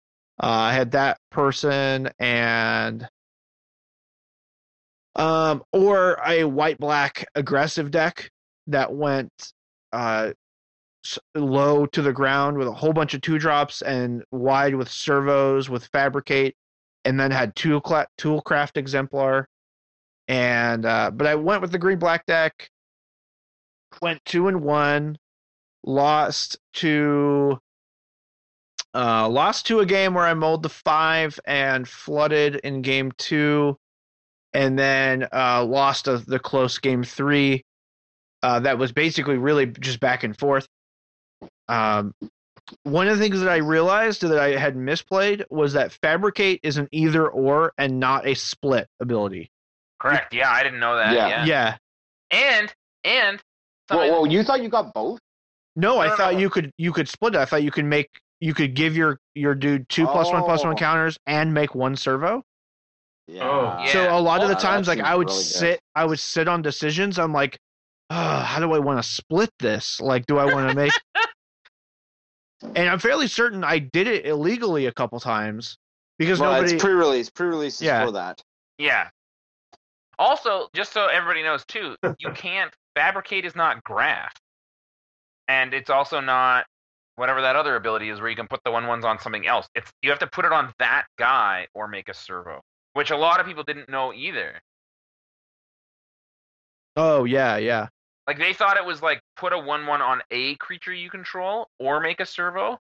[0.42, 3.08] Uh i had that person and
[5.16, 8.30] um or a white black aggressive deck
[8.68, 9.32] that went
[9.94, 10.32] uh
[11.36, 15.70] low to the ground with a whole bunch of two drops and wide with servos
[15.70, 16.56] with fabricate
[17.06, 19.48] and then had tool toolcraft exemplar.
[20.28, 22.70] And uh but i went with the green black deck
[24.02, 25.18] went two and one
[25.86, 27.60] lost to
[28.94, 33.78] uh lost to a game where i mulled the five and flooded in game two
[34.54, 37.64] and then uh lost a, the close game three
[38.44, 40.68] uh that was basically really just back and forth
[41.68, 42.14] um,
[42.84, 46.78] one of the things that I realized that I had misplayed was that fabricate is
[46.78, 49.52] an either or and not a split ability.
[50.00, 50.34] Correct.
[50.34, 51.14] Yeah, I didn't know that.
[51.14, 51.28] Yeah.
[51.28, 51.46] Yeah.
[51.46, 51.78] Yeah.
[52.32, 53.44] And and
[53.90, 55.20] Whoa, something- whoa, you thought you got both?
[55.76, 56.40] No, I No, no, thought no.
[56.40, 57.40] you could you could split it.
[57.40, 58.08] I thought you could make
[58.40, 60.78] you could give your your dude two plus one plus one Oh.
[60.78, 62.44] counters and make one servo.
[63.28, 63.44] Yeah.
[63.44, 63.84] Oh.
[63.84, 63.92] Yeah.
[63.92, 65.46] So a lot of the Wow, that times, like I would really good.
[65.46, 67.18] sit, I would sit on decisions.
[67.18, 67.58] I'm like,
[68.10, 70.00] "Ugh, how do I want to split this?
[70.02, 70.92] Like, do I want to make?
[72.76, 75.78] and I'm fairly certain I did it illegally a couple times
[76.20, 76.74] because well, nobody.
[76.76, 77.30] it's pre-release.
[77.30, 78.06] Pre-release is Yeah.
[78.06, 78.42] for that.
[78.78, 79.10] Yeah.
[80.20, 84.42] Also, just so everybody knows too, you can't fabricate is not graft,
[85.48, 86.66] and it's also not
[87.16, 89.68] whatever that other ability is where you can put the one ones on something else.
[89.76, 92.62] It's you have to put it on that guy or make a servo,
[92.94, 94.62] which a lot of people didn't know either.
[96.96, 97.88] oh yeah, yeah.
[98.28, 101.68] Like they thought it was like put a one one on a creature you control
[101.80, 102.80] or make a servo,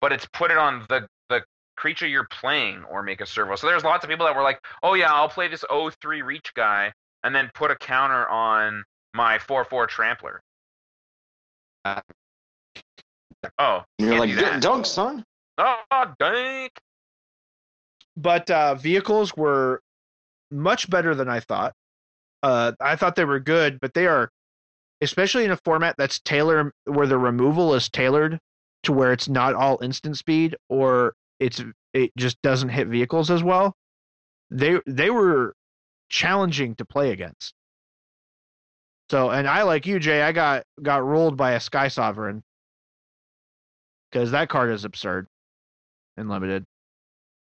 [0.00, 1.44] but it's put it on the the
[1.76, 3.56] creature you're playing or make a servo.
[3.56, 6.52] So there's lots of people that were like, "Oh yeah, I'll play this 03 reach
[6.54, 6.92] guy
[7.24, 8.84] and then put a counter on
[9.14, 10.40] my 4/4 trampler."
[13.58, 14.62] Oh, you're like, do that.
[14.62, 15.24] dunk, son.
[15.58, 16.72] Oh, dunk.
[18.16, 19.80] but uh, vehicles were
[20.50, 21.72] much better than I thought.
[22.42, 24.30] Uh, I thought they were good, but they are,
[25.00, 28.38] especially in a format that's tailored where the removal is tailored
[28.84, 31.62] to where it's not all instant speed or it's
[31.92, 33.74] it just doesn't hit vehicles as well.
[34.50, 35.54] They they were
[36.08, 37.54] challenging to play against.
[39.10, 40.22] So, and I like you, Jay.
[40.22, 42.44] I got got ruled by a Sky Sovereign
[44.10, 45.26] because that card is absurd
[46.16, 46.64] and limited.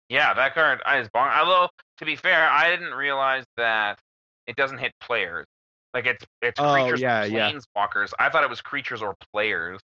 [0.10, 1.30] Yeah, that card is bon.
[1.36, 4.00] Although to be fair, I didn't realize that
[4.46, 5.48] it doesn't hit players.
[5.96, 7.52] Like it's it's Oh, creatures yeah, or yeah.
[7.52, 8.14] planeswalkers.
[8.20, 9.80] I thought it was creatures or players.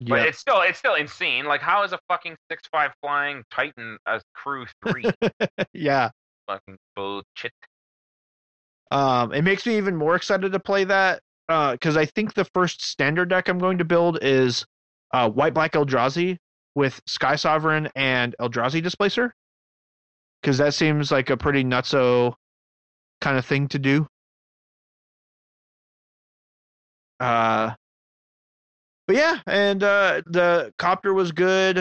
[0.00, 1.46] But it's still it's still insane.
[1.46, 5.04] Like how is a fucking six five flying Titan a crew three?
[5.72, 6.10] yeah.
[6.46, 7.52] fucking bullshit.
[8.92, 12.84] Um, it makes me even more excited to play that because I think the first
[12.84, 14.66] standard deck I'm going to build is
[15.14, 16.36] uh, White Black Eldrazi
[16.74, 19.34] with Sky Sovereign and Eldrazi Displacer
[20.42, 22.34] because that seems like a pretty nutso
[23.22, 24.06] kind of thing to do.
[27.18, 27.72] Uh,
[29.06, 31.78] but yeah, and uh, the copter was good.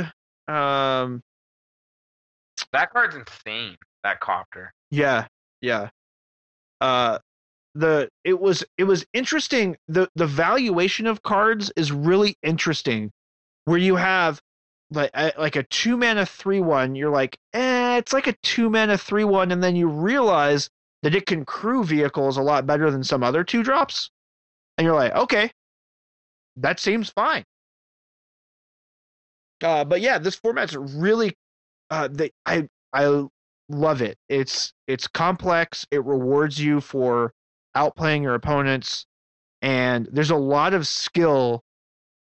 [0.48, 1.22] Um,
[2.72, 3.76] That card's insane.
[4.04, 4.72] That copter.
[4.92, 5.28] Yeah,
[5.62, 5.90] yeah.
[6.82, 7.20] Uh
[7.76, 9.78] the it was it was interesting.
[9.88, 13.12] The the valuation of cards is really interesting.
[13.66, 14.42] Where you have
[14.92, 18.70] like a, like a two mana three one, you're like, eh, it's like a two
[18.70, 20.70] mana three one, and then you realize
[21.04, 24.10] that it can crew vehicles a lot better than some other two drops,
[24.78, 25.52] and you're like, okay,
[26.58, 27.46] that seems fine.
[29.64, 31.34] Uh, but yeah, this format's really,
[31.90, 33.26] uh, they, I I
[33.74, 34.18] love it.
[34.30, 35.86] It's it's complex.
[35.92, 37.34] It rewards you for
[37.76, 39.06] outplaying your opponents,
[39.62, 41.64] and there's a lot of skill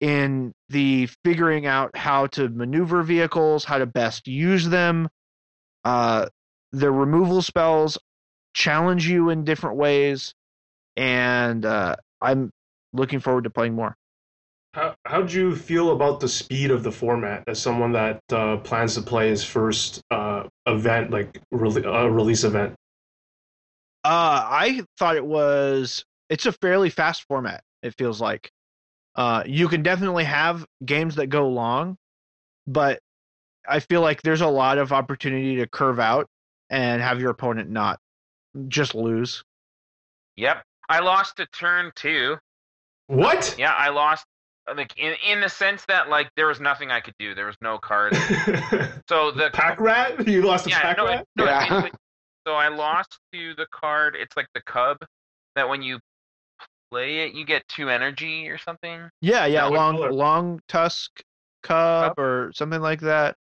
[0.01, 5.09] in the figuring out how to maneuver vehicles, how to best use them.
[5.85, 6.27] Uh,
[6.73, 7.99] the removal spells
[8.55, 10.35] challenge you in different ways,
[10.97, 12.51] and uh, I'm
[12.93, 13.97] looking forward to playing more.
[14.75, 18.95] How how'd you feel about the speed of the format as someone that uh, plans
[18.95, 22.75] to play his first uh, event, like rele- uh, release event?
[24.05, 26.05] Uh, I thought it was.
[26.29, 27.63] It's a fairly fast format.
[27.83, 28.51] It feels like.
[29.17, 31.97] Uh, you can definitely have games that go long,
[32.67, 33.01] but
[33.69, 36.29] I feel like there's a lot of opportunity to curve out
[36.71, 37.99] and have your opponent not
[38.69, 39.43] just lose.
[40.37, 40.63] Yep.
[40.89, 42.37] I lost a turn two.
[43.09, 43.57] What?
[43.59, 44.25] Yeah, I lost
[44.77, 47.35] like in in the sense that like there was nothing I could do.
[47.35, 48.15] There was no card.
[49.09, 50.27] So the pack rat?
[50.29, 51.25] You lost a yeah, pack no, rat?
[51.37, 51.61] no, Yeah.
[51.69, 51.99] basically-
[52.47, 54.17] so I lost to the card.
[54.19, 54.99] It's like the cub
[55.55, 55.99] that when you
[56.91, 59.09] play it, you get two energy or something.
[59.21, 61.09] Yeah, yeah, What long longtusk
[61.63, 63.35] cub or something like that.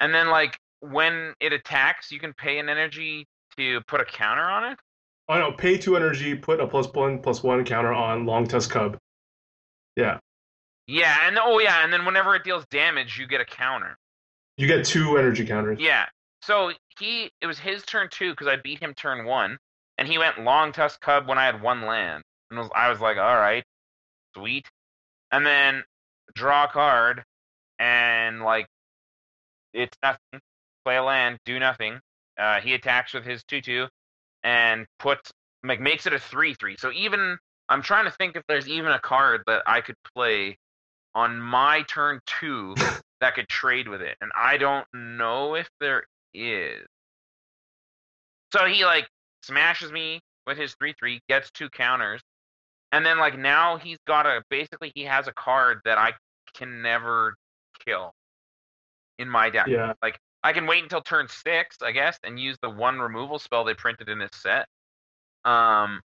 [0.00, 3.26] And then like when it attacks, you can pay an energy
[3.56, 4.78] to put a counter on it.
[5.28, 8.98] Oh no, pay two energy, put a plus one plus one counter on Longtusk Cub.
[9.96, 10.18] Yeah.
[10.86, 13.96] Yeah, and oh yeah, and then whenever it deals damage, you get a counter.
[14.56, 15.78] You get two energy counters.
[15.80, 16.06] Yeah.
[16.42, 19.58] So he it was his turn two because I beat him turn one,
[19.96, 23.16] and he went longtusk cub when I had one land, and was, I was like,
[23.16, 23.64] all right,
[24.36, 24.66] sweet,
[25.30, 25.84] and then
[26.34, 27.22] draw a card,
[27.78, 28.66] and like
[29.72, 30.40] it's nothing.
[30.84, 32.00] Play a land, do nothing.
[32.36, 33.86] Uh, he attacks with his two two,
[34.42, 35.30] and puts
[35.62, 36.76] like makes it a three three.
[36.78, 37.38] So even
[37.68, 40.58] I'm trying to think if there's even a card that I could play
[41.14, 42.74] on my turn two
[43.20, 46.86] that could trade with it, and I don't know if there is.
[48.52, 49.08] So he like
[49.42, 52.20] smashes me with his three three, gets two counters,
[52.92, 56.12] and then like now he's got a basically he has a card that I
[56.54, 57.34] can never
[57.84, 58.12] kill
[59.18, 59.66] in my deck.
[59.68, 59.92] Yeah.
[60.02, 63.64] Like I can wait until turn six, I guess, and use the one removal spell
[63.64, 64.66] they printed in this set.
[65.44, 66.00] Um,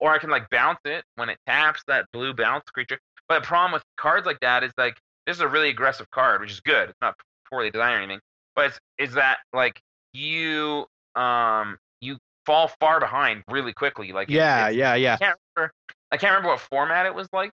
[0.00, 2.98] or I can like bounce it when it taps that blue bounce creature.
[3.28, 6.40] But the problem with cards like that is like this is a really aggressive card,
[6.40, 6.88] which is good.
[6.90, 7.14] It's not
[7.48, 8.20] poorly designed or anything,
[8.56, 9.80] but it's is that like
[10.12, 14.12] you um you fall far behind really quickly.
[14.12, 15.14] Like Yeah, it's- yeah, yeah.
[15.14, 15.72] I can't remember.
[16.12, 17.52] I can't remember what format it was like.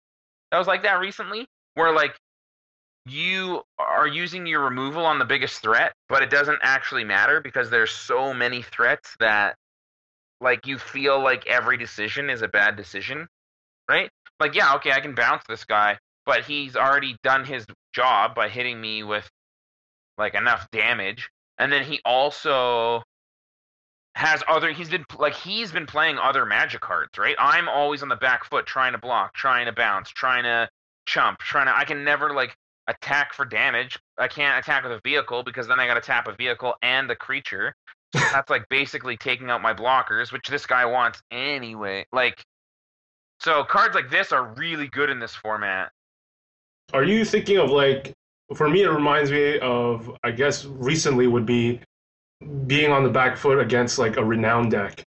[0.52, 1.46] That was like that recently,
[1.76, 2.16] where like
[3.06, 7.70] you are using your removal on the biggest threat, but it doesn't actually matter because
[7.70, 9.56] there's so many threats that
[10.42, 13.28] like you feel like every decision is a bad decision,
[13.90, 14.10] right?
[14.40, 18.50] Like yeah, okay, I can bounce this guy, but he's already done his job by
[18.50, 19.30] hitting me with
[20.18, 23.04] like enough damage, and then he also
[24.16, 27.36] has other he's been like he's been playing other magic cards right?
[27.38, 30.68] I'm always on the back foot trying to block trying to bounce trying to
[31.06, 32.56] chump trying to i can never like
[32.88, 34.00] attack for damage.
[34.18, 37.16] I can't attack with a vehicle because then i gotta tap a vehicle and a
[37.16, 37.76] creature
[38.14, 42.42] that's like basically taking out my blockers which this guy wants anyway like
[43.40, 45.92] So cards like this are really good in this format.
[46.94, 48.14] Are you thinking of like?
[48.56, 51.82] For me, it reminds me of I guess recently would be
[52.66, 55.04] being on the back foot against like a renowned deck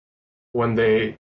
[0.54, 1.18] when they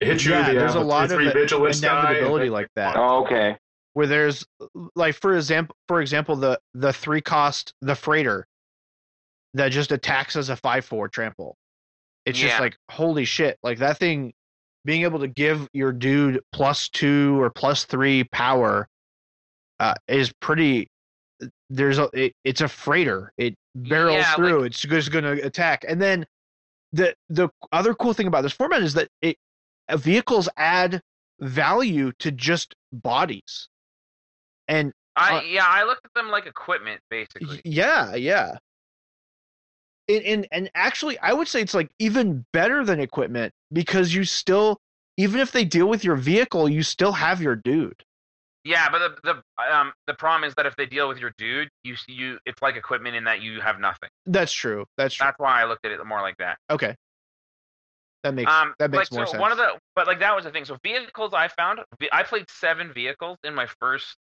[0.00, 0.30] hit you.
[0.30, 2.96] yeah, they there's have a lot of three vigilance die, inevitability then- like that.
[2.96, 3.56] Oh, okay.
[3.94, 4.46] where there's
[4.94, 8.46] like for example for example the the three cost the freighter
[9.56, 11.56] that just attacks as a five four trample.
[12.24, 14.32] It's just like holy shit like that thing
[14.84, 18.88] being able to give your dude plus two or plus three power
[19.80, 20.88] uh, is pretty
[21.70, 23.32] there's a it, it's a freighter.
[23.36, 25.84] It barrels Yeah, through it's just going to attack.
[25.88, 26.26] And then
[26.92, 29.36] the the other cool thing about this format is that it
[29.88, 31.00] uh, vehicles add
[31.40, 33.68] value to just bodies.
[34.68, 37.60] And I Uh, yeah, I looked at them like equipment basically.
[37.64, 38.56] Yeah, yeah.
[40.08, 44.24] And, and and actually, I would say it's like even better than equipment because you
[44.24, 44.78] still,
[45.16, 48.02] even if they deal with your vehicle, you still have your dude.
[48.64, 51.68] Yeah, but the the um the problem is that if they deal with your dude,
[51.84, 54.08] you s- you it's like equipment in that you have nothing.
[54.26, 54.86] That's true.
[54.96, 55.26] That's true.
[55.26, 56.58] That's why I looked at it more like that.
[56.70, 56.96] Okay.
[58.24, 59.40] That makes Um, that makes like, more so sense.
[59.40, 60.64] One of the but like that was the thing.
[60.64, 61.80] So vehicles I found,
[62.12, 64.16] I played seven vehicles in my first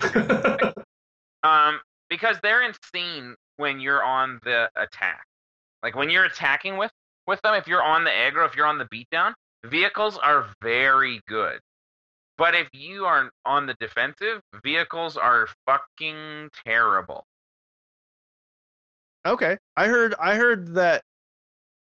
[1.42, 1.80] um
[2.10, 5.24] because they're insane when you're on the attack.
[5.82, 6.90] Like when you're attacking with
[7.26, 11.20] with them, if you're on the aggro, if you're on the beatdown, vehicles are very
[11.28, 11.60] good.
[12.38, 17.24] But if you are on the defensive, vehicles are fucking terrible.
[19.26, 19.58] Okay.
[19.76, 21.02] I heard I heard that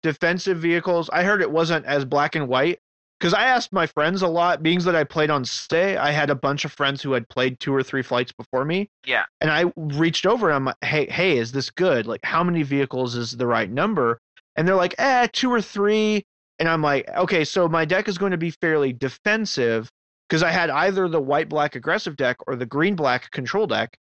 [0.02, 2.78] defensive vehicles, I heard it wasn't as black and white
[3.24, 6.28] cuz I asked my friends a lot being that I played on stay, I had
[6.28, 8.90] a bunch of friends who had played two or three flights before me.
[9.06, 9.24] Yeah.
[9.40, 12.06] And I reached over and I'm like, "Hey, hey, is this good?
[12.06, 14.20] Like how many vehicles is the right number?"
[14.56, 16.24] And they're like, "Eh, two or three.
[16.58, 19.90] And I'm like, "Okay, so my deck is going to be fairly defensive
[20.28, 23.96] because I had either the white black aggressive deck or the green black control deck."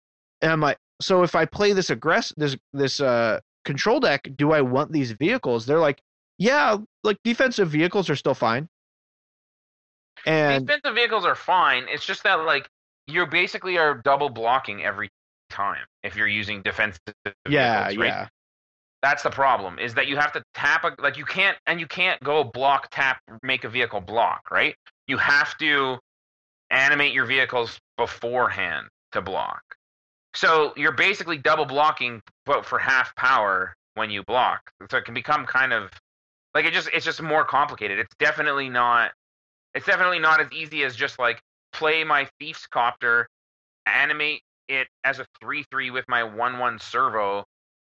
[0.40, 4.52] And I'm like, so if I play this aggress this this uh control deck, do
[4.52, 5.66] I want these vehicles?
[5.66, 6.00] They're like,
[6.38, 8.68] yeah, like defensive vehicles are still fine.
[10.28, 11.86] And Defensive vehicles are fine.
[11.88, 12.68] It's just that like
[13.06, 15.08] you basically are double blocking every
[15.48, 17.00] time if you're using defensive
[17.48, 18.06] yeah, vehicles, right?
[18.06, 18.28] yeah,
[19.02, 21.86] That's the problem is that you have to tap a like you can't and you
[21.86, 24.74] can't go block tap make a vehicle block, right?
[25.06, 25.98] You have to
[26.70, 29.62] animate your vehicles beforehand to block.
[30.34, 34.60] So you're basically double blocking but for half power when you block.
[34.90, 35.90] So it can become kind of
[36.54, 37.98] like it just it's just more complicated.
[37.98, 39.12] It's definitely not
[39.78, 41.40] it's definitely not as easy as just like
[41.72, 43.28] play my thief's copter,
[43.86, 47.44] animate it as a three three with my one one servo,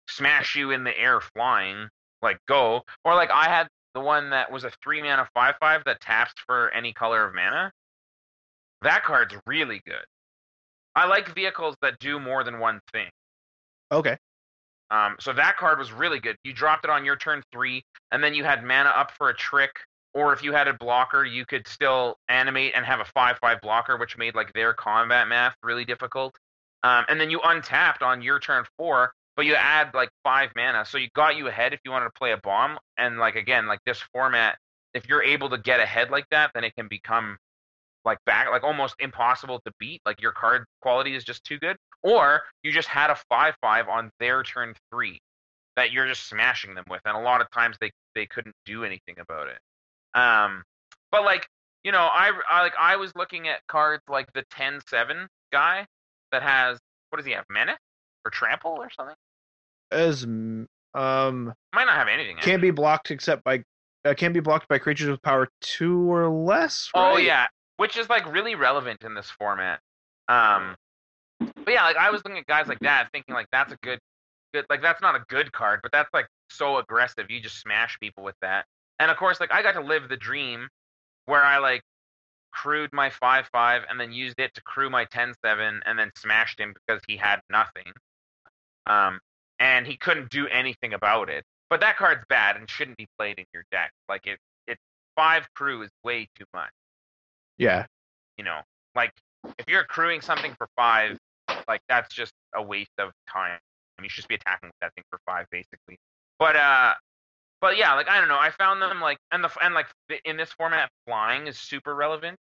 [0.09, 1.89] smash you in the air flying,
[2.23, 2.83] like go.
[3.05, 6.33] Or like I had the one that was a three mana five five that taps
[6.45, 7.71] for any color of mana.
[8.83, 10.05] That card's really good.
[10.97, 13.11] I like vehicles that do more than one thing.
[13.93, 14.17] okay,
[14.91, 16.37] Um, so that card was really good.
[16.43, 19.37] You dropped it on your turn three, and then you had mana up for a
[19.37, 19.71] trick.
[20.17, 23.99] Or if you had a blocker, you could still animate and have a five-five blocker,
[23.99, 26.35] which made like their combat math really difficult.
[26.83, 30.87] Um, and then you untapped on your turn four, but you add like five mana,
[30.87, 32.79] so you got you ahead if you wanted to play a bomb.
[32.97, 34.57] And like again, like this format,
[34.95, 37.37] if you're able to get ahead like that, then it can become
[38.07, 40.01] like back like almost impossible to beat.
[40.07, 41.77] Like your card quality is just too good.
[42.03, 45.21] Or you just had a five five on their turn three
[45.77, 48.83] that you're just smashing them with, and a lot of times they they couldn't do
[48.83, 49.59] anything about it.
[50.17, 50.65] Um,
[51.13, 51.47] but like
[51.85, 55.87] you know, I, I like I was looking at cards like the 10-7 guy
[56.33, 56.79] that has
[57.11, 57.79] what does he have menace
[58.25, 59.15] or trample or something?
[59.93, 62.37] as um Might not have anything.
[62.39, 63.63] can't be blocked except by
[64.05, 66.91] uh, can be blocked by creatures with power two or less.
[66.95, 69.81] Oh yeah, which is like really relevant in this format.
[70.29, 70.77] Um,
[71.39, 73.99] but yeah, like I was looking at guys like that, thinking like that's a good,
[74.55, 77.31] good like that's not a good card, but that's like so aggressive.
[77.31, 78.65] You just smash people with that.
[78.99, 80.69] And of course, like I got to live the dream
[81.27, 81.83] where I like
[82.53, 86.59] crewed my five five and then used it to crew my 10-7 and then smashed
[86.61, 87.93] him because he had nothing.
[88.87, 89.21] Um,
[89.61, 91.45] and he couldn't do anything about it.
[91.71, 93.93] But that card's bad and shouldn't be played in your deck.
[94.09, 94.79] Like it, it
[95.17, 96.71] five crew is way too much
[97.59, 97.87] yeah,
[98.39, 98.61] you know
[98.95, 99.13] like
[99.59, 101.19] if you're accruing something for five
[101.69, 103.59] like that's just a waste of time
[103.99, 105.99] I mean, you should just be attacking with that thing for five basically
[106.39, 106.95] but uh
[107.61, 109.87] but yeah like i don't know i found them like and the and like
[110.25, 112.37] in this format flying is super relevant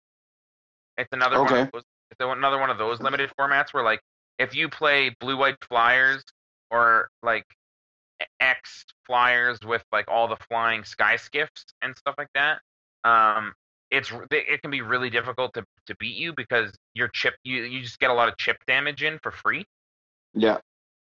[0.98, 1.60] it's another one Okay.
[1.60, 4.00] of those, it's another one of those limited formats where like
[4.38, 6.22] if you play blue white flyers
[6.70, 7.44] or like
[8.40, 12.60] X flyers with like all the flying sky skiffs and stuff like that.
[13.04, 13.54] Um,
[13.90, 17.82] it's it can be really difficult to to beat you because your chip you you
[17.82, 19.64] just get a lot of chip damage in for free.
[20.34, 20.60] Yeah.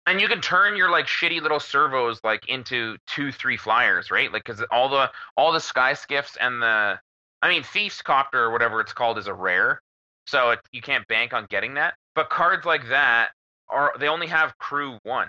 [0.06, 4.32] And you can turn your like shitty little servos like into two, three flyers, right?
[4.32, 6.98] Like because all the all the sky skiffs and the,
[7.42, 9.80] I mean, Thief's Copter or whatever it's called is a rare,
[10.26, 11.94] so it, you can't bank on getting that.
[12.14, 13.30] But cards like that
[13.68, 15.28] are they only have crew one,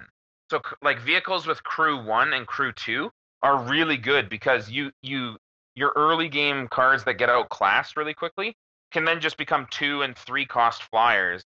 [0.49, 3.11] so like vehicles with crew one and crew two
[3.43, 5.37] are really good because you you
[5.75, 8.55] your early game cards that get outclassed really quickly
[8.91, 11.43] can then just become two and three cost flyers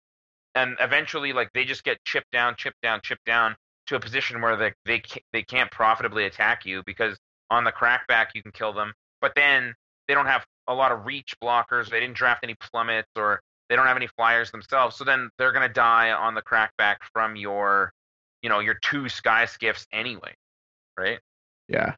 [0.54, 3.54] and eventually like they just get chipped down chipped down chipped down
[3.86, 5.02] to a position where they they
[5.32, 7.18] they can't profitably attack you because
[7.50, 9.74] on the crackback you can kill them but then
[10.06, 13.76] they don't have a lot of reach blockers they didn't draft any plummets or they
[13.76, 17.36] don't have any flyers themselves so then they're going to die on the crackback from
[17.36, 17.92] your
[18.42, 20.34] you know your two sky skiffs anyway
[20.98, 21.20] right
[21.68, 21.94] Yeah.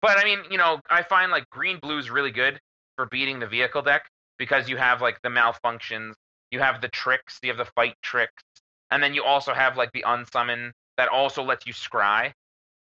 [0.00, 2.60] But I mean, you know, I find like green blue's really good
[2.96, 4.08] for beating the vehicle deck
[4.38, 6.14] because you have like the malfunctions,
[6.50, 8.42] you have the tricks, you have the fight tricks,
[8.90, 12.32] and then you also have like the unsummon that also lets you scry.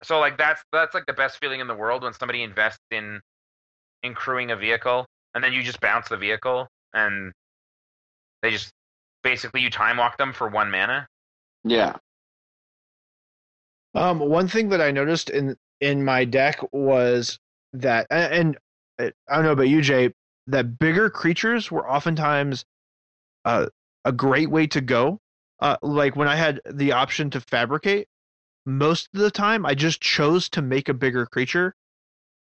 [0.04, 3.22] So like that's that's like the best feeling in the world when somebody invests in
[4.04, 7.34] in crewing a vehicle and then you just bounce the vehicle and
[8.42, 8.72] they just
[9.24, 11.08] basically you time walk them for one mana.
[11.64, 11.96] Yeah.
[13.96, 17.40] Um, one thing that I noticed in in my deck was
[17.74, 18.58] that, and, and
[19.00, 20.14] uh, I don't know about you, Jay,
[20.48, 22.66] that bigger creatures were oftentimes
[23.46, 23.68] uh,
[24.04, 25.20] a great way to go.
[25.60, 28.08] Uh, like when I had the option to fabricate,
[28.66, 31.76] most of the time I just chose to make a bigger creature.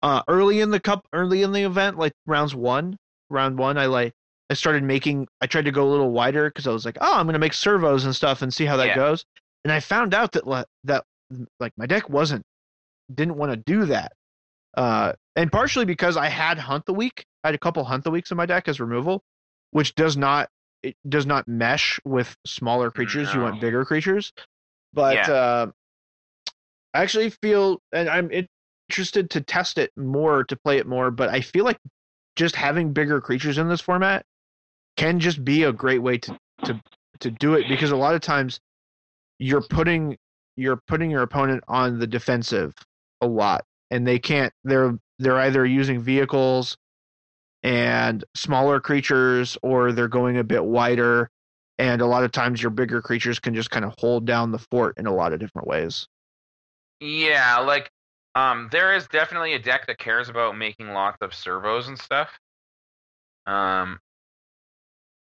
[0.03, 2.97] Uh, early in the cup, early in the event, like rounds one,
[3.29, 4.13] round one, I like
[4.49, 5.27] I started making.
[5.41, 7.53] I tried to go a little wider because I was like, oh, I'm gonna make
[7.53, 8.95] servos and stuff and see how that Yeah.
[8.95, 9.23] goes.
[9.63, 11.05] And I found out that le- that
[11.59, 12.43] like my deck wasn't
[13.13, 14.13] didn't want to do that.
[14.75, 17.25] Uh, and partially because I had Hunt the Weak.
[17.43, 19.23] I had a couple Hunt the Weeks in my deck as removal,
[19.71, 20.49] which does not
[20.83, 23.33] it does not mesh with smaller creatures.
[23.33, 24.33] You want bigger creatures.
[24.93, 25.33] But Yeah.
[25.33, 25.71] uh,
[26.93, 28.29] I actually feel, and I'm
[28.89, 31.11] interested to test it more, to play it more.
[31.11, 31.77] But I feel like
[32.35, 34.25] just having bigger creatures in this format
[34.97, 36.81] can just be a great way to to
[37.19, 38.59] to do it because a lot of times
[39.39, 40.17] you're putting
[40.55, 42.73] you're putting your opponent on the defensive
[43.21, 46.77] a lot and they can't they're they're either using vehicles
[47.63, 51.29] and smaller creatures or they're going a bit wider
[51.79, 54.59] and a lot of times your bigger creatures can just kind of hold down the
[54.59, 56.07] fort in a lot of different ways
[56.99, 57.91] Yeah, like
[58.35, 62.39] um there is definitely a deck that cares about making lots of servos and stuff.
[63.45, 63.99] Um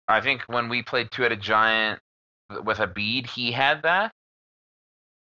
[0.08, 2.00] I think when we played two-headed giant
[2.64, 4.12] with a bead, he had that.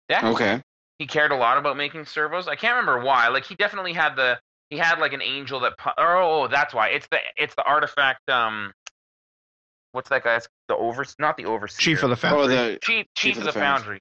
[0.08, 0.22] Yeah.
[0.22, 0.62] Okay.
[0.98, 2.48] He cared a lot about making servos.
[2.48, 3.28] I can't remember why.
[3.28, 4.38] Like he definitely had the
[4.70, 6.88] he had like an angel that pu- oh, that's why.
[6.88, 8.72] It's the it's the artifact um
[9.92, 11.78] what's that guy's the over not the overseer.
[11.80, 12.40] chief of the foundry.
[12.40, 14.00] Oh, foundry the Chief, chief, of the, foundry.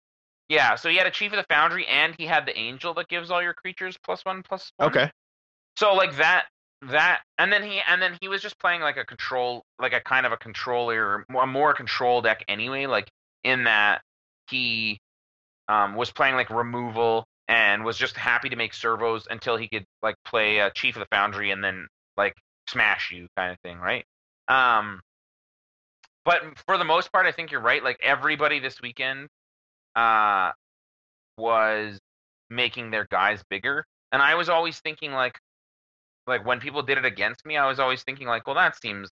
[0.50, 3.08] Yeah, so he had a chief of the foundry, and he had the angel that
[3.10, 4.90] gives all your creatures plus one plus one.
[4.90, 5.12] okay
[5.78, 6.46] So like that,
[6.84, 10.02] that, and then he, and then he was just playing like a control, like a
[10.02, 12.86] kind of a controller, a more control deck anyway.
[12.86, 13.10] Like
[13.44, 14.02] in that
[14.50, 15.00] he
[15.68, 19.86] um, was playing like removal and was just happy to make servos until he could
[20.02, 21.88] like play uh, chief of the foundry and then
[22.18, 22.36] like
[22.70, 24.06] smash you kind of thing, right?
[24.48, 25.02] Um,
[26.26, 27.84] but for the most part, I think you're right.
[27.84, 29.28] Like everybody this weekend
[29.96, 30.52] uh,
[31.38, 32.00] was
[32.50, 35.38] making their guys bigger, and I was always thinking like,
[36.28, 39.10] like when people did it against me, I was always thinking like, well, that seems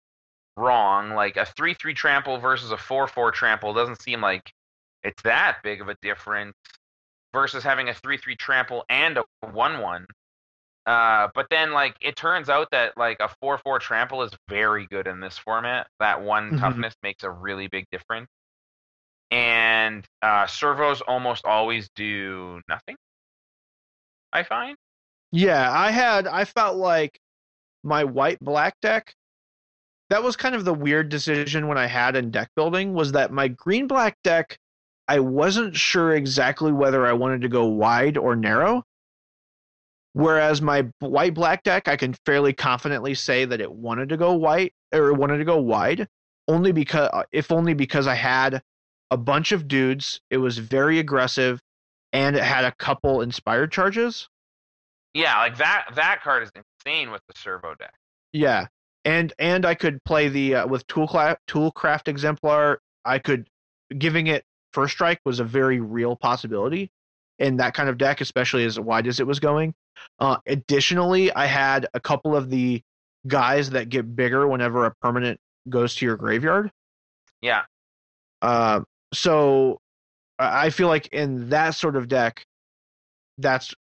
[0.58, 1.12] wrong.
[1.12, 4.52] Like a three-three trample versus a four-four trample doesn't seem like
[5.06, 6.56] it's that big of a difference
[7.34, 10.06] versus having a three-three trample and a one-one.
[10.86, 14.88] Uh, but then like it turns out that like a four four trample is very
[14.88, 15.88] good in this format.
[16.00, 16.58] That one Mhm.
[16.58, 18.30] toughness makes a really big difference.
[19.32, 22.96] And uh, servos almost always do nothing.
[24.34, 24.78] I find.
[25.32, 27.20] Yeah, I had I felt like
[27.84, 29.16] my white black deck
[30.10, 33.32] that was kind of the weird decision when I had in deck building was that
[33.32, 34.58] my green black deck
[35.08, 38.84] I wasn't sure exactly whether I wanted to go wide or narrow.
[40.14, 44.34] Whereas my white black deck I can fairly confidently say that it wanted to go
[44.34, 46.08] white or it wanted to go wide
[46.48, 48.62] only because if only because I had
[49.12, 51.60] a bunch of dudes, it was very aggressive
[52.14, 54.30] and it had a couple inspired charges.
[55.14, 57.94] Yeah, like that that card is insane with the servo deck.
[58.32, 58.68] Yeah,
[59.04, 62.80] and and I could play the uh, with Toolcraft Toolcraft Exemplar.
[63.04, 63.48] I could
[63.98, 64.44] giving it
[64.76, 66.92] first strike was a very real possibility
[67.40, 69.74] in that kind of deck, especially as wide as it was going.
[70.20, 72.82] Uh, additionally, I had a couple of the
[73.26, 76.72] guys that get bigger whenever a permanent goes to your graveyard.
[77.42, 77.64] Yeah.
[78.42, 78.82] Uh,
[79.14, 79.80] so
[80.38, 82.46] I feel like in that sort of deck,
[83.38, 83.74] that's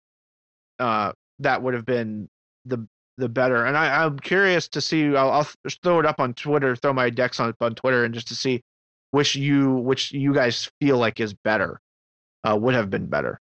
[0.79, 2.29] uh, that would have been
[2.65, 2.87] the
[3.17, 3.65] the better.
[3.65, 5.15] And I, I'm curious to see.
[5.15, 5.47] I'll, I'll
[5.83, 8.61] throw it up on Twitter, throw my decks on on Twitter, and just to see
[9.13, 11.79] which you which you guys feel like is better,
[12.43, 13.39] uh, would have been better.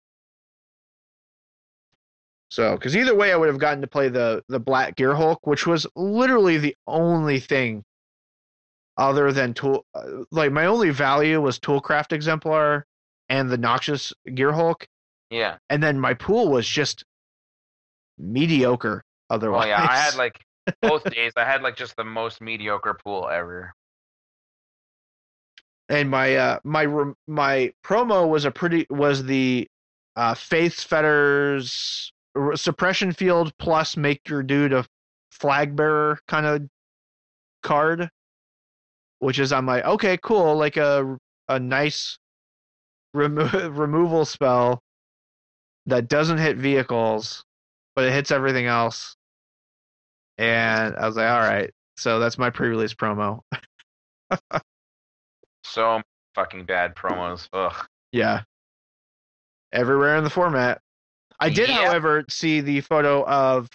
[2.50, 5.68] So, because either way, I would have gotten to play the the Black Gearhulk, which
[5.68, 7.84] was literally the only thing
[8.98, 9.86] other than tool.
[9.94, 12.84] uh, Like my only value was Toolcraft Exemplar
[13.30, 14.86] and the Noxious Gearhulk,
[15.30, 15.58] Yeah.
[15.70, 17.04] and then my pool was just
[18.18, 19.04] mediocre.
[19.30, 20.44] Otherwise, Oh yeah, I had like
[20.82, 21.34] both days.
[21.38, 23.72] I had like just the most mediocre pool ever.
[25.90, 26.86] And my uh my
[27.28, 29.68] my promo was a pretty was the
[30.16, 32.12] uh faith's fetters
[32.56, 34.86] suppression field plus make your dude a
[35.32, 36.62] flag bearer kind of
[37.64, 38.10] card
[39.20, 41.18] which is i'm like okay cool like a
[41.50, 42.18] a nice
[43.14, 44.82] remo- removal spell
[45.86, 47.44] that doesn't hit vehicles
[47.96, 49.16] but it hits everything else.
[50.38, 51.70] And i was like all right.
[51.98, 53.42] So that's my pre-release promo
[55.70, 56.02] So
[56.36, 57.48] fucking bad promos.
[57.54, 57.88] Ugh.
[58.12, 58.42] Yeah.
[59.72, 60.82] Everywhere in the format.
[61.40, 61.86] I did, Yeah.
[61.86, 63.70] however, see the photo of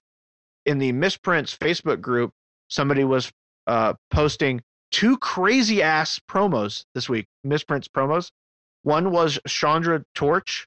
[0.66, 2.32] in the Misprints Facebook group,
[2.68, 3.30] somebody was
[3.66, 7.26] uh, posting two crazy ass promos this week.
[7.44, 8.30] Misprints promos.
[8.82, 10.66] One was Chandra Torch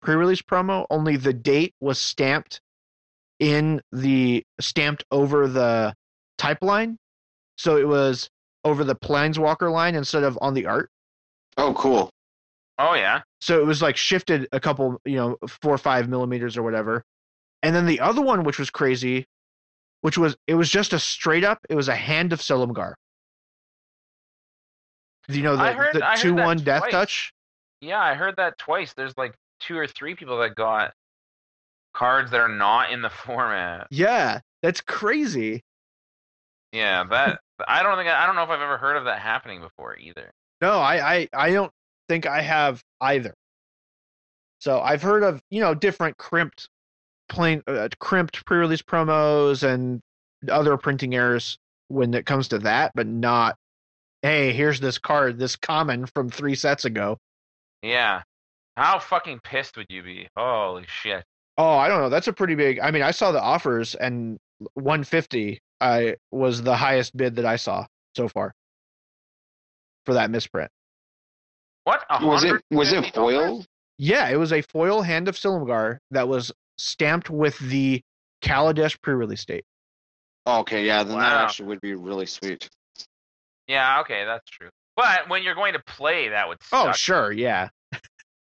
[0.00, 2.60] pre-release promo, only the date was stamped
[3.38, 5.94] in the stamped over the
[6.38, 6.98] type line.
[7.56, 8.30] So it was
[8.64, 10.90] over the Planeswalker line instead of on the art.
[11.56, 12.10] Oh, cool.
[12.80, 13.22] Oh yeah.
[13.40, 17.02] so it was like shifted a couple you know four or five millimeters or whatever
[17.64, 19.26] and then the other one which was crazy
[20.02, 22.94] which was it was just a straight up it was a hand of Silumgar.
[25.28, 26.92] you know the, I heard- the I two that one death twice.
[26.92, 27.32] touch
[27.80, 28.92] Yeah, I heard that twice.
[28.94, 30.92] There's like two or three people that got
[31.94, 33.88] cards that are not in the format.
[33.90, 35.64] yeah that's crazy
[36.72, 39.60] Yeah, that I don't think I don't know if I've ever heard of that happening
[39.60, 40.30] before either.
[40.60, 41.72] no I, I i don't
[42.08, 43.34] think i have either
[44.60, 46.68] so i've heard of you know different crimped
[47.28, 50.00] plain uh, crimped pre-release promos and
[50.48, 51.58] other printing errors
[51.88, 53.56] when it comes to that but not
[54.22, 57.16] hey here's this card this common from three sets ago
[57.82, 58.22] Yeah.
[58.76, 60.28] How fucking pissed would you be?
[60.36, 61.24] Holy shit.
[61.58, 64.38] oh i don't know that's a pretty big i mean i saw the offers and
[64.74, 67.86] 150 i was the highest bid that i saw
[68.16, 68.54] so far
[70.04, 70.70] for that misprint
[71.84, 72.04] What?
[72.10, 73.64] A Was it was it foil?
[73.98, 78.00] Yeah, it was a foil hand of Silumgar that was stamped with the
[78.42, 79.64] Kaladesh pre-release date.
[80.46, 82.68] Oh, okay, yeah, then that actually would be really sweet.
[83.66, 84.68] Yeah, okay, that's true.
[84.96, 86.88] But when you're going to play, that would suck.
[86.88, 87.68] Oh, sure, yeah.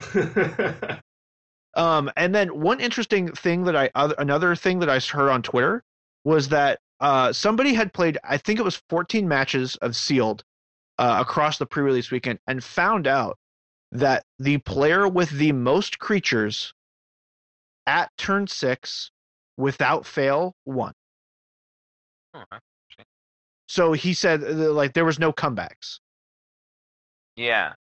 [1.74, 5.42] Um, and then one interesting thing that I other, another thing that I heard on
[5.42, 5.82] Twitter
[6.24, 10.44] was that uh, somebody had played I think it was 14 matches of sealed
[10.98, 13.38] uh, across the pre-release weekend and found out
[13.92, 16.72] that the player with the most creatures
[17.86, 19.10] at turn six
[19.56, 20.92] without fail won.
[22.34, 22.44] Oh,
[23.68, 25.98] So he said uh, like there was no comebacks.
[27.36, 27.72] Yeah.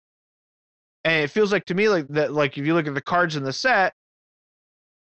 [1.03, 3.35] and it feels like to me like that like if you look at the cards
[3.35, 3.93] in the set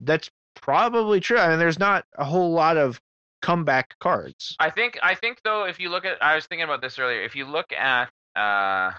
[0.01, 2.99] that's probably true i mean there's not a whole lot of
[3.45, 6.81] comeback cards I think I think though if you look at I was thinking about
[6.81, 7.21] this earlier.
[7.21, 8.91] If you look at uh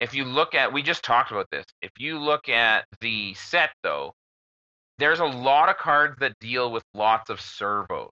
[0.00, 1.64] if you look at we just talked about this.
[1.82, 4.14] If you look at the set though,
[4.98, 8.10] there's a lot of cards that deal with lots of servos.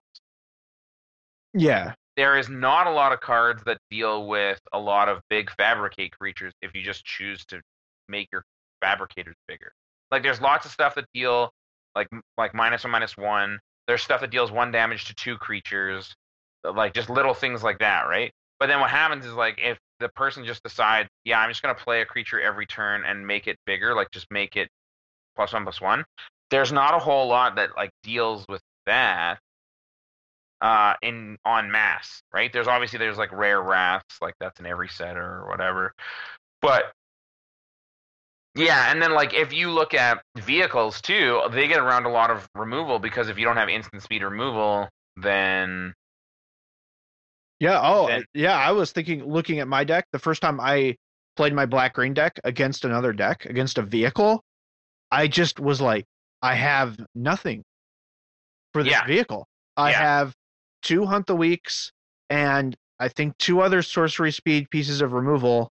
[1.53, 5.49] yeah There is not a lot of cards that deal with a lot of big
[5.51, 7.61] fabricate creatures if you just choose to
[8.09, 8.43] make your
[8.81, 9.71] fabricators bigger.
[10.11, 11.51] Like there's lots of stuff that deal
[11.95, 13.59] like like minus minus or minus one.
[13.87, 16.15] There's stuff that deals one damage to two creatures,
[16.63, 18.31] like just little things like that, right?
[18.59, 21.75] But then what happens is like if the person just decides, yeah, I'm just gonna
[21.75, 24.69] play a creature every turn and make it bigger, like just make it
[25.35, 26.05] plus one plus one.
[26.51, 29.39] There's not a whole lot that like deals with that
[30.61, 32.51] uh in on mass, right?
[32.51, 35.93] There's obviously there's like rare wraths, like that's in every set or whatever.
[36.61, 36.93] But
[38.55, 42.31] yeah, and then like if you look at vehicles too, they get around a lot
[42.31, 45.93] of removal because if you don't have instant speed removal, then
[47.61, 50.93] yeah oh Then- yeah i was thinking looking at my deck the first time i
[51.37, 54.43] played my black green deck against another deck against a vehicle
[55.09, 56.03] i just was like
[56.41, 57.63] i have nothing
[58.73, 59.05] for this Yeah.
[59.07, 59.47] vehicle.
[59.77, 59.99] I Yeah.
[60.01, 60.33] have
[60.81, 61.93] two Hunt the Weaks
[62.29, 65.69] and I think two other sorcery speed pieces of removal.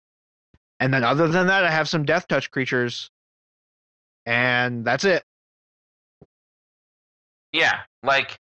[0.81, 3.11] And then other than that, I have some death touch creatures.
[4.27, 5.25] And that's it.
[7.53, 8.39] Yeah, like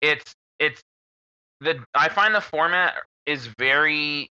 [0.00, 0.82] it's it's
[1.60, 2.94] the I find the format
[3.26, 4.30] is very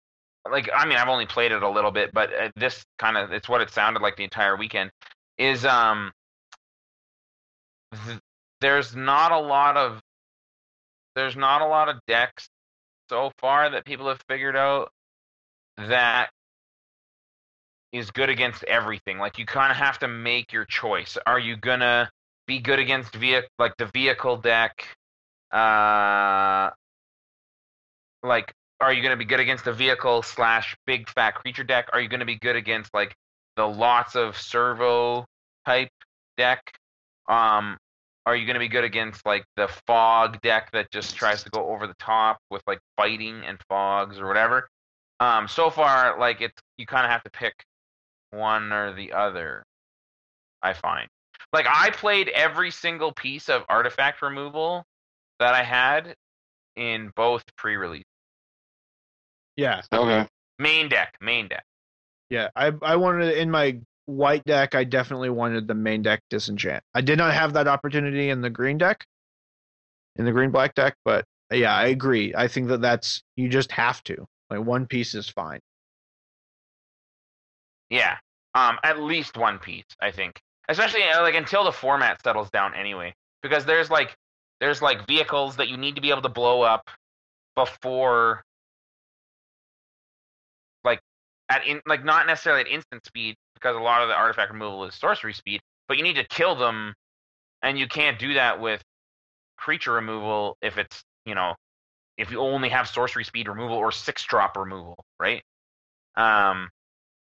[0.49, 3.31] like I mean I've only played it a little bit, but uh, this kind of
[3.31, 4.91] it's what it sounded like the entire weekend
[5.37, 6.11] is um
[8.05, 8.19] th-
[8.61, 10.01] there's not a lot of
[11.15, 12.49] there's not a lot of decks
[13.09, 14.91] so far that people have figured out
[15.77, 16.29] that
[17.91, 19.17] is good against everything.
[19.17, 21.17] Like you kind of have to make your choice.
[21.25, 22.09] Are you gonna
[22.47, 24.85] be good against vehicle like the vehicle deck?
[25.51, 26.69] Uh,
[28.23, 31.89] like are you gonna be good against the vehicle slash big fat creature deck?
[31.91, 33.15] Are you gonna be good against like
[33.55, 35.25] the lots of servo
[35.65, 35.89] type
[36.37, 36.61] deck?
[37.27, 37.77] Um,
[38.25, 41.67] are you gonna be good against like the fog deck that just tries to go
[41.69, 44.69] over the top with like fighting and fogs or whatever?
[45.19, 47.65] Um, so far, like it's you kind of have to pick
[48.31, 49.63] one or the other.
[50.61, 51.07] I find.
[51.53, 54.83] Like I played every single piece of artifact removal
[55.39, 56.15] that I had
[56.75, 58.03] in both pre-release.
[59.55, 59.81] Yeah.
[59.91, 60.27] Okay.
[60.59, 61.63] Main deck, main deck.
[62.29, 62.49] Yeah.
[62.55, 66.83] I, I wanted in my white deck, I definitely wanted the main deck disenchant.
[66.93, 69.05] I did not have that opportunity in the green deck,
[70.17, 72.33] in the green black deck, but yeah, I agree.
[72.35, 74.25] I think that that's, you just have to.
[74.49, 75.59] Like one piece is fine.
[77.89, 78.17] Yeah.
[78.55, 80.39] Um, at least one piece, I think.
[80.67, 84.15] Especially uh, like until the format settles down anyway, because there's like
[84.59, 86.89] there's like vehicles that you need to be able to blow up
[87.55, 88.43] before
[90.83, 90.99] like
[91.49, 94.85] at in like not necessarily at instant speed because a lot of the artifact removal
[94.85, 96.93] is sorcery speed, but you need to kill them
[97.63, 98.81] and you can't do that with
[99.57, 101.53] creature removal if it's, you know,
[102.17, 105.41] if you only have sorcery speed removal or six drop removal, right?
[106.15, 106.69] Um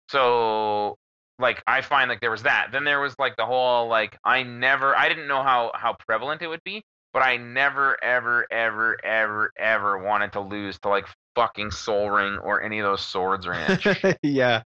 [0.10, 0.98] so
[1.40, 2.70] like I find like there was that.
[2.72, 6.42] Then there was like the whole like I never I didn't know how how prevalent
[6.42, 11.06] it would be, but I never ever ever ever ever wanted to lose to like
[11.36, 14.20] fucking Sol Ring or any of those swords or any of that shit.
[14.24, 14.64] yeah.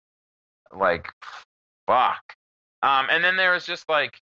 [0.73, 1.07] like
[1.87, 2.21] fuck.
[2.83, 4.19] Um and then there was just like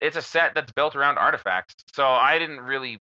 [0.00, 1.74] it's a set that's built around artifacts.
[1.94, 2.98] So I didn't really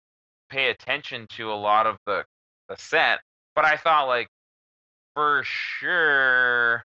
[0.50, 2.24] pay attention to a lot of the
[2.68, 3.20] the set,
[3.54, 4.28] but I thought like
[5.14, 6.84] for sure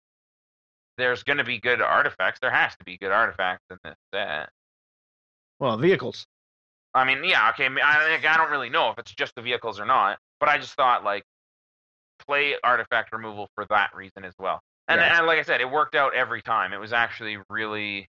[0.97, 2.39] there's going to be good artifacts.
[2.39, 4.49] There has to be good artifacts in this set.
[5.59, 6.25] Well, vehicles.
[6.93, 7.65] I mean, yeah, okay.
[7.65, 10.17] I, mean, I, like, I don't really know if it's just the vehicles or not,
[10.39, 11.23] but I just thought like
[12.25, 14.61] play artifact removal for that reason as well.
[14.87, 15.17] And, Yeah.
[15.17, 16.71] and like I said, it worked out every time.
[16.73, 18.07] It was actually really,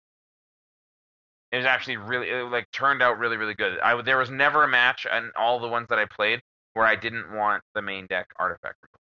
[1.53, 3.79] it was actually really it, like turned out really really good.
[3.81, 6.41] I there was never a match in all the ones that I played
[6.75, 9.01] where I didn't want the main deck artifact removal.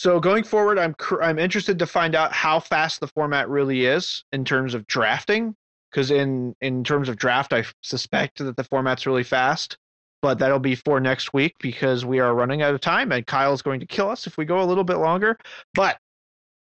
[0.00, 3.84] So going forward, I'm cur- I'm interested to find out how fast the format really
[3.84, 5.54] is in terms of drafting.
[5.90, 9.76] Because in in terms of draft, I suspect that the format's really fast.
[10.22, 13.60] But that'll be for next week because we are running out of time, and Kyle's
[13.60, 15.36] going to kill us if we go a little bit longer.
[15.74, 15.98] But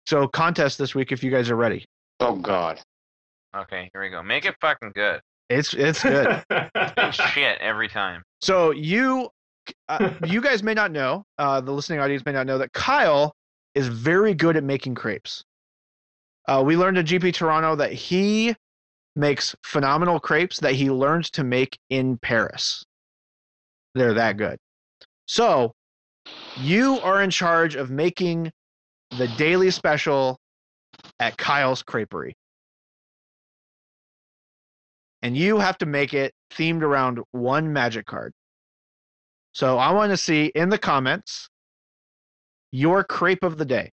[0.09, 1.85] so contest this week if you guys are ready.
[2.19, 2.81] Oh God.
[3.57, 4.21] Okay, here we go.
[4.21, 5.21] Make it fucking good.
[5.49, 6.43] It's it's good.
[6.51, 8.25] Been shit every time.
[8.41, 9.31] So you,
[9.89, 13.35] uh, you guys may not know, uh, the listening audience may not know that Kyle
[13.75, 15.45] is very good at making crepes.
[16.47, 18.55] Uh, we learned at GP Toronto that he
[19.15, 22.85] makes phenomenal crepes that he learned to make in Paris.
[23.95, 24.59] They're that good.
[25.27, 25.75] So
[26.61, 28.51] you are in charge of making
[29.19, 30.39] the daily special
[31.21, 32.35] at Kyle's Creperie.
[35.23, 38.33] And you have to make it themed around one magic card.
[39.59, 41.49] So I want to see in the comments
[42.71, 43.91] your crepe of the day.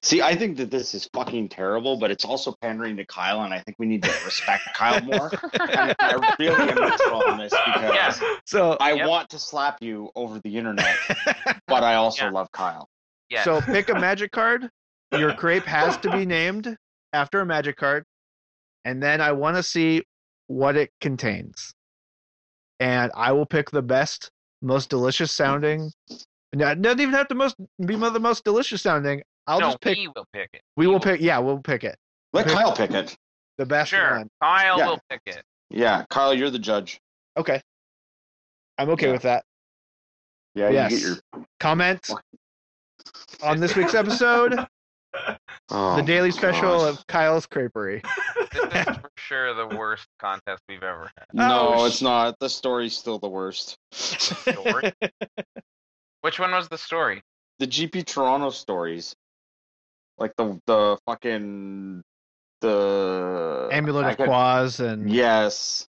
[0.00, 3.52] See, I think that this is fucking terrible, but it's also pandering to Kyle, and
[3.52, 5.30] I think we need to respect Kyle more.
[5.68, 8.38] And I really am neutral on this because Yeah.
[8.46, 9.06] So I Yep.
[9.06, 10.96] want to slap you over the internet,
[11.68, 12.30] but I also Yeah.
[12.30, 12.88] love Kyle.
[13.28, 13.44] Yeah.
[13.44, 14.70] so pick a magic card.
[15.10, 16.74] Your crepe has to be named
[17.12, 18.04] after a magic card,
[18.86, 20.04] and then I want to see
[20.46, 21.74] what it contains.
[22.82, 24.28] And I will pick the best,
[24.60, 25.92] most delicious sounding.
[26.52, 27.54] No, it doesn't even have to most
[27.86, 29.22] be the most delicious sounding.
[29.46, 29.98] I'll no, just pick.
[29.98, 30.62] we will pick it.
[30.76, 31.20] We will pick.
[31.20, 31.96] Yeah, we'll pick it.
[32.32, 33.16] Let Pick- Kyle pick it.
[33.58, 34.28] The best Sure, one.
[34.42, 34.88] Kyle Yeah.
[34.88, 35.42] will pick it.
[35.70, 36.98] Yeah, Kyle, you're the judge.
[37.36, 37.60] Okay.
[38.78, 39.12] I'm okay Yeah.
[39.12, 39.44] with that.
[40.56, 40.90] Yeah, Yes.
[40.92, 42.10] you get your Comment
[43.42, 44.66] on this week's episode.
[45.74, 46.88] Oh, the daily special God.
[46.90, 48.04] of Kyle's Creperie.
[48.52, 51.26] This is for sure the worst contest we've ever had.
[51.32, 52.38] No, Oh, it's not.
[52.38, 53.76] The story's still the worst.
[53.92, 54.92] Story?
[56.20, 57.22] Which one was the story?
[57.58, 59.14] The GP Toronto stories,
[60.18, 62.02] like the the fucking
[62.60, 65.86] the Amulet I of could- Quoz and Yes.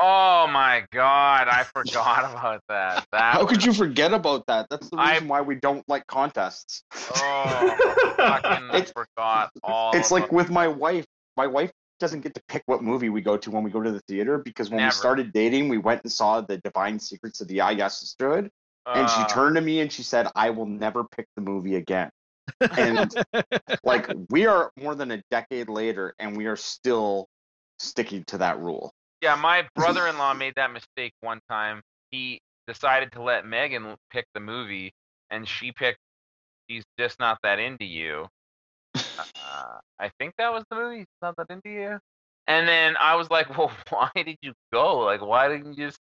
[0.00, 3.04] Oh my god, I forgot about that.
[3.12, 4.66] That How could you forget about that?
[4.70, 6.82] That's the I- reason why we don't like contests.
[7.16, 9.96] Oh, fucking It's- forgot all.
[9.96, 11.04] It's like with my wife.
[11.36, 11.70] My wife
[12.00, 14.38] doesn't get to pick what movie we go to when we go to the theater
[14.38, 14.88] because when Never.
[14.88, 18.50] we started dating, we went and saw the Divine Secrets of the Yaya Sisterhood,
[18.86, 22.10] and she turned to me and she said, "I will never pick the movie again."
[22.76, 23.12] And
[23.84, 27.26] like we are more than a decade later, and we are still
[27.80, 28.92] sticking to that rule.
[29.22, 31.82] Yeah, my brother-in-law made that mistake one time.
[32.10, 34.92] He decided to let Megan pick the movie,
[35.30, 35.98] and she picked
[36.70, 38.28] "She's Just Not That Into You."
[39.18, 41.00] Uh, I think that was the movie.
[41.00, 41.98] She's Not That Into You.
[42.46, 45.00] And then I was like, "Well, why did you go?
[45.00, 45.98] Like, why didn't you just,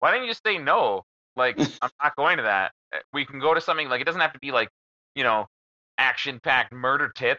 [0.00, 1.02] why didn't you just say no?
[1.36, 2.72] Like, I'm not going to that.
[2.94, 4.68] Uh, We can go to something like it doesn't have to be like,
[5.14, 5.46] you know,
[5.98, 7.38] action-packed murder tip,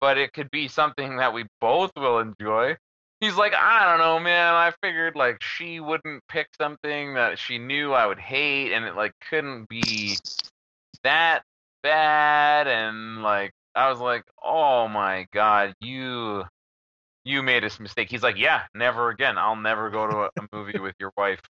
[0.00, 2.76] but it could be something that we both will enjoy."
[3.20, 4.54] He's like, I don't know, man.
[4.54, 8.94] I figured like she wouldn't pick something that she knew I would hate, and it
[8.94, 10.16] like couldn't be
[11.02, 11.42] that
[11.82, 12.68] bad.
[12.68, 16.44] And like, I was like, oh my god, you
[17.24, 18.08] you made a mistake.
[18.08, 19.36] He's like, yeah, never again.
[19.36, 21.40] I'll never go to a, a movie with your wife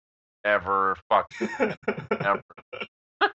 [0.45, 0.97] ever.
[1.11, 1.31] Fuck
[1.61, 2.43] ever.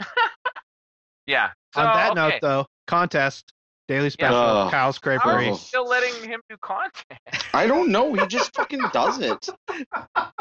[1.26, 1.50] yeah.
[1.74, 2.14] So, On that okay.
[2.14, 3.52] note, though, contest
[3.88, 4.66] daily special Ugh.
[4.66, 5.46] of Kyle's how are Creperie.
[5.46, 5.56] you Oh.
[5.56, 7.04] still letting him do content?
[7.54, 8.12] I don't know.
[8.14, 9.48] He just fucking does it.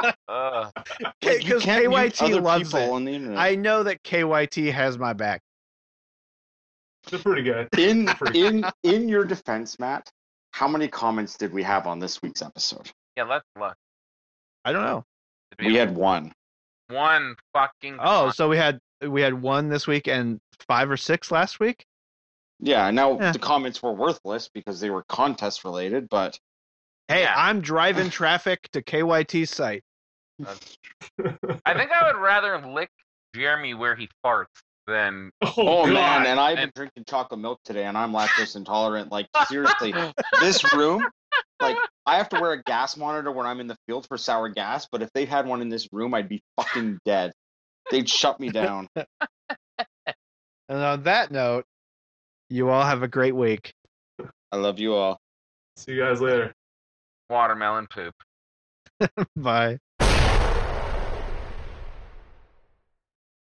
[0.04, 0.16] Like,
[1.22, 2.90] you Because can't KYT loves it.
[2.90, 3.36] on the.
[3.38, 5.42] I know that KYT has my back.
[7.10, 7.68] They're pretty good.
[7.78, 10.10] in Pretty- in in your defense, Matt,
[10.52, 12.90] how many comments did we have on this week's episode?
[13.18, 13.76] yeah, let's look.
[14.66, 15.04] I don't know.
[15.58, 16.34] Did We had one.
[16.90, 17.96] one fucking.
[18.00, 21.60] Oh, con- so we had we had one this week and five or six last
[21.60, 21.86] week.
[22.66, 23.34] Yeah, now Yeah.
[23.34, 26.40] the comments were worthless because they were contest related, but
[27.10, 27.34] Hey, Yeah.
[27.36, 29.84] I'm driving traffic to KYT's site.
[30.46, 32.90] I think I would rather lick
[33.36, 34.46] Jeremy where he farts
[34.88, 35.32] than.
[35.42, 35.94] Oh, oh, God.
[35.94, 39.12] man, and I've been And- drinking chocolate milk today and I'm lactose intolerant.
[39.12, 39.94] Like seriously,
[40.40, 41.06] this room,
[41.62, 44.48] like I have to wear a gas monitor when I'm in the field for sour
[44.48, 47.34] gas, but if they had one in this room, I'd be fucking dead.
[47.92, 48.88] They'd shut me down.
[50.70, 51.66] And on that note,
[52.50, 53.74] you all have a great week.
[54.52, 55.20] I love you all.
[55.78, 56.54] See you guys later.
[57.30, 58.14] Watermelon poop.
[59.36, 59.80] Bye.